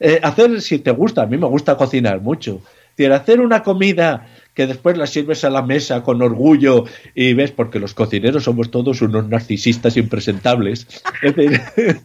Eh, 0.00 0.18
hacer, 0.22 0.60
si 0.62 0.78
te 0.78 0.90
gusta, 0.90 1.22
a 1.22 1.26
mí 1.26 1.36
me 1.36 1.46
gusta 1.46 1.76
cocinar 1.76 2.20
mucho. 2.20 2.62
hacer 3.12 3.40
una 3.40 3.62
comida 3.62 4.26
que 4.54 4.66
después 4.66 4.96
la 4.96 5.06
sirves 5.06 5.44
a 5.44 5.50
la 5.50 5.62
mesa 5.62 6.02
con 6.02 6.22
orgullo 6.22 6.84
y 7.14 7.34
ves, 7.34 7.52
porque 7.52 7.78
los 7.78 7.94
cocineros 7.94 8.44
somos 8.44 8.70
todos 8.70 9.02
unos 9.02 9.28
narcisistas 9.28 9.96
impresentables. 9.96 10.86
Es 11.22 11.36
decir, 11.36 11.60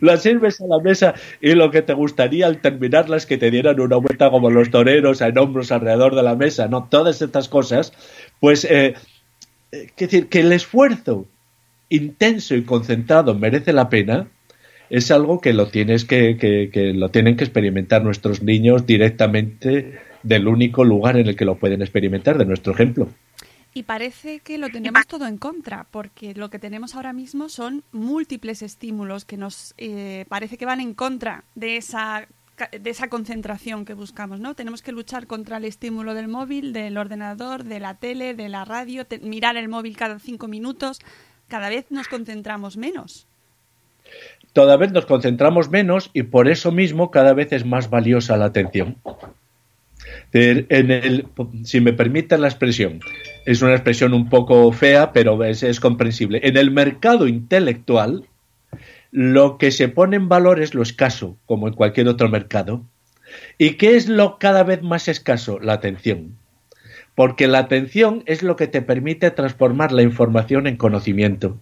la 0.00 0.16
sirves 0.16 0.60
a 0.60 0.66
la 0.66 0.78
mesa 0.80 1.14
y 1.40 1.52
lo 1.54 1.70
que 1.70 1.82
te 1.82 1.92
gustaría 1.92 2.46
al 2.46 2.60
terminarla 2.60 3.16
es 3.16 3.26
que 3.26 3.38
te 3.38 3.50
dieran 3.50 3.80
una 3.80 3.96
vuelta 3.96 4.30
como 4.30 4.50
los 4.50 4.70
toreros 4.70 5.20
en 5.20 5.36
hombros 5.38 5.72
alrededor 5.72 6.14
de 6.14 6.22
la 6.22 6.36
mesa, 6.36 6.68
¿no? 6.68 6.88
Todas 6.90 7.22
estas 7.22 7.48
cosas 7.48 7.92
pues, 8.40 8.64
eh, 8.64 8.94
eh 9.72 9.90
decir, 9.96 10.28
que 10.28 10.40
el 10.40 10.52
esfuerzo 10.52 11.26
intenso 11.88 12.54
y 12.54 12.62
concentrado 12.62 13.34
merece 13.34 13.72
la 13.72 13.88
pena, 13.88 14.28
es 14.90 15.10
algo 15.10 15.40
que 15.40 15.52
lo 15.52 15.68
tienes 15.68 16.04
que, 16.04 16.36
que, 16.36 16.92
lo 16.94 17.08
tienen 17.10 17.36
que 17.36 17.44
experimentar 17.44 18.04
nuestros 18.04 18.42
niños 18.42 18.86
directamente 18.86 19.98
del 20.22 20.48
único 20.48 20.84
lugar 20.84 21.16
en 21.16 21.28
el 21.28 21.36
que 21.36 21.44
lo 21.44 21.56
pueden 21.56 21.82
experimentar, 21.82 22.38
de 22.38 22.44
nuestro 22.44 22.72
ejemplo. 22.72 23.08
Y 23.76 23.82
parece 23.82 24.40
que 24.40 24.56
lo 24.56 24.70
tenemos 24.70 25.06
todo 25.06 25.26
en 25.26 25.36
contra, 25.36 25.84
porque 25.90 26.32
lo 26.32 26.48
que 26.48 26.58
tenemos 26.58 26.94
ahora 26.94 27.12
mismo 27.12 27.50
son 27.50 27.84
múltiples 27.92 28.62
estímulos 28.62 29.26
que 29.26 29.36
nos 29.36 29.74
eh, 29.76 30.24
parece 30.30 30.56
que 30.56 30.64
van 30.64 30.80
en 30.80 30.94
contra 30.94 31.44
de 31.54 31.76
esa 31.76 32.26
de 32.56 32.88
esa 32.88 33.08
concentración 33.08 33.84
que 33.84 33.92
buscamos, 33.92 34.40
¿no? 34.40 34.54
Tenemos 34.54 34.80
que 34.80 34.92
luchar 34.92 35.26
contra 35.26 35.58
el 35.58 35.66
estímulo 35.66 36.14
del 36.14 36.26
móvil, 36.26 36.72
del 36.72 36.96
ordenador, 36.96 37.64
de 37.64 37.78
la 37.78 37.92
tele, 37.96 38.32
de 38.32 38.48
la 38.48 38.64
radio, 38.64 39.06
mirar 39.20 39.58
el 39.58 39.68
móvil 39.68 39.94
cada 39.94 40.18
cinco 40.20 40.48
minutos. 40.48 41.00
Cada 41.46 41.68
vez 41.68 41.84
nos 41.90 42.08
concentramos 42.08 42.78
menos. 42.78 43.26
Cada 44.54 44.78
vez 44.78 44.90
nos 44.90 45.04
concentramos 45.04 45.68
menos 45.68 46.08
y 46.14 46.22
por 46.22 46.48
eso 46.48 46.72
mismo 46.72 47.10
cada 47.10 47.34
vez 47.34 47.52
es 47.52 47.66
más 47.66 47.90
valiosa 47.90 48.38
la 48.38 48.46
atención. 48.46 48.96
En 50.32 50.90
el, 50.90 51.28
si 51.64 51.82
me 51.82 51.92
permiten 51.92 52.40
la 52.40 52.48
expresión, 52.48 53.00
es 53.46 53.62
una 53.62 53.72
expresión 53.72 54.12
un 54.12 54.28
poco 54.28 54.70
fea, 54.72 55.12
pero 55.12 55.42
es 55.44 55.80
comprensible. 55.80 56.40
En 56.42 56.56
el 56.56 56.72
mercado 56.72 57.28
intelectual, 57.28 58.26
lo 59.12 59.56
que 59.56 59.70
se 59.70 59.88
pone 59.88 60.16
en 60.16 60.28
valor 60.28 60.60
es 60.60 60.74
lo 60.74 60.82
escaso, 60.82 61.38
como 61.46 61.68
en 61.68 61.74
cualquier 61.74 62.08
otro 62.08 62.28
mercado. 62.28 62.82
¿Y 63.56 63.74
qué 63.74 63.96
es 63.96 64.08
lo 64.08 64.38
cada 64.38 64.64
vez 64.64 64.82
más 64.82 65.06
escaso? 65.06 65.60
La 65.60 65.74
atención. 65.74 66.36
Porque 67.14 67.46
la 67.46 67.60
atención 67.60 68.24
es 68.26 68.42
lo 68.42 68.56
que 68.56 68.66
te 68.66 68.82
permite 68.82 69.30
transformar 69.30 69.92
la 69.92 70.02
información 70.02 70.66
en 70.66 70.76
conocimiento. 70.76 71.56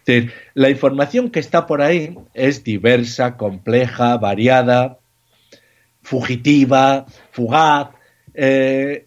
Es 0.00 0.04
decir, 0.04 0.32
la 0.52 0.68
información 0.68 1.30
que 1.30 1.40
está 1.40 1.66
por 1.66 1.80
ahí 1.80 2.18
es 2.34 2.64
diversa, 2.64 3.38
compleja, 3.38 4.18
variada, 4.18 4.98
fugitiva, 6.02 7.06
fugaz. 7.30 7.88
Eh, 8.34 9.06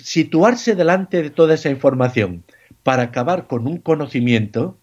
situarse 0.00 0.74
delante 0.74 1.22
de 1.22 1.30
toda 1.30 1.54
esa 1.54 1.70
información 1.70 2.44
para 2.82 3.04
acabar 3.04 3.46
con 3.46 3.66
un 3.66 3.78
conocimiento 3.78 4.76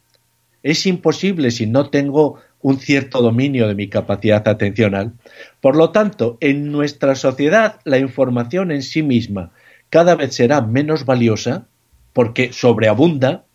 es 0.64 0.86
imposible 0.86 1.52
si 1.52 1.68
no 1.68 1.90
tengo 1.90 2.40
un 2.62 2.80
cierto 2.80 3.22
dominio 3.22 3.68
de 3.68 3.76
mi 3.76 3.88
capacidad 3.88 4.48
atencional. 4.48 5.14
Por 5.62 5.76
lo 5.76 5.92
tanto, 5.92 6.38
en 6.42 6.72
nuestra 6.72 7.14
sociedad 7.16 7.80
la 7.84 8.00
información 8.00 8.72
en 8.72 8.82
sí 8.82 9.04
misma 9.04 9.52
cada 9.90 10.16
vez 10.16 10.34
será 10.36 10.62
menos 10.62 11.06
valiosa 11.06 11.68
porque 12.14 12.52
sobreabunda 12.52 13.46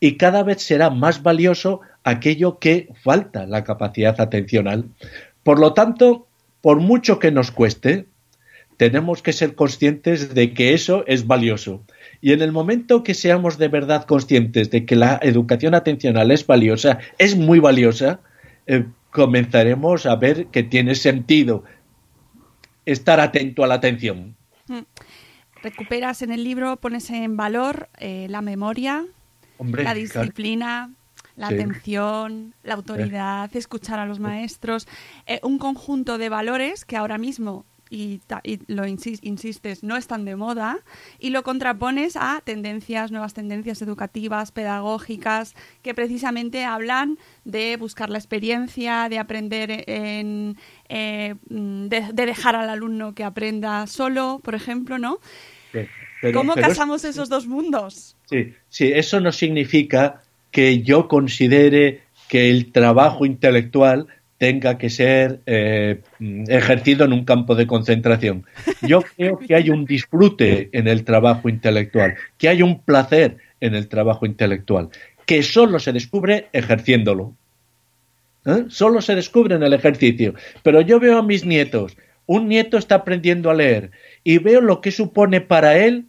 y 0.00 0.16
cada 0.16 0.42
vez 0.42 0.62
será 0.62 0.88
más 0.88 1.22
valioso 1.22 1.80
aquello 2.04 2.58
que 2.58 2.88
falta 3.02 3.46
la 3.46 3.64
capacidad 3.64 4.18
atencional. 4.20 4.86
Por 5.42 5.58
lo 5.58 5.74
tanto, 5.74 6.26
por 6.60 6.80
mucho 6.80 7.18
que 7.18 7.30
nos 7.30 7.50
cueste, 7.50 8.06
tenemos 8.78 9.22
que 9.22 9.34
ser 9.34 9.54
conscientes 9.54 10.34
de 10.34 10.54
que 10.54 10.72
eso 10.72 11.04
es 11.06 11.26
valioso 11.26 11.82
y 12.20 12.32
en 12.32 12.42
el 12.42 12.52
momento 12.52 13.02
que 13.02 13.14
seamos 13.14 13.58
de 13.58 13.68
verdad 13.68 14.04
conscientes 14.04 14.70
de 14.70 14.84
que 14.86 14.96
la 14.96 15.18
educación 15.22 15.74
atencional 15.74 16.30
es 16.30 16.46
valiosa, 16.46 16.98
es 17.18 17.36
muy 17.36 17.58
valiosa, 17.60 18.20
eh, 18.66 18.86
comenzaremos 19.10 20.06
a 20.06 20.16
ver 20.16 20.46
que 20.46 20.62
tiene 20.62 20.94
sentido 20.94 21.64
estar 22.86 23.20
atento 23.20 23.64
a 23.64 23.66
la 23.66 23.74
atención. 23.74 24.36
Mm. 24.66 24.80
Recuperas 25.62 26.22
en 26.22 26.32
el 26.32 26.44
libro, 26.44 26.76
pones 26.76 27.10
en 27.10 27.36
valor 27.36 27.88
eh, 27.98 28.26
la 28.30 28.42
memoria, 28.42 29.04
Hombre, 29.58 29.82
la 29.82 29.92
claro. 29.92 30.00
disciplina, 30.00 30.92
la 31.36 31.48
Sí. 31.48 31.54
atención, 31.54 32.54
la 32.62 32.74
autoridad, 32.74 33.54
escuchar 33.56 33.98
a 33.98 34.06
los 34.06 34.18
maestros, 34.18 34.86
eh, 35.26 35.40
un 35.42 35.58
conjunto 35.58 36.18
de 36.18 36.28
valores 36.28 36.84
que 36.84 36.96
ahora 36.96 37.18
mismo 37.18 37.64
y, 37.90 38.18
ta- 38.26 38.40
y 38.44 38.60
lo 38.66 38.84
insis- 38.84 39.20
insistes, 39.22 39.82
no 39.82 39.96
están 39.96 40.24
de 40.24 40.36
moda, 40.36 40.78
y 41.18 41.30
lo 41.30 41.42
contrapones 41.42 42.16
a 42.16 42.40
tendencias, 42.44 43.10
nuevas 43.10 43.34
tendencias 43.34 43.80
educativas, 43.82 44.52
pedagógicas, 44.52 45.54
que 45.82 45.94
precisamente 45.94 46.64
hablan 46.64 47.18
de 47.44 47.76
buscar 47.76 48.10
la 48.10 48.18
experiencia, 48.18 49.08
de 49.08 49.18
aprender 49.18 49.84
en, 49.86 50.56
eh, 50.88 51.34
de, 51.48 52.04
de 52.12 52.26
dejar 52.26 52.56
al 52.56 52.68
alumno 52.70 53.14
que 53.14 53.24
aprenda 53.24 53.86
solo, 53.86 54.40
por 54.42 54.54
ejemplo, 54.54 54.98
¿no? 54.98 55.18
Sí, 55.72 55.80
pero- 56.20 56.38
¿Cómo 56.38 56.54
pero 56.54 56.66
es- 56.66 56.72
casamos 56.72 57.04
esos 57.04 57.28
dos 57.28 57.46
mundos? 57.46 58.16
Sí, 58.26 58.54
sí, 58.68 58.92
eso 58.92 59.20
no 59.20 59.32
significa 59.32 60.22
que 60.50 60.82
yo 60.82 61.08
considere 61.08 62.02
que 62.28 62.50
el 62.50 62.72
trabajo 62.72 63.24
intelectual 63.24 64.06
tenga 64.38 64.78
que 64.78 64.88
ser 64.88 65.40
eh, 65.46 66.00
ejercido 66.48 67.04
en 67.04 67.12
un 67.12 67.24
campo 67.24 67.54
de 67.56 67.66
concentración. 67.66 68.44
Yo 68.82 69.02
creo 69.16 69.38
que 69.38 69.54
hay 69.54 69.70
un 69.70 69.84
disfrute 69.84 70.68
en 70.72 70.86
el 70.88 71.04
trabajo 71.04 71.48
intelectual, 71.48 72.14
que 72.38 72.48
hay 72.48 72.62
un 72.62 72.80
placer 72.82 73.38
en 73.60 73.74
el 73.74 73.88
trabajo 73.88 74.26
intelectual, 74.26 74.88
que 75.26 75.42
solo 75.42 75.78
se 75.80 75.92
descubre 75.92 76.46
ejerciéndolo. 76.52 77.34
¿Eh? 78.46 78.64
Solo 78.68 79.02
se 79.02 79.14
descubre 79.14 79.56
en 79.56 79.62
el 79.64 79.72
ejercicio. 79.74 80.34
Pero 80.62 80.80
yo 80.80 81.00
veo 81.00 81.18
a 81.18 81.22
mis 81.22 81.44
nietos, 81.44 81.96
un 82.26 82.48
nieto 82.48 82.78
está 82.78 82.94
aprendiendo 82.96 83.50
a 83.50 83.54
leer 83.54 83.90
y 84.24 84.38
veo 84.38 84.60
lo 84.60 84.80
que 84.80 84.90
supone 84.92 85.40
para 85.40 85.78
él 85.78 86.06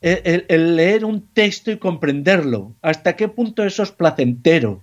el, 0.00 0.20
el- 0.24 0.44
el 0.48 0.76
leer 0.76 1.04
un 1.04 1.28
texto 1.32 1.70
y 1.70 1.76
comprenderlo. 1.76 2.74
¿Hasta 2.82 3.14
qué 3.14 3.28
punto 3.28 3.62
eso 3.64 3.82
es 3.82 3.92
placentero? 3.92 4.82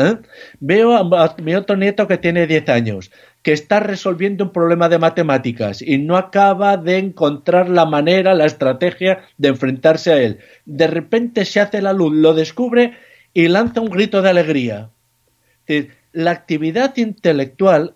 ¿Eh? 0.00 0.16
Veo 0.60 0.94
a, 0.94 1.24
a 1.24 1.36
mi 1.42 1.54
otro 1.54 1.76
nieto 1.76 2.08
que 2.08 2.18
tiene 2.18 2.46
10 2.46 2.68
años, 2.68 3.10
que 3.42 3.52
está 3.52 3.80
resolviendo 3.80 4.44
un 4.44 4.52
problema 4.52 4.88
de 4.88 4.98
matemáticas 4.98 5.82
y 5.82 5.98
no 5.98 6.16
acaba 6.16 6.76
de 6.76 6.98
encontrar 6.98 7.68
la 7.68 7.86
manera, 7.86 8.34
la 8.34 8.46
estrategia 8.46 9.20
de 9.38 9.48
enfrentarse 9.48 10.12
a 10.12 10.22
él. 10.22 10.38
De 10.64 10.86
repente 10.86 11.44
se 11.44 11.60
hace 11.60 11.82
la 11.82 11.92
luz, 11.92 12.14
lo 12.14 12.34
descubre 12.34 12.94
y 13.34 13.48
lanza 13.48 13.80
un 13.80 13.90
grito 13.90 14.22
de 14.22 14.30
alegría. 14.30 14.90
La 16.12 16.32
actividad 16.32 16.96
intelectual 16.96 17.94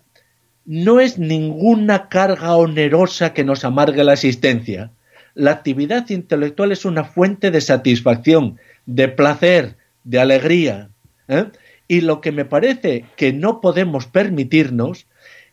no 0.65 0.99
es 0.99 1.19
ninguna 1.19 2.09
carga 2.09 2.55
onerosa 2.55 3.33
que 3.33 3.43
nos 3.43 3.65
amargue 3.65 4.03
la 4.03 4.13
existencia. 4.13 4.91
La 5.33 5.51
actividad 5.51 6.09
intelectual 6.09 6.71
es 6.71 6.85
una 6.85 7.03
fuente 7.03 7.51
de 7.51 7.61
satisfacción, 7.61 8.57
de 8.85 9.09
placer, 9.09 9.75
de 10.05 10.19
alegría. 10.19 10.89
¿eh? 11.27 11.45
Y 11.87 12.01
lo 12.01 12.21
que 12.21 12.31
me 12.31 12.45
parece 12.45 13.05
que 13.15 13.33
no 13.33 13.61
podemos 13.61 14.07
permitirnos 14.07 15.05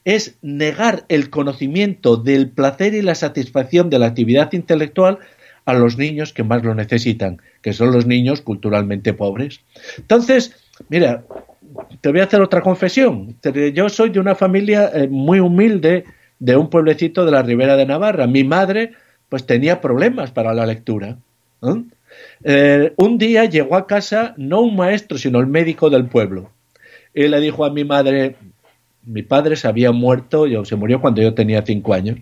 es 0.05 0.37
negar 0.43 1.05
el 1.09 1.31
conocimiento 1.31 2.17
del 2.17 2.49
placer 2.49 2.95
y 2.95 3.03
la 3.03 3.15
satisfacción 3.15 3.91
de 3.91 3.99
la 3.99 4.07
actividad 4.07 4.53
intelectual 4.53 5.19
a 5.65 5.75
los 5.75 5.97
niños 5.97 6.33
que 6.33 6.43
más 6.43 6.65
lo 6.65 6.75
necesitan, 6.75 7.41
que 7.61 7.73
son 7.73 7.93
los 7.93 8.07
niños 8.07 8.41
culturalmente 8.41 9.15
pobres. 9.15 9.61
Entonces, 9.99 10.57
mira, 10.89 11.25
te 12.01 12.11
voy 12.11 12.21
a 12.21 12.25
hacer 12.25 12.41
otra 12.41 12.63
confesión. 12.63 13.37
Yo 13.75 13.89
soy 13.89 14.11
de 14.11 14.21
una 14.21 14.35
familia 14.35 14.91
eh, 14.93 15.09
muy 15.09 15.39
humilde 15.39 16.05
de 16.41 16.57
un 16.57 16.69
pueblecito 16.69 17.25
de 17.25 17.31
la 17.31 17.43
Ribera 17.43 17.77
de 17.77 17.87
Navarra. 17.87 18.27
Mi 18.27 18.43
madre 18.43 18.93
pues 19.29 19.47
tenía 19.47 19.81
problemas 19.81 20.31
para 20.33 20.53
la 20.53 20.67
lectura. 20.67 21.17
¿eh? 21.63 21.83
Eh, 22.45 22.93
un 22.97 23.19
día 23.19 23.45
llegó 23.45 23.77
a 23.77 23.87
casa 23.87 24.35
no 24.37 24.61
un 24.61 24.77
maestro, 24.77 25.19
sino 25.19 25.41
el 25.41 25.47
médico 25.47 25.91
del 25.91 26.07
pueblo. 26.07 26.51
Y 27.15 27.29
le 27.29 27.41
dijo 27.41 27.65
a 27.65 27.71
mi 27.71 27.85
madre, 27.85 28.37
mi 29.05 29.23
padre 29.23 29.57
se 29.57 29.69
había 29.69 29.93
muerto, 29.93 30.47
yo, 30.47 30.65
se 30.65 30.77
murió 30.77 31.01
cuando 31.01 31.23
yo 31.23 31.35
tenía 31.35 31.63
cinco 31.65 31.95
años. 31.95 32.19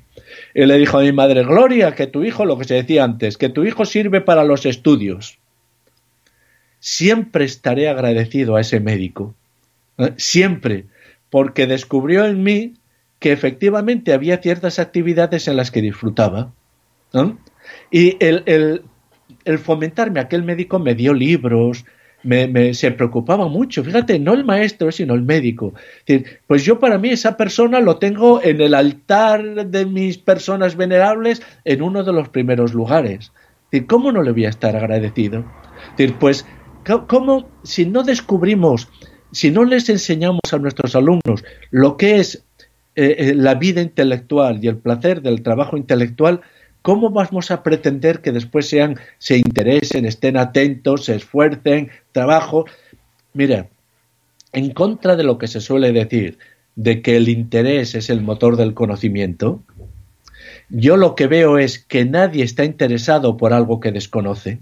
Y 0.54 0.66
le 0.66 0.78
dijo 0.78 0.98
a 0.98 1.02
mi 1.02 1.12
madre, 1.12 1.44
Gloria, 1.44 1.94
que 1.94 2.06
tu 2.06 2.24
hijo, 2.24 2.44
lo 2.44 2.58
que 2.58 2.64
se 2.64 2.74
decía 2.74 3.04
antes, 3.04 3.36
que 3.36 3.48
tu 3.48 3.64
hijo 3.64 3.84
sirve 3.84 4.20
para 4.20 4.44
los 4.44 4.66
estudios. 4.66 5.38
Siempre 6.78 7.44
estaré 7.44 7.88
agradecido 7.88 8.56
a 8.56 8.60
ese 8.62 8.80
médico. 8.80 9.34
¿eh? 9.98 10.12
Siempre. 10.16 10.86
Porque 11.28 11.66
descubrió 11.66 12.24
en 12.26 12.42
mí 12.42 12.74
que 13.18 13.32
efectivamente 13.32 14.12
había 14.12 14.38
ciertas 14.38 14.78
actividades 14.78 15.46
en 15.46 15.56
las 15.56 15.70
que 15.70 15.82
disfrutaba. 15.82 16.52
Y 17.90 18.16
el- 18.24 18.82
el 19.44 19.58
fomentarme, 19.58 20.20
aquel 20.20 20.42
médico 20.42 20.78
me 20.78 20.94
dio 20.94 21.12
libros, 21.14 21.84
me, 22.22 22.74
se 22.74 22.90
preocupaba 22.90 23.48
mucho. 23.48 23.82
Fíjate, 23.82 24.18
no 24.18 24.34
el 24.34 24.44
maestro, 24.44 24.92
sino 24.92 25.14
el 25.14 25.22
médico. 25.22 25.74
Pues 26.46 26.64
yo 26.64 26.78
para 26.78 26.98
mí 26.98 27.10
esa 27.10 27.36
persona 27.36 27.80
lo 27.80 27.96
tengo 27.96 28.42
en 28.42 28.60
el 28.60 28.74
altar 28.74 29.66
de 29.66 29.86
mis 29.86 30.18
personas 30.18 30.76
venerables 30.76 31.42
en 31.64 31.82
uno 31.82 32.04
de 32.04 32.12
los 32.12 32.28
primeros 32.28 32.74
lugares. 32.74 33.32
Es 33.64 33.70
decir, 33.70 33.86
¿cómo 33.86 34.12
no 34.12 34.22
le 34.22 34.32
voy 34.32 34.46
a 34.46 34.50
estar 34.50 34.76
agradecido? 34.76 35.44
Pues, 36.18 36.46
¿cómo 37.08 37.48
si 37.62 37.86
no 37.86 38.02
descubrimos, 38.02 38.88
si 39.32 39.50
no 39.50 39.64
les 39.64 39.88
enseñamos 39.88 40.40
a 40.52 40.58
nuestros 40.58 40.94
alumnos 40.96 41.44
lo 41.70 41.96
que 41.96 42.16
es 42.16 42.44
eh, 42.96 43.16
eh, 43.18 43.34
la 43.34 43.54
vida 43.54 43.80
intelectual 43.80 44.62
y 44.62 44.68
el 44.68 44.76
placer 44.76 45.22
del 45.22 45.42
trabajo 45.42 45.76
intelectual, 45.76 46.40
¿cómo 46.82 47.10
vamos 47.10 47.50
a 47.50 47.62
pretender 47.62 48.20
que 48.20 48.32
después 48.32 48.68
sean, 48.68 48.98
se 49.18 49.36
interesen, 49.36 50.04
estén 50.06 50.36
atentos, 50.36 51.04
se 51.04 51.16
esfuercen, 51.16 51.90
trabajo? 52.12 52.64
Mira, 53.32 53.68
en 54.52 54.72
contra 54.72 55.16
de 55.16 55.24
lo 55.24 55.38
que 55.38 55.48
se 55.48 55.60
suele 55.60 55.92
decir, 55.92 56.38
de 56.76 57.02
que 57.02 57.16
el 57.16 57.28
interés 57.28 57.94
es 57.94 58.10
el 58.10 58.20
motor 58.20 58.56
del 58.56 58.74
conocimiento, 58.74 59.62
yo 60.68 60.96
lo 60.96 61.14
que 61.14 61.26
veo 61.26 61.58
es 61.58 61.78
que 61.78 62.04
nadie 62.04 62.44
está 62.44 62.64
interesado 62.64 63.36
por 63.36 63.52
algo 63.52 63.80
que 63.80 63.92
desconoce. 63.92 64.60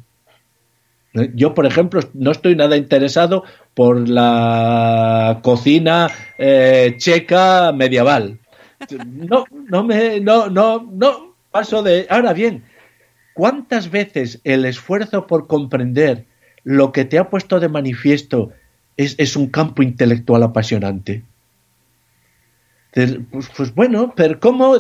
Yo, 1.35 1.55
por 1.55 1.67
ejemplo, 1.67 2.01
no 2.15 2.31
estoy 2.31 2.55
nada 2.55 2.77
interesado 2.77 3.45
por 3.75 4.09
la 4.09 5.41
cocina 5.43 6.11
eh, 6.37 6.95
checa 6.99 7.73
medieval. 7.73 8.39
No, 9.07 9.45
no 9.51 9.85
me, 9.85 10.21
no, 10.21 10.49
no, 10.49 10.87
no 10.93 11.28
paso 11.51 11.83
de. 11.83 12.07
Ahora 12.11 12.33
bien, 12.33 12.65
¿cuántas 13.35 13.91
veces 13.91 14.41
el 14.45 14.65
esfuerzo 14.65 15.27
por 15.27 15.47
comprender 15.47 16.27
lo 16.65 16.93
que 16.93 17.05
te 17.05 17.19
ha 17.19 17.31
puesto 17.31 17.61
de 17.61 17.69
manifiesto 17.69 18.51
es, 18.97 19.15
es 19.19 19.37
un 19.37 19.49
campo 19.49 19.83
intelectual 19.83 20.43
apasionante? 20.43 21.23
Pues, 23.31 23.49
pues 23.57 23.75
bueno, 23.75 24.13
pero 24.17 24.41
como 24.41 24.77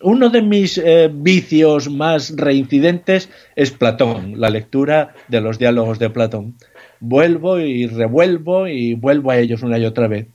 uno 0.00 0.30
de 0.30 0.42
mis 0.42 0.78
eh, 0.78 1.10
vicios 1.12 1.88
más 1.88 2.34
reincidentes 2.36 3.28
es 3.54 3.70
Platón, 3.70 4.40
la 4.40 4.50
lectura 4.50 5.14
de 5.28 5.40
los 5.40 5.58
diálogos 5.58 5.98
de 5.98 6.10
Platón. 6.10 6.54
Vuelvo 6.98 7.60
y 7.60 7.86
revuelvo 7.86 8.66
y 8.66 8.94
vuelvo 8.94 9.30
a 9.30 9.38
ellos 9.38 9.62
una 9.62 9.78
y 9.78 9.84
otra 9.84 10.08
vez. 10.08 10.26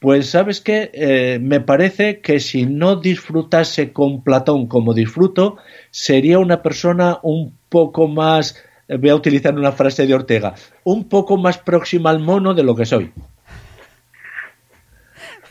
Pues 0.00 0.30
sabes 0.30 0.62
qué, 0.62 0.90
Eh, 0.94 1.38
me 1.40 1.60
parece 1.60 2.20
que 2.20 2.40
si 2.40 2.64
no 2.64 2.96
disfrutase 2.96 3.92
con 3.92 4.22
Platón 4.22 4.66
como 4.66 4.94
disfruto, 4.94 5.58
sería 5.90 6.38
una 6.38 6.62
persona 6.62 7.18
un 7.22 7.54
poco 7.68 8.08
más, 8.08 8.56
eh, 8.88 8.96
voy 8.96 9.10
a 9.10 9.14
utilizar 9.14 9.54
una 9.54 9.72
frase 9.72 10.06
de 10.06 10.14
Ortega, 10.14 10.54
un 10.84 11.04
poco 11.04 11.36
más 11.36 11.58
próxima 11.58 12.08
al 12.08 12.18
mono 12.18 12.54
de 12.54 12.62
lo 12.62 12.74
que 12.74 12.86
soy. 12.86 13.12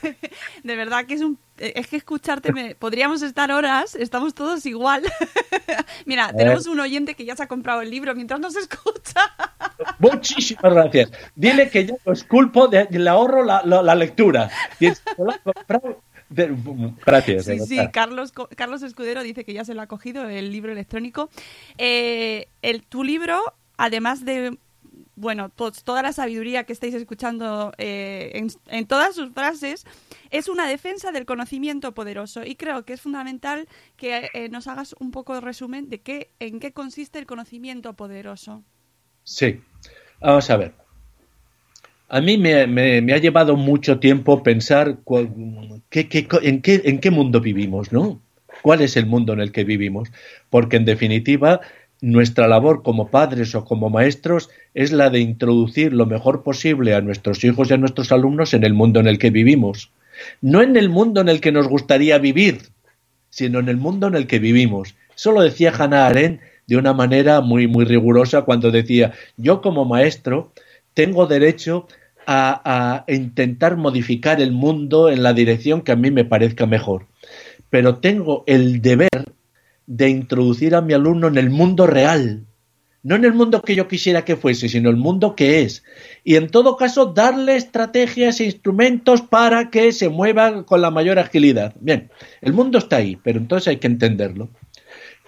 De 0.64 0.76
verdad 0.76 1.06
que 1.06 1.14
es 1.14 1.22
un 1.22 1.38
es 1.60 1.88
que 1.88 1.98
escucharte 1.98 2.52
me 2.54 2.76
podríamos 2.76 3.22
estar 3.22 3.52
horas, 3.52 3.96
estamos 3.96 4.34
todos 4.34 4.66
igual. 4.66 5.04
Mira, 6.06 6.32
tenemos 6.34 6.66
un 6.68 6.80
oyente 6.80 7.16
que 7.16 7.26
ya 7.26 7.36
se 7.36 7.44
ha 7.44 7.48
comprado 7.48 7.82
el 7.82 7.90
libro 7.90 8.16
mientras 8.16 8.40
nos 8.40 8.56
escucha. 8.58 9.22
Muchísimas 10.00 10.74
gracias. 10.74 11.12
Dile 11.36 11.70
que 11.70 11.86
yo 11.86 11.96
lo 12.06 12.14
esculpo, 12.14 12.68
de, 12.68 12.88
le 12.90 13.10
ahorro 13.10 13.44
la, 13.44 13.62
la, 13.66 13.82
la 13.82 13.96
lectura. 13.96 14.50
Y 14.80 14.88
es- 14.88 15.02
lo 15.18 15.32
ha 15.32 15.38
comprado 15.40 16.02
de- 16.30 16.56
gracias. 17.06 17.46
Sí, 17.46 17.60
sí. 17.60 17.78
Carlos, 17.92 18.32
Carlos 18.56 18.82
Escudero 18.84 19.24
dice 19.24 19.44
que 19.44 19.54
ya 19.54 19.66
se 19.66 19.74
lo 19.74 19.82
ha 19.82 19.88
cogido 19.88 20.28
el 20.30 20.52
libro 20.52 20.72
electrónico. 20.72 21.30
Eh, 21.78 22.48
el, 22.62 22.84
tu 22.84 23.04
libro, 23.04 23.42
además 23.78 24.26
de, 24.26 24.58
bueno, 25.20 25.50
to- 25.50 25.72
toda 25.72 26.02
la 26.02 26.14
sabiduría 26.14 26.64
que 26.64 26.74
estáis 26.74 26.94
escuchando 26.96 27.74
eh, 27.78 28.32
en, 28.36 28.48
en 28.68 28.88
todas 28.88 29.16
sus 29.16 29.32
frases, 29.34 29.86
es 30.32 30.48
una 30.48 30.68
defensa 30.68 31.12
del 31.12 31.26
conocimiento 31.26 31.94
poderoso. 31.94 32.44
Y 32.46 32.56
creo 32.56 32.86
que 32.86 32.94
es 32.94 33.02
fundamental 33.02 33.68
que 33.98 34.30
eh, 34.34 34.50
nos 34.50 34.68
hagas 34.68 34.96
un 35.00 35.12
poco 35.12 35.34
de 35.36 35.42
resumen 35.42 35.90
de 35.90 36.00
qué, 36.00 36.30
en 36.40 36.60
qué 36.60 36.72
consiste 36.72 37.20
el 37.20 37.26
conocimiento 37.26 37.94
poderoso. 37.94 38.64
Sí. 39.24 39.60
Vamos 40.22 40.50
a 40.50 40.58
ver. 40.58 40.74
A 42.08 42.22
mí 42.22 42.38
me, 42.38 42.66
me- 42.66 43.14
ha 43.14 43.18
llevado 43.18 43.56
mucho 43.56 44.00
tiempo 44.00 44.42
pensar 44.42 44.98
cuál- 45.04 45.30
qué- 45.90 46.08
en, 46.42 46.62
qué, 46.62 46.82
en 46.86 47.00
qué 47.00 47.12
mundo 47.12 47.40
vivimos, 47.40 47.92
¿no? 47.92 48.20
¿Cuál 48.62 48.82
es 48.82 48.98
el 48.98 49.06
mundo 49.06 49.34
en 49.34 49.40
el 49.40 49.52
que 49.52 49.64
vivimos? 49.64 50.10
Porque 50.50 50.76
en 50.78 50.86
definitiva 50.86 51.62
nuestra 52.02 52.48
labor 52.48 52.82
como 52.84 53.10
padres 53.10 53.56
o 53.56 53.66
como 53.66 53.90
maestros 53.90 54.50
es 54.74 54.92
la 54.92 55.10
de 55.10 55.20
introducir 55.20 55.94
lo 55.94 56.06
mejor 56.06 56.44
posible 56.44 56.96
a 56.96 57.02
nuestros 57.02 57.44
hijos 57.44 57.70
y 57.70 57.74
a 57.74 57.78
nuestros 57.78 58.12
alumnos 58.12 58.54
en 58.54 58.64
el 58.64 58.74
mundo 58.74 59.00
en 59.00 59.08
el 59.08 59.20
que 59.20 59.30
vivimos. 59.30 59.92
No 60.42 60.62
en 60.62 60.78
el 60.78 60.90
mundo 60.90 61.22
en 61.22 61.30
el 61.30 61.42
que 61.42 61.52
nos 61.52 61.68
gustaría 61.68 62.18
vivir, 62.18 62.60
sino 63.30 63.60
en 63.60 63.70
el 63.70 63.78
mundo 63.78 64.08
en 64.08 64.16
el 64.16 64.28
que 64.28 64.40
vivimos. 64.40 64.96
Eso 65.16 65.32
lo 65.32 65.42
decía 65.42 65.74
Hannah 65.78 66.08
Arendt 66.08 66.42
de 66.68 66.78
una 66.78 66.94
manera 66.94 67.42
muy, 67.42 67.68
muy 67.68 67.86
rigurosa 67.86 68.44
cuando 68.44 68.72
decía, 68.72 69.14
yo 69.38 69.62
como 69.62 69.86
maestro 69.86 70.54
tengo 70.94 71.26
derecho 71.26 71.88
a, 72.26 73.06
a 73.08 73.12
intentar 73.12 73.76
modificar 73.76 74.40
el 74.40 74.52
mundo 74.52 75.10
en 75.10 75.24
la 75.24 75.34
dirección 75.34 75.82
que 75.82 75.92
a 75.92 75.96
mí 75.96 76.12
me 76.12 76.26
parezca 76.26 76.68
mejor, 76.68 77.08
pero 77.70 77.98
tengo 77.98 78.44
el 78.46 78.82
deber 78.82 79.10
de 79.90 80.08
introducir 80.08 80.76
a 80.76 80.82
mi 80.82 80.94
alumno 80.94 81.28
en 81.28 81.38
el 81.40 81.50
mundo 81.50 81.88
real, 81.88 82.46
no 83.02 83.16
en 83.16 83.26
el 83.26 83.34
mundo 83.34 83.64
que 83.64 83.74
yo 83.74 83.88
quisiera 83.88 84.24
que 84.24 84.36
fuese, 84.36 84.70
sino 84.70 84.92
el 84.92 84.98
mundo 84.98 85.36
que 85.36 85.64
es. 85.64 85.84
Y 86.24 86.36
en 86.36 86.50
todo 86.50 86.78
caso, 86.78 87.08
darle 87.08 87.56
estrategias 87.56 88.40
e 88.40 88.46
instrumentos 88.46 89.24
para 89.24 89.72
que 89.72 89.92
se 89.92 90.10
mueva 90.10 90.64
con 90.64 90.82
la 90.82 90.92
mayor 90.92 91.18
agilidad. 91.18 91.74
Bien, 91.80 92.12
el 92.42 92.54
mundo 92.54 92.78
está 92.78 92.98
ahí, 92.98 93.18
pero 93.24 93.40
entonces 93.40 93.68
hay 93.68 93.78
que 93.78 93.88
entenderlo. 93.88 94.50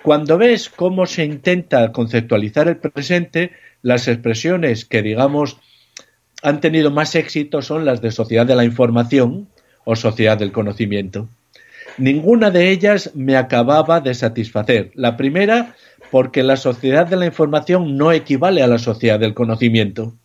Cuando 0.04 0.38
ves 0.38 0.70
cómo 0.70 1.08
se 1.08 1.26
intenta 1.26 1.92
conceptualizar 1.92 2.68
el 2.68 2.78
presente, 2.78 3.54
las 3.82 4.08
expresiones 4.08 4.86
que, 4.86 5.02
digamos, 5.02 5.58
han 6.44 6.62
tenido 6.62 6.92
más 6.92 7.16
éxito 7.16 7.64
son 7.64 7.84
las 7.86 8.00
de 8.02 8.12
sociedad 8.12 8.46
de 8.46 8.56
la 8.56 8.66
información 8.66 9.48
o 9.86 9.96
sociedad 9.96 10.38
del 10.38 10.52
conocimiento. 10.52 11.30
Ninguna 11.98 12.52
de 12.52 12.70
ellas 12.70 13.12
me 13.16 13.36
acababa 13.38 14.00
de 14.00 14.14
satisfacer. 14.14 14.92
La 14.96 15.18
primera, 15.18 15.76
porque 16.10 16.44
la 16.44 16.58
sociedad 16.58 17.08
de 17.08 17.18
la 17.18 17.26
información 17.26 17.98
no 17.98 18.12
equivale 18.12 18.62
a 18.62 18.68
la 18.68 18.80
sociedad 18.80 19.20
del 19.20 19.34
conocimiento. 19.34 20.16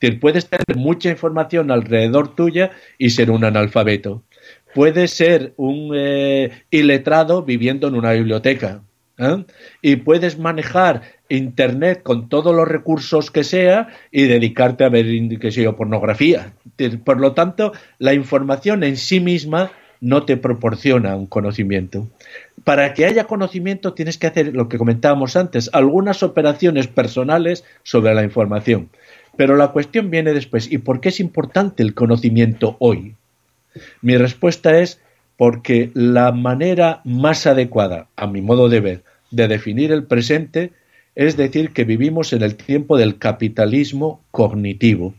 Es 0.00 0.14
puedes 0.16 0.48
tener 0.48 0.76
mucha 0.76 1.10
información 1.10 1.70
alrededor 1.70 2.34
tuya 2.34 2.70
y 2.96 3.10
ser 3.10 3.30
un 3.30 3.44
analfabeto. 3.44 4.22
Puedes 4.74 5.10
ser 5.10 5.52
un 5.56 5.92
eh, 5.94 6.50
iletrado 6.70 7.42
viviendo 7.42 7.88
en 7.88 7.96
una 7.96 8.12
biblioteca. 8.12 8.82
¿eh? 9.18 9.44
Y 9.82 9.96
puedes 9.96 10.38
manejar 10.38 11.02
Internet 11.28 12.02
con 12.02 12.28
todos 12.28 12.54
los 12.54 12.66
recursos 12.66 13.30
que 13.30 13.44
sea 13.44 13.88
y 14.10 14.24
dedicarte 14.24 14.84
a 14.84 14.88
ver, 14.88 15.06
qué 15.38 15.52
sé 15.52 15.62
yo, 15.62 15.76
pornografía. 15.76 16.54
Por 17.04 17.20
lo 17.20 17.32
tanto, 17.34 17.72
la 17.98 18.14
información 18.14 18.82
en 18.82 18.96
sí 18.96 19.20
misma 19.20 19.70
no 20.00 20.24
te 20.24 20.36
proporciona 20.36 21.16
un 21.16 21.26
conocimiento. 21.26 22.08
Para 22.64 22.94
que 22.94 23.04
haya 23.04 23.24
conocimiento 23.24 23.94
tienes 23.94 24.18
que 24.18 24.26
hacer 24.26 24.54
lo 24.54 24.68
que 24.68 24.78
comentábamos 24.78 25.36
antes, 25.36 25.70
algunas 25.72 26.22
operaciones 26.22 26.86
personales 26.86 27.64
sobre 27.82 28.14
la 28.14 28.22
información. 28.22 28.88
Pero 29.36 29.56
la 29.56 29.68
cuestión 29.68 30.10
viene 30.10 30.32
después, 30.32 30.70
¿y 30.70 30.78
por 30.78 31.00
qué 31.00 31.10
es 31.10 31.20
importante 31.20 31.82
el 31.82 31.94
conocimiento 31.94 32.76
hoy? 32.78 33.14
Mi 34.02 34.16
respuesta 34.16 34.78
es 34.78 35.00
porque 35.36 35.90
la 35.94 36.32
manera 36.32 37.00
más 37.04 37.46
adecuada, 37.46 38.08
a 38.16 38.26
mi 38.26 38.42
modo 38.42 38.68
de 38.68 38.80
ver, 38.80 39.04
de 39.30 39.48
definir 39.48 39.92
el 39.92 40.04
presente 40.04 40.72
es 41.14 41.36
decir 41.36 41.72
que 41.72 41.84
vivimos 41.84 42.32
en 42.32 42.42
el 42.42 42.56
tiempo 42.56 42.96
del 42.96 43.18
capitalismo 43.18 44.22
cognitivo. 44.30 45.14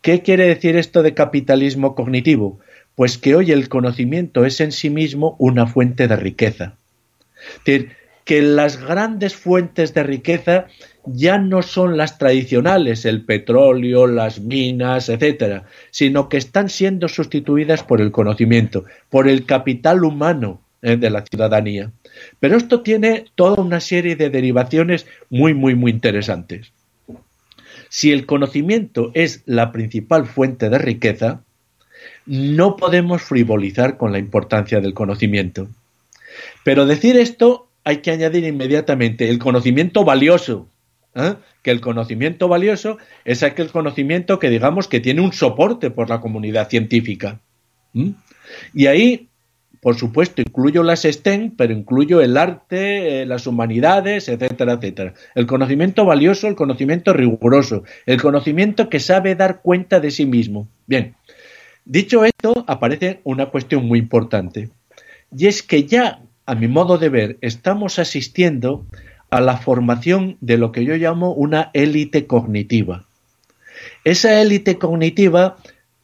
¿Qué 0.00 0.22
quiere 0.22 0.46
decir 0.46 0.76
esto 0.76 1.02
de 1.02 1.14
capitalismo 1.14 1.94
cognitivo? 1.94 2.60
Pues 2.98 3.16
que 3.16 3.36
hoy 3.36 3.52
el 3.52 3.68
conocimiento 3.68 4.44
es 4.44 4.60
en 4.60 4.72
sí 4.72 4.90
mismo 4.90 5.36
una 5.38 5.68
fuente 5.68 6.08
de 6.08 6.16
riqueza. 6.16 6.74
Es 7.38 7.64
decir, 7.64 7.92
que 8.24 8.42
las 8.42 8.84
grandes 8.84 9.36
fuentes 9.36 9.94
de 9.94 10.02
riqueza 10.02 10.66
ya 11.04 11.38
no 11.38 11.62
son 11.62 11.96
las 11.96 12.18
tradicionales, 12.18 13.04
el 13.04 13.24
petróleo, 13.24 14.08
las 14.08 14.40
minas, 14.40 15.08
etcétera, 15.10 15.66
sino 15.92 16.28
que 16.28 16.38
están 16.38 16.68
siendo 16.68 17.06
sustituidas 17.06 17.84
por 17.84 18.00
el 18.00 18.10
conocimiento, 18.10 18.84
por 19.10 19.28
el 19.28 19.46
capital 19.46 20.02
humano 20.02 20.60
eh, 20.82 20.96
de 20.96 21.10
la 21.10 21.24
ciudadanía. 21.24 21.92
Pero 22.40 22.56
esto 22.56 22.80
tiene 22.80 23.26
toda 23.36 23.62
una 23.62 23.78
serie 23.78 24.16
de 24.16 24.28
derivaciones 24.28 25.06
muy, 25.30 25.54
muy, 25.54 25.76
muy 25.76 25.92
interesantes. 25.92 26.72
Si 27.90 28.10
el 28.10 28.26
conocimiento 28.26 29.12
es 29.14 29.44
la 29.46 29.70
principal 29.70 30.26
fuente 30.26 30.68
de 30.68 30.78
riqueza, 30.78 31.44
no 32.28 32.76
podemos 32.76 33.22
frivolizar 33.22 33.96
con 33.96 34.12
la 34.12 34.18
importancia 34.18 34.80
del 34.80 34.94
conocimiento. 34.94 35.68
Pero 36.62 36.86
decir 36.86 37.16
esto 37.16 37.68
hay 37.84 37.98
que 37.98 38.10
añadir 38.10 38.44
inmediatamente 38.44 39.30
el 39.30 39.38
conocimiento 39.38 40.04
valioso, 40.04 40.68
¿eh? 41.14 41.34
que 41.62 41.70
el 41.70 41.80
conocimiento 41.80 42.46
valioso 42.46 42.98
es 43.24 43.42
aquel 43.42 43.70
conocimiento 43.70 44.38
que 44.38 44.50
digamos 44.50 44.88
que 44.88 45.00
tiene 45.00 45.22
un 45.22 45.32
soporte 45.32 45.90
por 45.90 46.10
la 46.10 46.20
comunidad 46.20 46.68
científica. 46.68 47.40
Y 48.74 48.86
ahí 48.86 49.28
por 49.80 49.96
supuesto, 49.96 50.42
incluyo 50.42 50.82
las 50.82 51.02
STEM, 51.02 51.52
pero 51.56 51.72
incluyo 51.72 52.20
el 52.20 52.36
arte, 52.36 53.22
eh, 53.22 53.26
las 53.26 53.46
humanidades, 53.46 54.28
etcétera, 54.28 54.72
etcétera. 54.74 55.14
El 55.34 55.46
conocimiento 55.46 56.04
valioso, 56.04 56.48
el 56.48 56.56
conocimiento 56.56 57.12
riguroso, 57.12 57.84
el 58.06 58.20
conocimiento 58.20 58.88
que 58.88 58.98
sabe 58.98 59.34
dar 59.36 59.62
cuenta 59.62 60.00
de 60.00 60.10
sí 60.10 60.26
mismo. 60.26 60.68
Bien, 60.86 61.14
dicho 61.88 62.24
esto, 62.24 62.64
aparece 62.68 63.20
una 63.24 63.46
cuestión 63.46 63.86
muy 63.86 63.98
importante. 63.98 64.70
Y 65.36 65.46
es 65.46 65.62
que 65.62 65.84
ya, 65.84 66.20
a 66.46 66.54
mi 66.54 66.68
modo 66.68 66.98
de 66.98 67.08
ver, 67.08 67.38
estamos 67.40 67.98
asistiendo 67.98 68.86
a 69.30 69.40
la 69.40 69.56
formación 69.56 70.36
de 70.40 70.58
lo 70.58 70.70
que 70.70 70.84
yo 70.84 70.94
llamo 70.94 71.32
una 71.32 71.70
élite 71.74 72.26
cognitiva. 72.26 73.04
Esa 74.04 74.40
élite 74.40 74.78
cognitiva, 74.78 75.56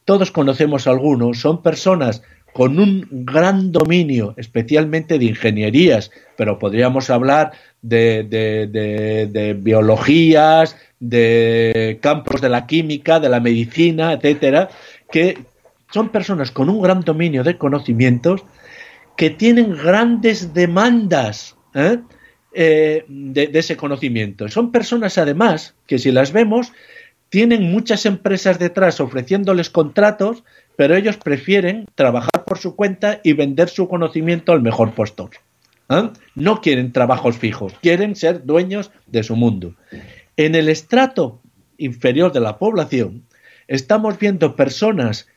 todos 0.05 0.31
conocemos 0.31 0.87
algunos, 0.87 1.39
son 1.39 1.61
personas 1.61 2.21
con 2.53 2.79
un 2.79 3.05
gran 3.11 3.71
dominio, 3.73 4.33
especialmente 4.37 5.19
de 5.19 5.25
ingenierías, 5.25 6.09
pero 6.37 6.57
podríamos 6.57 7.09
hablar 7.09 7.51
de, 7.81 8.23
de, 8.23 9.53
biologías, 9.59 10.77
de 10.99 11.99
campos 12.01 12.39
de 12.39 12.47
la 12.47 12.65
química, 12.65 13.19
de 13.19 13.27
la 13.27 13.41
medicina, 13.41 14.13
etcétera, 14.13 14.69
que 15.11 15.37
son 15.91 16.09
personas 16.09 16.51
con 16.51 16.69
un 16.69 16.81
gran 16.81 17.01
dominio 17.01 17.43
de 17.43 17.57
conocimientos 17.57 18.43
que 19.17 19.29
tienen 19.29 19.75
grandes 19.75 20.53
demandas 20.53 21.55
¿eh? 21.73 21.99
Eh, 22.53 23.05
de, 23.07 23.49
ese 23.53 23.77
conocimiento. 23.77 24.47
Son 24.49 24.71
personas, 24.71 25.17
además, 25.17 25.75
que 25.87 25.99
si 25.99 26.11
las 26.11 26.31
vemos, 26.31 26.73
tienen 27.29 27.71
muchas 27.71 28.05
empresas 28.05 28.59
detrás 28.59 28.99
ofreciéndoles 28.99 29.69
contratos 29.69 30.43
pero 30.75 30.95
ellos 30.95 31.17
prefieren 31.17 31.85
trabajar 31.95 32.43
por 32.45 32.57
su 32.57 32.75
cuenta 32.75 33.19
y 33.23 33.33
vender 33.33 33.69
su 33.69 33.87
conocimiento 33.87 34.51
al 34.51 34.61
mejor 34.61 34.93
postor. 34.93 35.31
¿Ah? 35.87 36.13
No 36.33 36.61
quieren 36.61 36.91
trabajos 36.91 37.37
fijos, 37.37 37.73
quieren 37.81 38.15
ser 38.15 38.45
dueños 38.45 38.91
de 39.05 39.23
su 39.23 39.35
mundo. 39.35 39.75
En 40.35 40.55
el 40.55 40.67
estrato 40.67 41.41
inferior 41.77 42.31
de 42.31 42.39
la 42.39 42.57
población 42.57 43.23
estamos 43.67 44.17
viendo 44.17 44.55
personas 44.55 45.27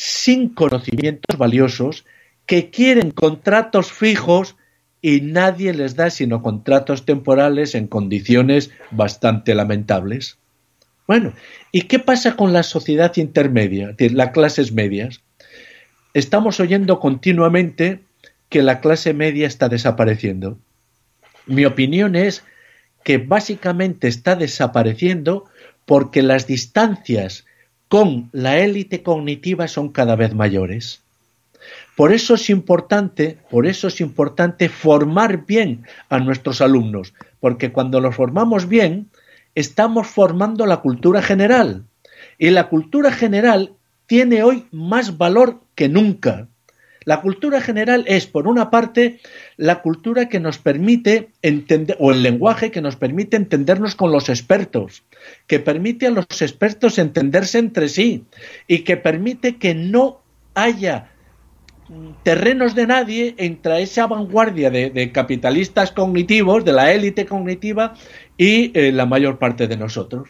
sin 0.00 0.50
conocimientos 0.50 1.36
valiosos 1.36 2.06
que 2.46 2.70
quieren 2.70 3.10
contratos 3.10 3.90
fijos 3.90 4.54
y 5.02 5.22
nadie 5.22 5.74
les 5.74 5.96
da 5.96 6.08
sino 6.10 6.40
contratos 6.40 7.04
temporales 7.04 7.74
en 7.74 7.88
condiciones 7.88 8.70
bastante 8.92 9.56
lamentables. 9.56 10.38
Bueno, 11.08 11.32
¿y 11.72 11.82
qué 11.82 11.98
pasa 11.98 12.36
con 12.36 12.52
la 12.52 12.62
sociedad 12.62 13.16
intermedia, 13.16 13.96
las 13.98 14.30
clases 14.30 14.70
medias? 14.70 15.20
Estamos 16.14 16.60
oyendo 16.60 17.00
continuamente 17.00 17.98
que 18.50 18.62
la 18.62 18.78
clase 18.78 19.14
media 19.14 19.48
está 19.48 19.68
desapareciendo. 19.68 20.58
Mi 21.46 21.64
opinión 21.64 22.14
es 22.14 22.44
que 23.02 23.18
básicamente 23.18 24.06
está 24.06 24.36
desapareciendo 24.36 25.46
porque 25.86 26.22
las 26.22 26.46
distancias 26.46 27.46
con 27.88 28.28
la 28.32 28.58
élite 28.58 29.02
cognitiva 29.02 29.66
son 29.68 29.90
cada 29.90 30.14
vez 30.16 30.34
mayores. 30.34 31.02
Por 31.96 32.12
eso 32.12 32.34
es 32.34 32.48
importante, 32.50 33.38
por 33.50 33.66
eso 33.66 33.88
es 33.88 34.00
importante 34.00 34.68
formar 34.68 35.46
bien 35.46 35.84
a 36.08 36.20
nuestros 36.20 36.60
alumnos, 36.60 37.12
porque 37.40 37.72
cuando 37.72 38.00
los 38.00 38.14
formamos 38.14 38.68
bien, 38.68 39.08
estamos 39.54 40.06
formando 40.06 40.66
la 40.66 40.76
cultura 40.76 41.22
general. 41.22 41.84
Y 42.38 42.50
la 42.50 42.68
cultura 42.68 43.10
general 43.10 43.72
tiene 44.06 44.42
hoy 44.42 44.66
más 44.70 45.18
valor 45.18 45.60
que 45.74 45.88
nunca. 45.88 46.46
La 47.08 47.22
cultura 47.22 47.62
general 47.62 48.04
es, 48.06 48.26
por 48.26 48.46
una 48.46 48.68
parte, 48.68 49.18
la 49.56 49.80
cultura 49.80 50.28
que 50.28 50.40
nos 50.40 50.58
permite 50.58 51.30
entender, 51.40 51.96
o 52.00 52.12
el 52.12 52.22
lenguaje 52.22 52.70
que 52.70 52.82
nos 52.82 52.96
permite 52.96 53.38
entendernos 53.38 53.94
con 53.94 54.12
los 54.12 54.28
expertos, 54.28 55.04
que 55.46 55.58
permite 55.58 56.06
a 56.06 56.10
los 56.10 56.26
expertos 56.42 56.98
entenderse 56.98 57.60
entre 57.60 57.88
sí 57.88 58.26
y 58.66 58.80
que 58.80 58.98
permite 58.98 59.56
que 59.56 59.74
no 59.74 60.20
haya 60.52 61.08
terrenos 62.24 62.74
de 62.74 62.86
nadie 62.86 63.34
entre 63.38 63.80
esa 63.80 64.06
vanguardia 64.06 64.68
de, 64.68 65.10
capitalistas 65.10 65.92
cognitivos, 65.92 66.62
de 66.62 66.74
la 66.74 66.92
élite 66.92 67.24
cognitiva 67.24 67.94
y 68.36 68.70
eh, 68.78 68.92
la 68.92 69.06
mayor 69.06 69.38
parte 69.38 69.66
de 69.66 69.78
nosotros. 69.78 70.28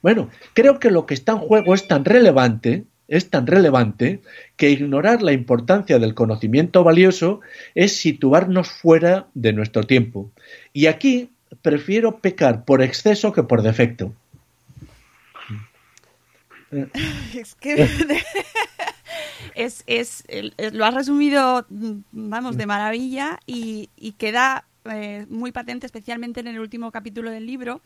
Bueno, 0.00 0.30
creo 0.54 0.78
que 0.78 0.92
lo 0.92 1.06
que 1.06 1.14
está 1.14 1.32
en 1.32 1.38
juego 1.38 1.74
es 1.74 1.88
tan 1.88 2.04
relevante, 2.04 2.84
es 3.10 3.28
tan 3.28 3.46
relevante, 3.46 4.22
que 4.56 4.70
ignorar 4.70 5.20
la 5.20 5.32
importancia 5.32 5.98
del 5.98 6.14
conocimiento 6.14 6.84
valioso 6.84 7.40
es 7.74 7.96
situarnos 7.96 8.70
fuera 8.70 9.26
de 9.34 9.52
nuestro 9.52 9.82
tiempo. 9.82 10.30
Y 10.72 10.86
aquí 10.86 11.30
prefiero 11.60 12.20
pecar 12.20 12.64
por 12.64 12.82
exceso 12.82 13.32
que 13.32 13.42
por 13.42 13.62
defecto. 13.62 14.14
Es 17.34 17.56
que 17.56 17.88
es, 19.56 20.24
lo 20.72 20.84
has 20.84 20.94
resumido, 20.94 21.66
vamos, 21.68 22.56
de 22.56 22.66
maravilla 22.66 23.40
y, 23.44 23.88
queda 24.18 24.64
eh, 24.84 25.26
muy 25.28 25.50
patente, 25.50 25.86
especialmente 25.86 26.38
en 26.38 26.46
el 26.46 26.60
último 26.60 26.92
capítulo 26.92 27.32
del 27.32 27.44
libro. 27.44 27.80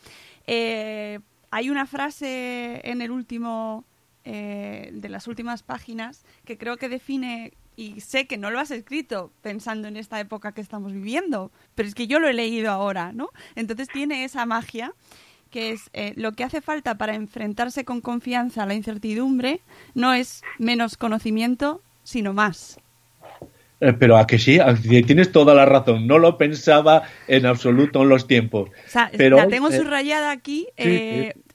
Eh, 0.46 1.18
hay 1.50 1.70
una 1.70 1.86
frase 1.86 2.82
en 2.84 3.00
el 3.00 3.10
último, 3.10 3.84
eh, 4.24 4.90
de 4.92 5.08
las 5.08 5.28
últimas 5.28 5.62
páginas, 5.62 6.24
que 6.44 6.56
creo 6.58 6.76
que 6.76 6.88
define 6.88 7.52
y 7.76 8.00
sé 8.00 8.26
que 8.26 8.38
no 8.38 8.50
lo 8.50 8.60
has 8.60 8.70
escrito 8.70 9.32
pensando 9.42 9.88
en 9.88 9.96
esta 9.96 10.20
época 10.20 10.52
que 10.52 10.60
estamos 10.60 10.92
viviendo, 10.92 11.50
pero 11.74 11.88
es 11.88 11.94
que 11.94 12.06
yo 12.06 12.20
lo 12.20 12.28
he 12.28 12.32
leído 12.32 12.70
ahora, 12.70 13.12
¿no? 13.12 13.30
Entonces 13.56 13.88
tiene 13.88 14.24
esa 14.24 14.46
magia 14.46 14.94
que 15.50 15.70
es 15.70 15.90
eh, 15.92 16.14
lo 16.16 16.32
que 16.32 16.42
hace 16.42 16.60
falta 16.60 16.96
para 16.96 17.14
enfrentarse 17.14 17.84
con 17.84 18.00
confianza 18.00 18.64
a 18.64 18.66
la 18.66 18.74
incertidumbre 18.74 19.60
no 19.94 20.12
es 20.12 20.42
menos 20.58 20.96
conocimiento, 20.96 21.80
sino 22.02 22.32
más. 22.32 22.78
Eh, 23.80 23.92
pero 23.92 24.16
a 24.16 24.26
que 24.26 24.38
sí, 24.38 24.58
tienes 25.06 25.30
toda 25.30 25.54
la 25.54 25.64
razón. 25.64 26.06
No 26.06 26.18
lo 26.18 26.38
pensaba 26.38 27.02
en 27.28 27.46
absoluto 27.46 28.02
en 28.02 28.08
los 28.08 28.26
tiempos. 28.26 28.70
pero, 29.16 29.36
la 29.36 29.48
tengo 29.48 29.70
subrayada 29.70 30.30
aquí, 30.30 30.68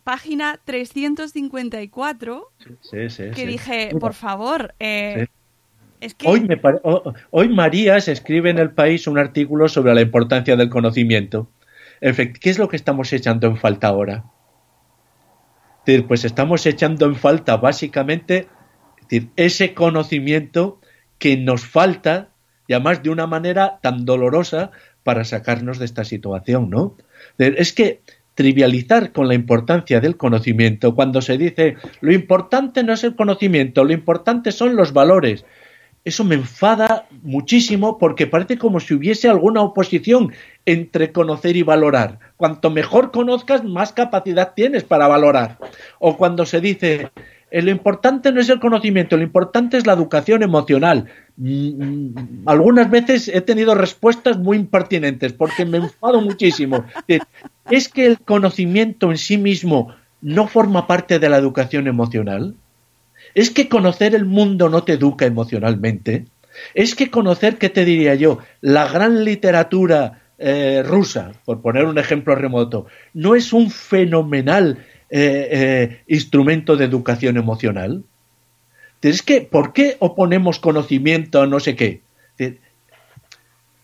página 0.10 0.60
354, 0.66 2.51
que 3.36 3.45
dije, 3.45 3.91
por 3.99 4.16
favor, 4.16 4.74
es 4.80 6.16
que... 6.18 6.28
hoy, 6.28 6.41
me 6.41 6.60
hoy 7.30 7.49
María 7.49 8.01
se 8.01 8.14
escribe 8.14 8.49
en 8.49 8.57
El 8.57 8.72
País 8.72 9.05
un 9.05 9.20
artículo 9.20 9.70
sobre 9.70 9.93
la 9.93 10.01
importancia 10.01 10.55
del 10.55 10.72
conocimiento. 10.72 11.51
¿Qué 12.01 12.49
es 12.49 12.57
lo 12.57 12.70
que 12.70 12.76
estamos 12.76 13.14
echando 13.14 13.45
en 13.45 13.57
falta 13.57 13.89
ahora? 13.89 14.24
Pues 16.07 16.26
estamos 16.26 16.66
echando 16.66 17.05
en 17.05 17.16
falta 17.16 17.57
básicamente 17.57 18.47
ese 19.36 19.76
conocimiento 19.76 20.82
que 21.20 21.38
nos 21.38 21.68
falta 21.68 22.30
y 22.66 22.74
además 22.74 23.03
de 23.03 23.12
una 23.12 23.28
manera 23.28 23.78
tan 23.84 24.05
dolorosa 24.05 24.72
para 25.03 25.24
sacarnos 25.24 25.78
de 25.78 25.86
esta 25.86 26.03
situación, 26.03 26.72
¿no? 26.72 26.97
Es 27.38 27.74
que 27.74 28.01
trivializar 28.40 29.12
con 29.12 29.28
la 29.28 29.34
importancia 29.34 30.00
del 30.00 30.16
conocimiento 30.16 30.96
cuando 30.96 31.22
se 31.22 31.38
dice 31.38 31.76
lo 32.00 32.14
importante 32.14 32.84
no 32.84 32.94
es 32.94 33.04
el 33.04 33.14
conocimiento, 33.18 33.84
lo 33.84 33.92
importante 33.92 34.54
son 34.54 34.78
los 34.78 34.94
valores 34.94 35.44
eso 36.06 36.24
me 36.24 36.36
enfada 36.36 37.08
muchísimo 37.24 37.98
porque 37.98 38.26
parece 38.26 38.58
como 38.58 38.80
si 38.80 38.94
hubiese 38.94 39.28
alguna 39.28 39.62
oposición 39.62 40.32
entre 40.66 41.12
conocer 41.12 41.58
y 41.58 41.64
valorar. 41.64 42.20
Cuanto 42.38 42.70
mejor 42.70 43.12
conozcas, 43.12 43.66
más 43.66 43.92
capacidad 43.92 44.54
tienes 44.56 44.84
para 44.84 45.08
valorar. 45.08 45.58
O 46.00 46.16
cuando 46.16 46.46
se 46.46 46.62
dice, 46.62 47.12
eh, 47.52 47.62
lo 47.62 47.70
importante 47.70 48.32
no 48.32 48.40
es 48.40 48.50
el 48.50 48.60
conocimiento, 48.60 49.18
lo 49.18 49.24
importante 49.24 49.78
es 49.78 49.86
la 49.86 49.94
educación 49.94 50.42
emocional. 50.42 51.06
Algunas 52.46 52.90
veces 52.90 53.30
he 53.30 53.42
tenido 53.42 53.74
respuestas 53.74 54.38
muy 54.38 54.58
impertinentes 54.58 55.32
porque 55.32 55.66
me 55.66 55.78
enfado 55.78 56.22
muchísimo. 56.22 56.86
¿Es 57.70 57.88
que 57.88 58.06
el 58.06 58.20
conocimiento 58.20 59.10
en 59.12 59.18
sí 59.18 59.38
mismo 59.38 59.94
no 60.22 60.48
forma 60.48 60.86
parte 60.86 61.18
de 61.20 61.30
la 61.30 61.38
educación 61.38 61.88
emocional? 61.88 62.56
Es 63.36 63.52
que 63.52 63.70
conocer 63.70 64.16
el 64.16 64.26
mundo 64.26 64.70
no 64.70 64.84
te 64.84 64.94
educa 64.94 65.26
emocionalmente. 65.26 66.26
Es 66.74 66.94
que 66.96 67.10
conocer, 67.10 67.58
¿qué 67.58 67.70
te 67.70 67.86
diría 67.86 68.16
yo? 68.16 68.40
La 68.60 68.88
gran 68.88 69.24
literatura 69.24 70.24
eh, 70.38 70.84
rusa, 70.86 71.32
por 71.46 71.62
poner 71.62 71.86
un 71.86 71.98
ejemplo 71.98 72.36
remoto, 72.36 72.88
no 73.14 73.36
es 73.36 73.54
un 73.54 73.70
fenomenal 73.70 74.80
eh, 75.10 75.50
eh, 75.52 76.02
instrumento 76.08 76.76
de 76.76 76.86
educación 76.86 77.38
emocional. 77.38 78.04
Es 79.02 79.22
que, 79.22 79.41
¿por 79.41 79.74
qué 79.74 79.95
oponemos 80.00 80.60
conocimiento 80.60 81.41
a 81.41 81.47
no 81.47 81.60
sé 81.60 81.76
qué? 81.76 82.02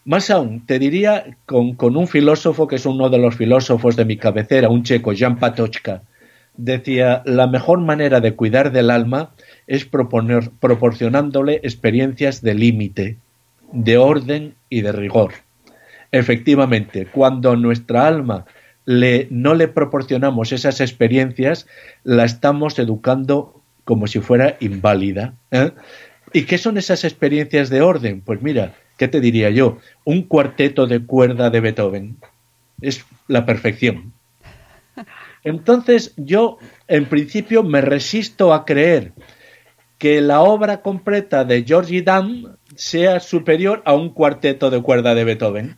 Más 0.03 0.29
aún, 0.29 0.65
te 0.65 0.77
diría 0.77 1.37
con, 1.45 1.75
un 1.79 2.07
filósofo 2.07 2.67
que 2.67 2.75
es 2.75 2.85
uno 2.85 3.09
de 3.09 3.17
los 3.17 3.35
filósofos 3.35 3.95
de 3.95 4.05
mi 4.05 4.17
cabecera, 4.17 4.69
un 4.69 4.83
checo, 4.83 5.13
Jan 5.17 5.39
Patochka, 5.39 6.03
decía, 6.57 7.23
la 7.25 7.47
mejor 7.47 7.79
manera 7.79 8.19
de 8.19 8.35
cuidar 8.35 8.71
del 8.71 8.91
alma 8.91 9.31
es 9.67 9.85
proporcionándole 9.85 11.55
experiencias 11.63 12.41
de 12.41 12.53
límite, 12.53 13.17
de 13.71 13.97
orden 13.97 14.53
y 14.69 14.81
de 14.81 14.91
rigor. 14.91 15.31
Efectivamente, 16.11 17.07
cuando 17.07 17.55
nuestra 17.55 18.05
alma 18.05 18.45
le, 18.85 19.27
no 19.31 19.55
le 19.55 19.67
proporcionamos 19.67 20.51
esas 20.51 20.81
experiencias, 20.81 21.67
la 22.03 22.25
estamos 22.25 22.77
educando 22.77 23.61
como 23.85 24.07
si 24.07 24.19
fuera 24.19 24.57
inválida. 24.59 25.35
¿eh? 25.51 25.71
¿Y 26.33 26.43
qué 26.43 26.57
son 26.57 26.77
esas 26.77 27.05
experiencias 27.05 27.69
de 27.69 27.81
orden? 27.81 28.21
Pues 28.21 28.41
mira, 28.41 28.75
¿qué 28.97 29.07
te 29.07 29.21
diría 29.21 29.49
yo? 29.51 29.77
Un 30.03 30.23
cuarteto 30.23 30.87
de 30.87 31.05
cuerda 31.05 31.49
de 31.49 31.61
Beethoven. 31.61 32.17
Es 32.81 33.05
la 33.27 33.45
perfección. 33.45 34.11
Entonces 35.43 36.13
yo, 36.17 36.57
en 36.87 37.05
principio, 37.05 37.63
me 37.63 37.79
resisto 37.79 38.53
a 38.53 38.65
creer 38.65 39.13
que 39.97 40.19
la 40.19 40.41
obra 40.41 40.81
completa 40.81 41.45
de 41.45 41.63
Georgie 41.63 42.01
Dam 42.01 42.57
sea 42.75 43.19
superior 43.19 43.81
a 43.85 43.93
un 43.93 44.09
cuarteto 44.09 44.69
de 44.69 44.81
cuerda 44.81 45.15
de 45.15 45.23
Beethoven. 45.23 45.77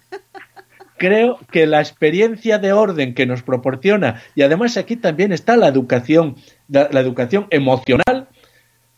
Creo 0.98 1.40
que 1.52 1.68
la 1.68 1.80
experiencia 1.80 2.58
de 2.58 2.74
orden 2.74 3.14
que 3.14 3.26
nos 3.26 3.44
proporciona, 3.44 4.22
y 4.36 4.42
además 4.42 4.78
aquí 4.78 4.96
también 4.96 5.32
está 5.32 5.56
la 5.56 5.68
educación, 5.68 6.36
la, 6.68 6.88
educación 7.00 7.48
emocional, 7.52 8.28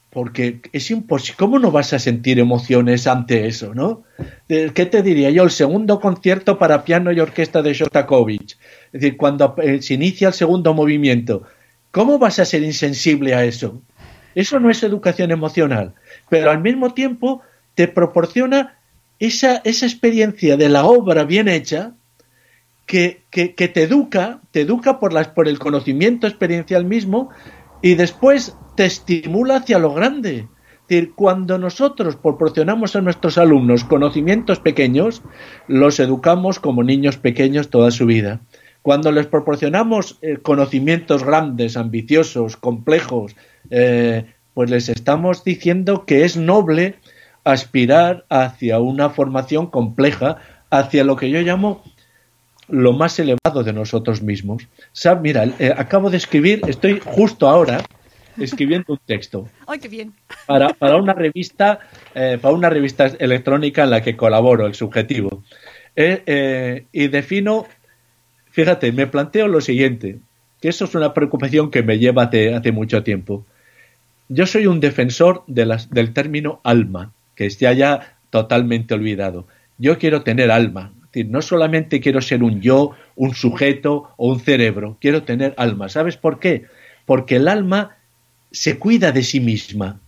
porque 0.10 0.62
es 0.72 0.89
imposible, 0.91 1.38
¿cómo 1.38 1.60
no 1.60 1.72
vas 1.72 1.93
a 1.93 2.00
sentir 2.00 2.39
emociones 2.39 3.06
ante 3.06 3.47
eso, 3.47 3.76
no? 3.76 4.04
¿Qué 4.47 4.86
te 4.86 5.04
diría 5.04 5.30
yo? 5.30 5.43
El 5.43 5.52
segundo 5.52 6.00
concierto 6.00 6.58
para 6.58 6.84
piano 6.84 7.12
y 7.12 7.20
orquesta 7.20 7.62
de 7.62 7.74
Shostakovich 7.74 8.58
es 8.91 9.02
decir, 9.02 9.18
cuando 9.18 9.56
eh, 9.62 9.82
se 9.82 9.93
inicia 9.93 10.30
el 10.30 10.34
segundo 10.34 10.74
movimiento, 10.74 11.43
¿cómo 11.91 12.18
vas 12.18 12.39
a 12.39 12.45
ser 12.45 12.64
insensible 12.64 13.36
a 13.36 13.43
eso? 13.43 13.82
Eso 14.34 14.60
no 14.60 14.70
es 14.70 14.82
educación 14.84 15.32
emocional, 15.32 15.93
pero 16.30 16.50
al 16.50 16.62
mismo 16.62 16.93
tiempo 16.93 17.41
te 17.76 17.88
proporciona 17.88 18.79
esa, 19.20 19.58
esa 19.66 19.86
experiencia 19.86 20.58
de 20.58 20.70
la 20.70 20.86
obra 20.86 21.24
bien 21.26 21.48
hecha 21.48 21.94
que, 22.86 23.24
que, 23.30 23.50
te 23.50 23.84
educa, 23.84 24.40
te 24.52 24.62
educa 24.62 25.00
por, 25.00 25.14
las, 25.14 25.28
por 25.28 25.48
el 25.48 25.60
conocimiento 25.60 26.26
experiencial 26.26 26.86
mismo 26.86 27.30
y 27.84 27.94
después 27.94 28.56
te 28.76 28.86
estimula 28.86 29.58
hacia 29.58 29.78
lo 29.78 29.94
grande. 29.94 30.48
Es 30.82 30.88
decir, 30.88 31.14
cuando 31.14 31.60
nosotros 31.60 32.16
proporcionamos 32.16 32.96
a 32.96 33.02
nuestros 33.02 33.38
alumnos 33.38 33.84
conocimientos 33.84 34.60
pequeños, 34.60 35.22
los 35.68 36.00
educamos 36.00 36.60
como 36.60 36.82
niños 36.82 37.18
pequeños 37.18 37.70
toda 37.70 37.92
su 37.92 38.08
vida. 38.08 38.42
Cuando 38.82 39.12
les 39.12 39.28
proporcionamos 39.28 40.18
eh, 40.24 40.38
conocimientos 40.42 41.24
grandes, 41.24 41.78
ambiciosos, 41.78 42.58
complejos, 42.58 43.36
eh, 43.70 44.34
pues 44.56 44.72
les 44.72 44.90
estamos 44.90 45.44
diciendo 45.44 46.06
que 46.06 46.26
es 46.26 46.38
noble 46.38 46.96
aspirar 47.52 48.26
hacia 48.30 48.80
una 48.80 49.10
formación 49.10 49.68
compleja, 49.68 50.38
hacia 50.70 51.04
lo 51.04 51.16
que 51.16 51.30
yo 51.30 51.41
llamo 51.41 51.84
lo 52.68 52.93
más 52.93 53.18
elevado 53.20 53.64
de 53.64 53.74
nosotros 53.74 54.22
mismos. 54.22 54.68
¿Sab? 54.91 55.22
Mira, 55.22 55.45
eh, 55.58 55.74
acabo 55.76 56.10
de 56.10 56.18
escribir, 56.18 56.62
estoy 56.68 57.02
justo 57.04 57.50
ahora 57.50 57.84
escribiendo 58.38 58.93
un 58.93 59.00
texto. 59.06 59.47
¡Ay, 59.68 59.80
qué 59.80 59.88
bien! 59.88 60.14
Para, 60.45 60.70
para 60.70 60.97
una 60.97 61.14
revista, 61.14 61.80
para 62.14 62.54
una 62.54 62.70
revista 62.70 63.08
electrónica 63.20 63.84
en 63.84 63.89
la 63.89 64.02
que 64.02 64.16
colaboro, 64.16 64.68
el 64.68 64.76
subjetivo. 64.76 65.43
y 65.95 67.08
defino 67.08 67.66
Fíjate, 68.60 68.91
me 68.91 69.08
planteo 69.08 69.47
lo 69.47 69.62
siguiente, 69.62 70.20
que 70.60 70.70
eso 70.70 70.86
es 70.86 70.95
una 70.95 71.14
preocupación 71.14 71.72
que 71.72 71.84
me 71.84 72.00
lleva 72.00 72.24
hace, 72.24 72.72
mucho 72.72 73.04
tiempo. 73.04 73.45
Yo 74.28 74.45
soy 74.45 74.68
un 74.68 74.80
defensor 74.80 75.43
del 75.47 76.14
término 76.14 76.60
alma, 76.64 77.14
que 77.40 77.46
está 77.46 77.72
ya 77.72 78.18
totalmente 78.32 78.94
olvidado. 78.94 79.48
Yo 79.78 79.98
quiero 79.98 80.24
tener 80.24 80.52
alma, 80.52 80.92
no 81.28 81.42
solamente 81.42 82.02
quiero 82.02 82.20
ser 82.22 82.44
un 82.44 82.60
yo, 82.60 82.92
un 83.16 83.34
sujeto 83.34 84.10
o 84.18 84.28
un 84.28 84.42
cerebro, 84.42 84.98
quiero 85.00 85.24
tener 85.24 85.54
alma. 85.56 85.88
¿Sabes 85.88 86.18
por 86.18 86.40
qué? 86.40 86.66
Porque 87.06 87.38
el 87.38 87.48
alma 87.48 87.96
se 88.52 88.78
cuida 88.78 89.14
de 89.14 89.24
sí 89.24 89.40
misma. 89.40 90.02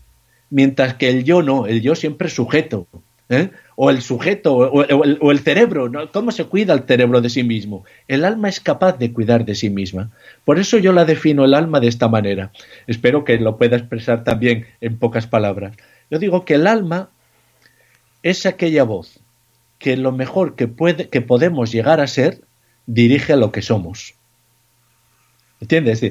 mientras 0.50 0.96
que 0.96 1.08
el 1.10 1.24
yo 1.24 1.42
no, 1.42 1.68
el 1.68 1.82
yo 1.82 1.96
siempre 1.96 2.28
es 2.28 2.34
sujeto. 2.34 2.86
¿eh? 3.30 3.52
O 3.78 3.90
el 3.90 4.02
sujeto, 4.02 4.56
o, 4.58 4.82
o 4.82 5.04
el, 5.06 5.18
o 5.22 5.32
el 5.32 5.40
cerebro, 5.40 5.88
¿no? 5.88 6.12
¿cómo 6.12 6.32
se 6.32 6.44
cuida 6.44 6.74
el 6.74 6.82
cerebro 6.82 7.22
de 7.22 7.30
sí 7.30 7.44
mismo? 7.44 7.86
El 8.10 8.26
alma 8.26 8.50
es 8.50 8.60
capaz 8.60 8.98
de 9.00 9.14
cuidar 9.14 9.46
de 9.46 9.56
sí 9.56 9.70
misma. 9.70 10.12
Por 10.44 10.60
eso 10.60 10.78
yo 10.80 10.92
la 10.92 11.06
defino 11.06 11.46
el 11.46 11.54
alma 11.54 11.80
de 11.80 11.88
esta 11.88 12.10
manera. 12.10 12.52
Espero 12.88 13.24
que 13.24 13.38
lo 13.38 13.58
pueda 13.58 13.78
expresar 13.78 14.26
también 14.26 14.66
en 14.82 14.98
pocas 14.98 15.28
palabras. 15.28 15.78
Yo 16.10 16.20
digo 16.20 16.44
que 16.44 16.56
el 16.56 16.68
alma 16.68 17.10
es 18.24 18.46
aquella 18.46 18.84
voz 18.84 19.20
que 19.80 19.98
lo 19.98 20.12
mejor 20.12 20.56
que, 20.56 20.68
puede, 20.68 21.10
que 21.10 21.22
podemos 21.22 21.72
llegar 21.72 22.00
a 22.02 22.08
ser 22.08 22.42
dirige 22.86 23.34
a 23.34 23.38
lo 23.38 23.52
que 23.52 23.62
somos. 23.62 24.16
¿Entiendes? 25.60 26.02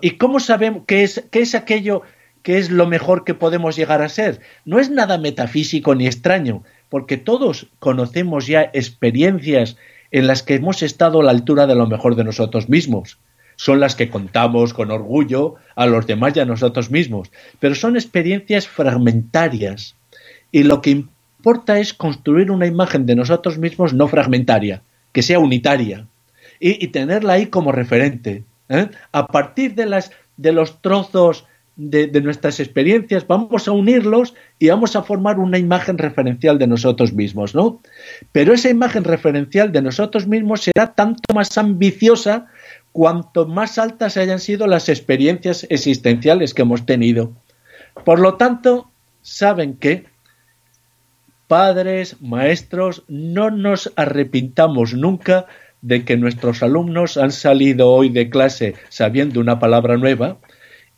¿Y 0.00 0.10
cómo 0.12 0.40
sabemos 0.40 0.82
qué 0.86 1.02
es, 1.02 1.24
qué 1.30 1.40
es 1.40 1.54
aquello 1.54 2.02
que 2.42 2.58
es 2.58 2.70
lo 2.70 2.86
mejor 2.86 3.24
que 3.24 3.34
podemos 3.34 3.76
llegar 3.76 4.02
a 4.02 4.08
ser? 4.08 4.40
No 4.64 4.78
es 4.78 4.90
nada 4.90 5.18
metafísico 5.18 5.94
ni 5.94 6.06
extraño, 6.06 6.64
porque 6.88 7.16
todos 7.16 7.68
conocemos 7.78 8.46
ya 8.46 8.70
experiencias 8.74 9.76
en 10.10 10.26
las 10.26 10.42
que 10.42 10.54
hemos 10.54 10.82
estado 10.82 11.20
a 11.20 11.24
la 11.24 11.30
altura 11.30 11.66
de 11.66 11.74
lo 11.74 11.86
mejor 11.86 12.14
de 12.16 12.24
nosotros 12.24 12.68
mismos. 12.68 13.18
Son 13.56 13.80
las 13.80 13.94
que 13.94 14.10
contamos 14.10 14.72
con 14.72 14.90
orgullo 14.90 15.56
a 15.76 15.86
los 15.86 16.06
demás 16.06 16.34
y 16.36 16.40
a 16.40 16.46
nosotros 16.46 16.90
mismos, 16.90 17.30
pero 17.58 17.74
son 17.74 17.96
experiencias 17.96 18.66
fragmentarias. 18.66 19.96
Y 20.50 20.62
lo 20.62 20.80
que 20.80 21.04
importa 21.40 21.78
es 21.78 21.94
construir 21.94 22.50
una 22.50 22.66
imagen 22.66 23.06
de 23.06 23.14
nosotros 23.14 23.56
mismos 23.56 23.94
no 23.94 24.08
fragmentaria, 24.08 24.82
que 25.12 25.22
sea 25.22 25.38
unitaria, 25.38 26.06
y, 26.60 26.88
tenerla 26.88 27.32
ahí 27.32 27.46
como 27.46 27.72
referente. 27.72 28.44
¿eh? 28.68 28.88
A 29.12 29.26
partir 29.26 29.74
de, 29.74 29.86
las, 29.86 30.12
de 30.36 30.52
los 30.52 30.82
trozos 30.82 31.46
de, 31.76 32.08
de 32.08 32.20
nuestras 32.20 32.60
experiencias, 32.60 33.26
vamos 33.26 33.66
a 33.68 33.72
unirlos 33.72 34.34
y 34.58 34.68
vamos 34.68 34.96
a 34.96 35.02
formar 35.02 35.38
una 35.38 35.56
imagen 35.56 35.96
referencial 35.96 36.58
de 36.58 36.66
nosotros 36.66 37.14
mismos, 37.14 37.54
¿no? 37.54 37.80
Pero 38.32 38.52
esa 38.52 38.68
imagen 38.68 39.04
referencial 39.04 39.72
de 39.72 39.80
nosotros 39.80 40.26
mismos 40.26 40.60
será 40.60 40.92
tanto 40.92 41.32
más 41.34 41.56
ambiciosa 41.56 42.48
cuanto 42.92 43.46
más 43.46 43.78
altas 43.78 44.18
hayan 44.18 44.40
sido 44.40 44.66
las 44.66 44.90
experiencias 44.90 45.66
existenciales 45.70 46.52
que 46.52 46.62
hemos 46.62 46.84
tenido. 46.84 47.32
Por 48.04 48.18
lo 48.20 48.34
tanto, 48.34 48.90
saben 49.22 49.76
que 49.78 50.09
padres, 51.50 52.22
maestros, 52.22 53.02
no 53.08 53.50
nos 53.50 53.92
arrepintamos 53.96 54.94
nunca 54.94 55.46
de 55.82 56.04
que 56.04 56.16
nuestros 56.16 56.62
alumnos 56.62 57.16
han 57.16 57.32
salido 57.32 57.90
hoy 57.90 58.08
de 58.08 58.30
clase 58.30 58.76
sabiendo 58.88 59.40
una 59.40 59.58
palabra 59.58 59.96
nueva 59.96 60.38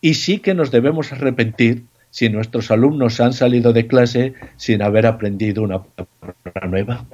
y 0.03 0.13
sí 0.13 0.41
que 0.41 0.53
nos 0.53 0.71
debemos 0.71 1.11
arrepentir 1.11 1.85
si 2.11 2.29
nuestros 2.29 2.71
alumnos 2.71 3.19
han 3.19 3.33
salido 3.33 3.73
de 3.73 3.87
clase 3.87 4.35
sin 4.57 4.83
haber 4.83 5.07
aprendido 5.07 5.63
una 5.63 5.85
palabra 5.85 6.69
nueva. 6.69 7.07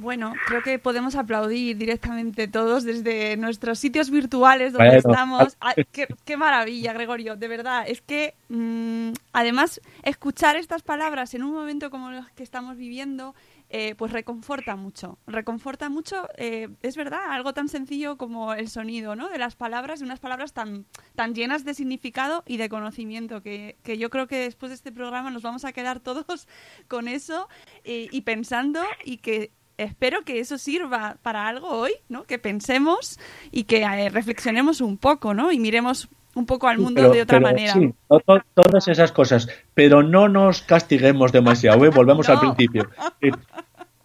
Bueno, 0.00 0.32
creo 0.46 0.62
que 0.62 0.78
podemos 0.78 1.14
aplaudir 1.14 1.76
directamente 1.76 2.48
todos 2.48 2.84
desde 2.84 3.36
nuestros 3.36 3.78
sitios 3.78 4.08
virtuales 4.10 4.72
donde 4.72 4.88
Bueno. 4.88 4.98
estamos. 5.10 5.56
Ah, 5.60 5.74
qué, 5.92 6.08
qué 6.24 6.36
maravilla, 6.38 6.94
Gregorio, 6.94 7.36
de 7.36 7.48
verdad. 7.48 7.84
Es 7.86 8.00
que, 8.00 8.34
mm, 8.48 9.10
además, 9.34 9.80
escuchar 10.02 10.56
estas 10.56 10.82
palabras 10.82 11.34
en 11.34 11.42
un 11.42 11.52
momento 11.52 11.90
como 11.90 12.10
los 12.10 12.28
que 12.30 12.42
estamos 12.42 12.78
viviendo, 12.78 13.34
eh, 13.68 13.94
pues 13.94 14.10
reconforta 14.10 14.74
mucho. 14.74 15.18
Reconforta 15.26 15.90
mucho, 15.90 16.26
eh, 16.36 16.68
es 16.82 16.96
verdad, 16.96 17.20
algo 17.30 17.52
tan 17.52 17.68
sencillo 17.68 18.16
como 18.16 18.52
el 18.54 18.68
sonido, 18.68 19.14
¿no? 19.14 19.28
De 19.28 19.38
las 19.38 19.54
palabras, 19.54 20.00
de 20.00 20.06
unas 20.06 20.18
palabras 20.18 20.52
tan, 20.52 20.86
tan 21.14 21.34
llenas 21.34 21.64
de 21.64 21.74
significado 21.74 22.42
y 22.46 22.56
de 22.56 22.68
conocimiento, 22.68 23.42
que, 23.42 23.76
que 23.84 23.96
yo 23.98 24.08
creo 24.10 24.26
que 24.26 24.38
después 24.38 24.70
de 24.70 24.76
este 24.76 24.90
programa 24.92 25.30
nos 25.30 25.42
vamos 25.42 25.64
a 25.64 25.72
quedar 25.72 26.00
todos 26.00 26.48
con 26.88 27.06
eso 27.06 27.48
eh, 27.84 28.08
y 28.10 28.22
pensando 28.22 28.80
y 29.04 29.18
que 29.18 29.52
espero 29.84 30.22
que 30.24 30.40
eso 30.40 30.58
sirva 30.58 31.16
para 31.22 31.48
algo 31.48 31.68
hoy, 31.68 31.92
¿no? 32.08 32.24
Que 32.24 32.38
pensemos 32.38 33.18
y 33.50 33.64
que 33.64 33.82
eh, 33.82 34.08
reflexionemos 34.08 34.80
un 34.80 34.96
poco, 34.96 35.34
¿no? 35.34 35.52
Y 35.52 35.58
miremos 35.58 36.08
un 36.34 36.46
poco 36.46 36.68
al 36.68 36.78
mundo 36.78 37.00
Pero- 37.02 37.12
de 37.14 37.22
otra 37.22 37.38
pero 37.38 37.50
manera. 37.50 37.72
sí, 37.74 37.92
to- 38.08 38.20
to- 38.20 38.42
todas 38.54 38.86
esas 38.88 39.10
cosas, 39.12 39.48
pero 39.74 40.02
no 40.02 40.28
nos 40.28 40.62
castiguemos 40.62 41.32
demasiado, 41.32 41.84
¿eh? 41.84 41.90
volvemos 41.90 42.28
al 42.28 42.38
principio. 42.54 42.88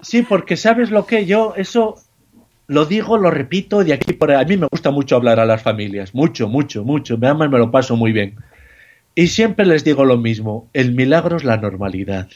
Sí, 0.02 0.22
porque 0.24 0.58
sabes 0.58 0.92
lo 0.92 1.06
que 1.06 1.26
yo, 1.26 1.54
eso 1.56 1.96
lo 2.68 2.86
digo, 2.86 3.18
lo 3.18 3.30
repito 3.32 3.84
de 3.84 3.94
aquí 3.94 4.14
por 4.14 4.32
ahí. 4.32 4.42
A 4.44 4.48
mí 4.48 4.58
me 4.58 4.68
gusta 4.72 4.92
mucho 4.92 5.16
hablar 5.16 5.40
a 5.40 5.46
las 5.46 5.62
familias, 5.62 6.14
mucho, 6.16 6.48
mucho, 6.48 6.84
mucho. 6.84 7.18
Me 7.18 7.28
aman, 7.28 7.50
me 7.52 7.58
lo 7.60 7.72
paso 7.72 7.96
muy 7.96 8.12
bien. 8.12 8.36
Y 9.14 9.28
siempre 9.28 9.66
les 9.66 9.84
digo 9.84 10.04
lo 10.04 10.18
mismo, 10.18 10.68
el 10.74 10.94
milagro 10.94 11.38
es 11.38 11.44
la 11.44 11.58
normalidad. 11.58 12.28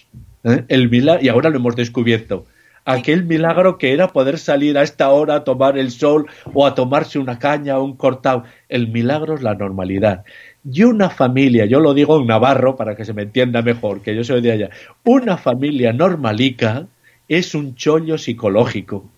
¿eh? 0.43 0.63
El 0.67 0.89
mila- 0.89 1.19
y 1.21 1.29
ahora 1.29 1.49
lo 1.49 1.57
hemos 1.57 1.75
descubierto. 1.75 2.45
Aquel 2.85 3.23
milagro 3.25 3.77
que 3.77 3.93
era 3.93 4.07
poder 4.07 4.37
salir 4.39 4.77
a 4.77 4.83
esta 4.83 5.09
hora 5.09 5.35
a 5.35 5.43
tomar 5.43 5.77
el 5.77 5.91
sol 5.91 6.25
o 6.53 6.65
a 6.65 6.73
tomarse 6.75 7.19
una 7.19 7.37
caña 7.39 7.77
o 7.77 7.83
un 7.83 7.95
cortado. 7.95 8.43
El 8.67 8.87
milagro 8.87 9.35
es 9.35 9.41
la 9.41 9.53
normalidad. 9.55 10.23
Y 10.71 10.83
una 10.83 11.09
familia, 11.09 11.65
yo 11.65 11.79
lo 11.79 11.93
digo 11.93 12.19
en 12.19 12.27
navarro 12.27 12.75
para 12.75 12.95
que 12.95 13.05
se 13.05 13.13
me 13.13 13.21
entienda 13.23 13.61
mejor, 13.61 14.01
que 14.01 14.15
yo 14.15 14.23
soy 14.23 14.41
de 14.41 14.51
allá, 14.51 14.69
una 15.03 15.37
familia 15.37 15.93
normalica 15.93 16.87
es 17.27 17.53
un 17.55 17.75
chollo 17.75 18.17
psicológico. 18.17 19.09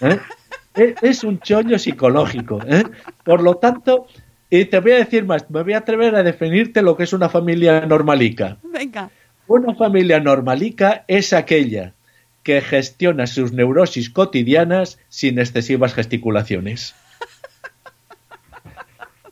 ¿eh? 0.00 0.18
Es- 1.02 1.24
un 1.24 1.40
chollo 1.40 1.78
psicológico. 1.78 2.60
¿eh? 2.66 2.84
Por 3.24 3.42
lo 3.42 3.56
tanto, 3.56 4.06
y 4.48 4.64
te 4.66 4.78
voy 4.80 4.92
a 4.92 4.96
decir 4.98 5.24
más, 5.24 5.50
me 5.50 5.62
voy 5.62 5.72
a 5.72 5.78
atrever 5.78 6.14
a 6.14 6.22
definirte 6.22 6.80
lo 6.80 6.96
que 6.96 7.02
es 7.02 7.12
una 7.12 7.28
familia 7.28 7.80
normalica. 7.86 8.56
Venga. 8.62 9.10
Una 9.48 9.74
familia 9.74 10.20
normalica 10.20 11.04
es 11.08 11.32
aquella 11.32 11.92
que 12.50 12.60
gestiona 12.62 13.28
sus 13.28 13.52
neurosis 13.52 14.10
cotidianas 14.10 14.98
sin 15.08 15.38
excesivas 15.38 15.94
gesticulaciones. 15.94 16.96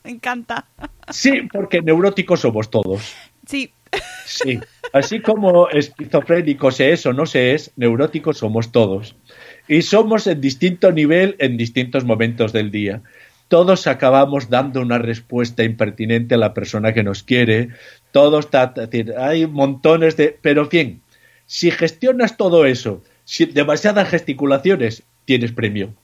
Me 0.04 0.12
encanta. 0.12 0.66
Sí, 1.10 1.48
porque 1.52 1.82
neuróticos 1.82 2.40
somos 2.42 2.70
todos. 2.70 3.16
Sí, 3.44 3.72
Sí. 4.24 4.60
Así 4.92 5.20
como 5.20 5.68
esquizofrénicos 5.68 6.76
se 6.76 6.92
es 6.92 7.04
o 7.06 7.12
no 7.12 7.26
se 7.26 7.54
es, 7.54 7.72
neuróticos 7.74 8.38
somos 8.38 8.70
todos. 8.70 9.16
Y 9.66 9.82
somos 9.82 10.28
en 10.28 10.40
distinto 10.40 10.92
nivel 10.92 11.34
en 11.40 11.56
distintos 11.56 12.04
momentos 12.04 12.52
del 12.52 12.70
día. 12.70 13.02
Todos 13.48 13.88
acabamos 13.88 14.48
dando 14.48 14.80
una 14.80 14.98
respuesta 14.98 15.64
impertinente 15.64 16.36
a 16.36 16.38
la 16.38 16.54
persona 16.54 16.94
que 16.94 17.02
nos 17.02 17.22
quiere. 17.24 17.70
Todos, 18.12 18.48
hay 19.18 19.46
montones 19.46 20.16
de... 20.16 20.38
Pero 20.40 20.66
bien, 20.66 21.00
si 21.48 21.70
gestionas 21.70 22.36
todo 22.36 22.66
eso, 22.66 23.02
sin 23.24 23.54
demasiadas 23.54 24.10
gesticulaciones, 24.10 25.02
tienes 25.24 25.50
premio. 25.50 25.94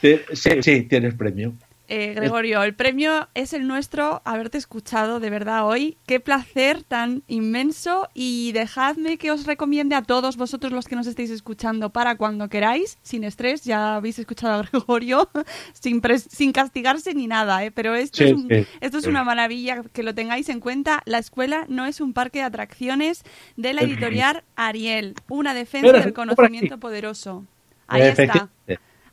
¿Eh? 0.00 0.18
Sí, 0.32 0.82
tienes 0.84 1.14
premio. 1.14 1.52
Eh, 1.94 2.14
Gregorio, 2.14 2.62
el 2.62 2.74
premio 2.74 3.28
es 3.34 3.52
el 3.52 3.66
nuestro 3.68 4.22
haberte 4.24 4.56
escuchado 4.56 5.20
de 5.20 5.28
verdad 5.28 5.66
hoy. 5.66 5.98
Qué 6.06 6.20
placer 6.20 6.82
tan 6.84 7.22
inmenso 7.28 8.08
y 8.14 8.52
dejadme 8.52 9.18
que 9.18 9.30
os 9.30 9.44
recomiende 9.44 9.94
a 9.94 10.02
todos 10.02 10.38
vosotros 10.38 10.72
los 10.72 10.86
que 10.88 10.96
nos 10.96 11.06
estéis 11.06 11.30
escuchando 11.30 11.90
para 11.90 12.16
cuando 12.16 12.48
queráis, 12.48 12.96
sin 13.02 13.24
estrés, 13.24 13.64
ya 13.64 13.96
habéis 13.96 14.18
escuchado 14.18 14.54
a 14.54 14.62
Gregorio, 14.62 15.28
sin, 15.74 16.00
pres- 16.00 16.28
sin 16.30 16.52
castigarse 16.52 17.12
ni 17.14 17.26
nada, 17.26 17.62
¿eh? 17.62 17.70
pero 17.70 17.94
esto, 17.94 18.18
Sí, 18.18 18.24
es, 18.24 18.32
un- 18.32 18.48
sí, 18.48 18.66
esto 18.80 18.96
es 18.98 19.04
sí. 19.04 19.10
una 19.10 19.22
maravilla 19.24 19.82
que 19.92 20.02
lo 20.02 20.14
tengáis 20.14 20.48
en 20.48 20.60
cuenta. 20.60 21.02
La 21.04 21.18
escuela 21.18 21.66
no 21.68 21.84
es 21.84 22.00
un 22.00 22.14
parque 22.14 22.38
de 22.38 22.44
atracciones 22.46 23.22
de 23.56 23.74
la 23.74 23.82
editorial 23.82 24.44
Ariel, 24.56 25.14
una 25.28 25.52
defensa 25.52 25.88
del 25.92 26.14
conocimiento 26.14 26.78
poderoso. 26.80 27.44
Ahí 27.86 28.00
está. 28.22 28.48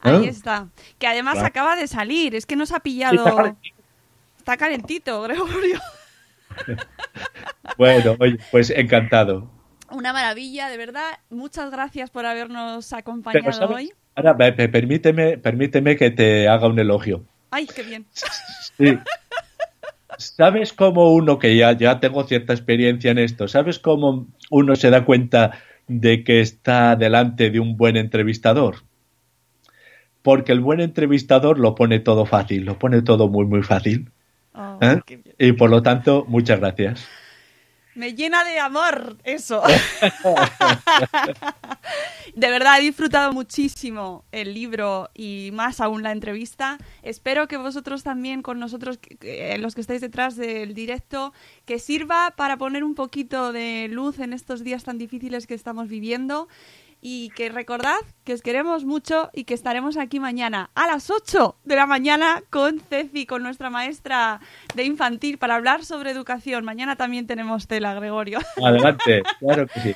Ahí 0.01 0.25
¿Eh? 0.25 0.29
está. 0.29 0.67
Que 0.97 1.07
además 1.07 1.33
Claro. 1.35 1.47
acaba 1.47 1.75
de 1.75 1.87
salir. 1.87 2.35
Es 2.35 2.45
que 2.45 2.55
nos 2.55 2.71
ha 2.71 2.75
Sí, 2.75 2.81
pillado. 2.83 3.15
está 3.17 3.35
calentito. 3.35 3.75
Está 4.37 4.57
calentito, 4.57 5.21
Gregorio. 5.23 5.79
Bueno, 7.77 8.15
oye, 8.19 8.37
pues 8.51 8.69
encantado. 8.71 9.49
Una 9.91 10.13
maravilla, 10.13 10.69
de 10.69 10.77
verdad. 10.77 11.19
Muchas 11.29 11.71
gracias 11.71 12.09
por 12.09 12.25
habernos 12.25 12.91
acompañado 12.93 13.69
hoy. 13.69 13.91
Ahora, 14.15 14.35
pe- 14.35 14.51
pe- 14.53 14.69
permíteme, 14.69 15.37
permíteme 15.37 15.95
que 15.95 16.11
te 16.11 16.47
haga 16.47 16.67
un 16.67 16.77
elogio. 16.79 17.23
Ay, 17.51 17.67
qué 17.67 17.83
bien. 17.83 18.05
Sí. 18.77 18.97
¿Sabes 20.17 20.73
cómo 20.73 21.13
uno, 21.13 21.39
que 21.39 21.55
ya, 21.55 21.71
ya 21.71 21.99
tengo 21.99 22.23
cierta 22.25 22.51
experiencia 22.53 23.11
en 23.11 23.19
esto, 23.19 23.47
¿sabes 23.47 23.79
cómo 23.79 24.27
uno 24.49 24.75
se 24.75 24.89
da 24.89 25.05
cuenta 25.05 25.51
de 25.87 26.23
que 26.23 26.41
está 26.41 26.95
delante 26.97 27.49
de 27.49 27.59
un 27.59 27.77
buen 27.77 27.95
entrevistador? 27.95 28.83
Porque 30.21 30.51
el 30.51 30.59
buen 30.59 30.79
entrevistador 30.79 31.59
lo 31.59 31.75
pone 31.75 31.99
todo 31.99 32.25
fácil, 32.25 32.65
lo 32.65 32.77
pone 32.77 33.01
todo 33.01 33.29
muy, 33.29 33.45
muy 33.45 33.63
fácil. 33.63 34.11
Oh, 34.53 34.77
¿eh? 34.81 35.01
Y 35.37 35.53
por 35.53 35.69
lo 35.69 35.81
tanto, 35.81 36.25
muchas 36.27 36.59
gracias. 36.59 37.07
Me 37.99 38.13
llena 38.13 38.45
de 38.45 38.59
amor 38.59 39.17
eso. 39.25 39.61
de 42.35 42.49
verdad 42.49 42.79
he 42.79 42.83
disfrutado 42.83 43.33
muchísimo 43.33 44.23
el 44.31 44.53
libro 44.53 45.09
y 45.13 45.49
más 45.51 45.81
aún 45.81 46.01
la 46.01 46.13
entrevista. 46.13 46.77
Espero 47.03 47.49
que 47.49 47.57
vosotros 47.57 48.03
también 48.03 48.41
con 48.41 48.57
nosotros, 48.57 48.99
los 49.57 49.75
que 49.75 49.81
estáis 49.81 49.99
detrás 49.99 50.37
del 50.37 50.73
directo, 50.73 51.33
que 51.65 51.77
sirva 51.77 52.35
para 52.37 52.55
poner 52.55 52.85
un 52.85 52.95
poquito 52.95 53.51
de 53.51 53.89
luz 53.89 54.19
en 54.19 54.31
estos 54.31 54.63
días 54.63 54.85
tan 54.85 54.97
difíciles 54.97 55.45
que 55.45 55.55
estamos 55.55 55.89
viviendo 55.89 56.47
y 57.01 57.29
que 57.31 57.49
recordad 57.49 57.97
que 58.23 58.33
os 58.33 58.41
queremos 58.41 58.85
mucho 58.85 59.29
y 59.33 59.43
que 59.45 59.53
estaremos 59.53 59.97
aquí 59.97 60.19
mañana 60.19 60.69
a 60.75 60.87
las 60.87 61.09
8 61.09 61.55
de 61.63 61.75
la 61.75 61.85
mañana 61.85 62.43
con 62.49 62.79
Ceci, 62.79 63.25
con 63.25 63.43
nuestra 63.43 63.69
maestra 63.69 64.39
de 64.75 64.83
infantil, 64.83 65.37
para 65.37 65.55
hablar 65.55 65.85
sobre 65.85 66.11
educación. 66.11 66.65
Mañana 66.65 66.95
también 66.95 67.27
tenemos 67.27 67.67
tela, 67.67 67.93
Gregorio. 67.93 68.39
Adelante, 68.63 69.23
claro 69.39 69.67
que 69.67 69.79
sí. 69.79 69.95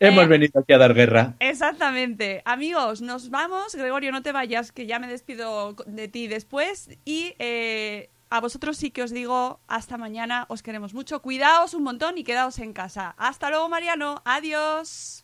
Hemos 0.00 0.24
Eh, 0.24 0.28
venido 0.28 0.60
aquí 0.60 0.72
a 0.72 0.78
dar 0.78 0.92
guerra. 0.92 1.34
Exactamente. 1.38 2.42
Amigos, 2.44 3.00
nos 3.00 3.30
vamos. 3.30 3.74
Gregorio, 3.74 4.10
no 4.12 4.22
te 4.22 4.32
vayas, 4.32 4.72
que 4.72 4.86
ya 4.86 4.98
me 4.98 5.06
despido 5.06 5.74
de 5.86 6.08
ti 6.08 6.26
después. 6.26 6.90
Y 7.04 7.34
eh, 7.38 8.10
a 8.28 8.40
vosotros 8.40 8.76
sí 8.76 8.90
que 8.90 9.02
os 9.04 9.12
digo 9.12 9.60
hasta 9.68 9.96
mañana. 9.96 10.46
Os 10.48 10.62
queremos 10.64 10.94
mucho. 10.94 11.22
Cuidaos 11.22 11.74
un 11.74 11.84
montón 11.84 12.18
y 12.18 12.24
quedaos 12.24 12.58
en 12.58 12.72
casa. 12.72 13.14
Hasta 13.18 13.50
luego, 13.50 13.68
Mariano. 13.68 14.20
Adiós. 14.24 15.23